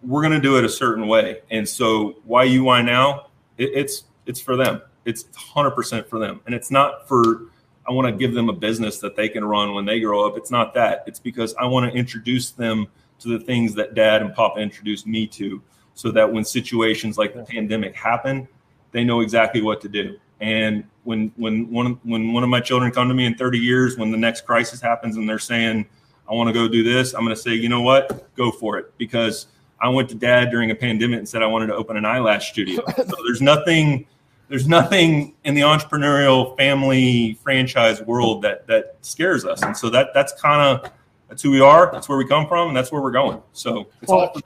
we're 0.03 0.22
going 0.22 0.32
to 0.32 0.40
do 0.40 0.57
it 0.57 0.64
a 0.64 0.68
certain 0.70 1.07
way. 1.07 1.42
And 1.51 1.68
so, 1.68 2.16
why 2.24 2.44
you 2.44 2.64
why 2.64 2.80
now? 2.80 3.26
It, 3.59 3.70
it's 3.74 4.05
it's 4.26 4.40
for 4.40 4.57
them. 4.57 4.82
It's 5.05 5.24
100% 5.24 6.07
for 6.09 6.18
them, 6.18 6.40
and 6.46 6.55
it's 6.55 6.70
not 6.70 7.09
for. 7.09 7.49
I 7.89 7.93
want 7.93 8.07
to 8.07 8.12
give 8.12 8.34
them 8.34 8.49
a 8.49 8.53
business 8.53 8.99
that 8.99 9.16
they 9.16 9.28
can 9.28 9.45
run 9.45 9.74
when 9.74 9.86
they 9.86 9.99
grow 9.99 10.26
up. 10.26 10.36
It's 10.36 10.51
not 10.51 10.74
that. 10.74 11.05
It's 11.07 11.18
because 11.18 11.55
I 11.55 11.64
want 11.64 11.91
to 11.91 11.99
introduce 11.99 12.51
them 12.51 12.86
to 13.20 13.28
the 13.28 13.43
things 13.45 13.74
that 13.74 13.95
Dad 13.95 14.20
and 14.20 14.34
Papa 14.34 14.61
introduced 14.61 15.07
me 15.07 15.26
to, 15.28 15.62
so 15.95 16.11
that 16.12 16.30
when 16.30 16.45
situations 16.45 17.16
like 17.16 17.34
the 17.34 17.43
pandemic 17.43 17.97
happen, 17.97 18.47
they 18.93 19.05
know 19.05 19.20
exactly 19.20 19.62
what 19.62 19.80
to 19.80 19.89
do. 19.89 20.18
And 20.41 20.84
when 21.05 21.32
when 21.36 21.70
one 21.72 21.99
when 22.05 22.32
one 22.32 22.43
of 22.43 22.49
my 22.49 22.61
children 22.61 22.93
come 22.93 23.09
to 23.09 23.14
me 23.14 23.24
in 23.24 23.34
30 23.34 23.59
years, 23.59 23.97
when 23.97 24.11
the 24.11 24.18
next 24.18 24.43
crisis 24.43 24.80
happens, 24.80 25.16
and 25.16 25.28
they're 25.28 25.39
saying, 25.39 25.86
"I 26.30 26.34
want 26.34 26.49
to 26.49 26.53
go 26.53 26.68
do 26.68 26.84
this," 26.84 27.14
I'm 27.14 27.24
going 27.24 27.34
to 27.34 27.41
say, 27.41 27.55
"You 27.55 27.68
know 27.68 27.82
what? 27.82 28.34
Go 28.36 28.51
for 28.51 28.78
it," 28.78 28.97
because 28.99 29.47
I 29.80 29.89
went 29.89 30.09
to 30.11 30.14
Dad 30.14 30.51
during 30.51 30.70
a 30.70 30.74
pandemic 30.74 31.18
and 31.18 31.28
said 31.28 31.43
I 31.43 31.47
wanted 31.47 31.68
to 31.68 31.74
open 31.74 31.97
an 31.97 32.05
eyelash 32.05 32.51
studio. 32.51 32.82
so 32.97 33.14
there's 33.26 33.41
nothing 33.43 34.07
there's 34.49 34.66
nothing 34.66 35.34
in 35.44 35.55
the 35.55 35.61
entrepreneurial 35.62 36.57
family 36.57 37.38
franchise 37.42 38.03
world 38.03 38.42
that 38.42 38.66
that 38.66 38.96
scares 39.03 39.44
us, 39.44 39.62
and 39.62 39.76
so 39.76 39.90
that 39.90 40.09
that's 40.14 40.32
kind 40.40 40.62
of 40.62 40.90
that's 41.28 41.42
who 41.42 41.51
we 41.51 41.61
are. 41.61 41.90
That's 41.92 42.09
where 42.09 42.18
we 42.18 42.26
come 42.26 42.49
from, 42.49 42.68
and 42.68 42.76
that's 42.76 42.90
where 42.90 43.03
we're 43.03 43.12
going. 43.12 43.42
So 43.53 43.88
it's 44.01 44.11
well, 44.11 44.20
all. 44.20 44.40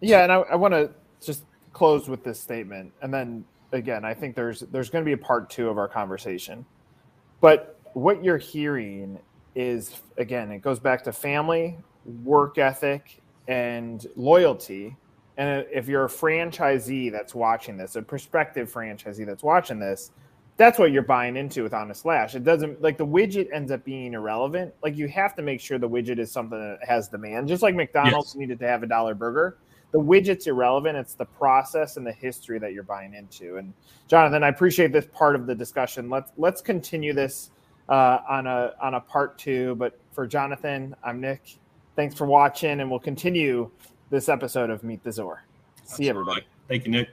Yeah, 0.00 0.22
and 0.22 0.32
I, 0.32 0.36
I 0.40 0.54
want 0.56 0.74
to 0.74 0.90
just 1.24 1.44
close 1.72 2.08
with 2.08 2.22
this 2.22 2.38
statement, 2.38 2.92
and 3.00 3.12
then 3.12 3.44
again, 3.72 4.04
I 4.04 4.14
think 4.14 4.36
there's 4.36 4.60
there's 4.60 4.90
going 4.90 5.04
to 5.04 5.06
be 5.06 5.12
a 5.12 5.24
part 5.24 5.50
two 5.50 5.68
of 5.68 5.78
our 5.78 5.88
conversation. 5.88 6.64
But 7.40 7.78
what 7.94 8.22
you're 8.22 8.38
hearing 8.38 9.18
is 9.54 10.02
again, 10.18 10.50
it 10.52 10.60
goes 10.60 10.78
back 10.78 11.04
to 11.04 11.12
family, 11.12 11.78
work 12.22 12.58
ethic, 12.58 13.22
and 13.48 14.06
loyalty. 14.16 14.96
And 15.36 15.66
if 15.72 15.88
you're 15.88 16.04
a 16.04 16.08
franchisee 16.08 17.10
that's 17.10 17.34
watching 17.34 17.76
this, 17.76 17.96
a 17.96 18.02
prospective 18.02 18.72
franchisee 18.72 19.26
that's 19.26 19.42
watching 19.42 19.78
this, 19.78 20.12
that's 20.56 20.78
what 20.78 20.92
you're 20.92 21.02
buying 21.02 21.36
into 21.36 21.64
with 21.64 21.74
Honest 21.74 22.04
Lash. 22.04 22.36
It 22.36 22.44
doesn't 22.44 22.80
like 22.80 22.96
the 22.96 23.06
widget 23.06 23.48
ends 23.52 23.72
up 23.72 23.84
being 23.84 24.14
irrelevant. 24.14 24.72
Like 24.82 24.96
you 24.96 25.08
have 25.08 25.34
to 25.34 25.42
make 25.42 25.60
sure 25.60 25.78
the 25.78 25.88
widget 25.88 26.20
is 26.20 26.30
something 26.30 26.58
that 26.58 26.86
has 26.86 27.08
demand, 27.08 27.48
just 27.48 27.62
like 27.62 27.74
McDonald's 27.74 28.28
yes. 28.28 28.36
needed 28.36 28.60
to 28.60 28.68
have 28.68 28.84
a 28.84 28.86
dollar 28.86 29.14
burger 29.14 29.58
the 29.94 30.00
widget's 30.00 30.48
irrelevant. 30.48 30.98
It's 30.98 31.14
the 31.14 31.24
process 31.24 31.96
and 31.96 32.04
the 32.04 32.12
history 32.12 32.58
that 32.58 32.72
you're 32.72 32.82
buying 32.82 33.14
into. 33.14 33.58
And 33.58 33.72
Jonathan, 34.08 34.42
I 34.42 34.48
appreciate 34.48 34.92
this 34.92 35.06
part 35.12 35.36
of 35.36 35.46
the 35.46 35.54
discussion. 35.54 36.10
Let's 36.10 36.32
let's 36.36 36.60
continue 36.60 37.12
this 37.14 37.52
uh, 37.88 38.18
on 38.28 38.48
a 38.48 38.72
on 38.82 38.94
a 38.94 39.00
part 39.00 39.38
two. 39.38 39.76
But 39.76 39.96
for 40.10 40.26
Jonathan, 40.26 40.96
I'm 41.04 41.20
Nick. 41.20 41.58
Thanks 41.94 42.16
for 42.16 42.26
watching, 42.26 42.80
and 42.80 42.90
we'll 42.90 42.98
continue 42.98 43.70
this 44.14 44.28
episode 44.28 44.70
of 44.70 44.84
Meet 44.84 45.02
the 45.02 45.10
Zor. 45.10 45.42
See 45.82 46.08
everybody. 46.08 46.42
Thank 46.68 46.84
you, 46.84 46.92
Nick. 46.92 47.08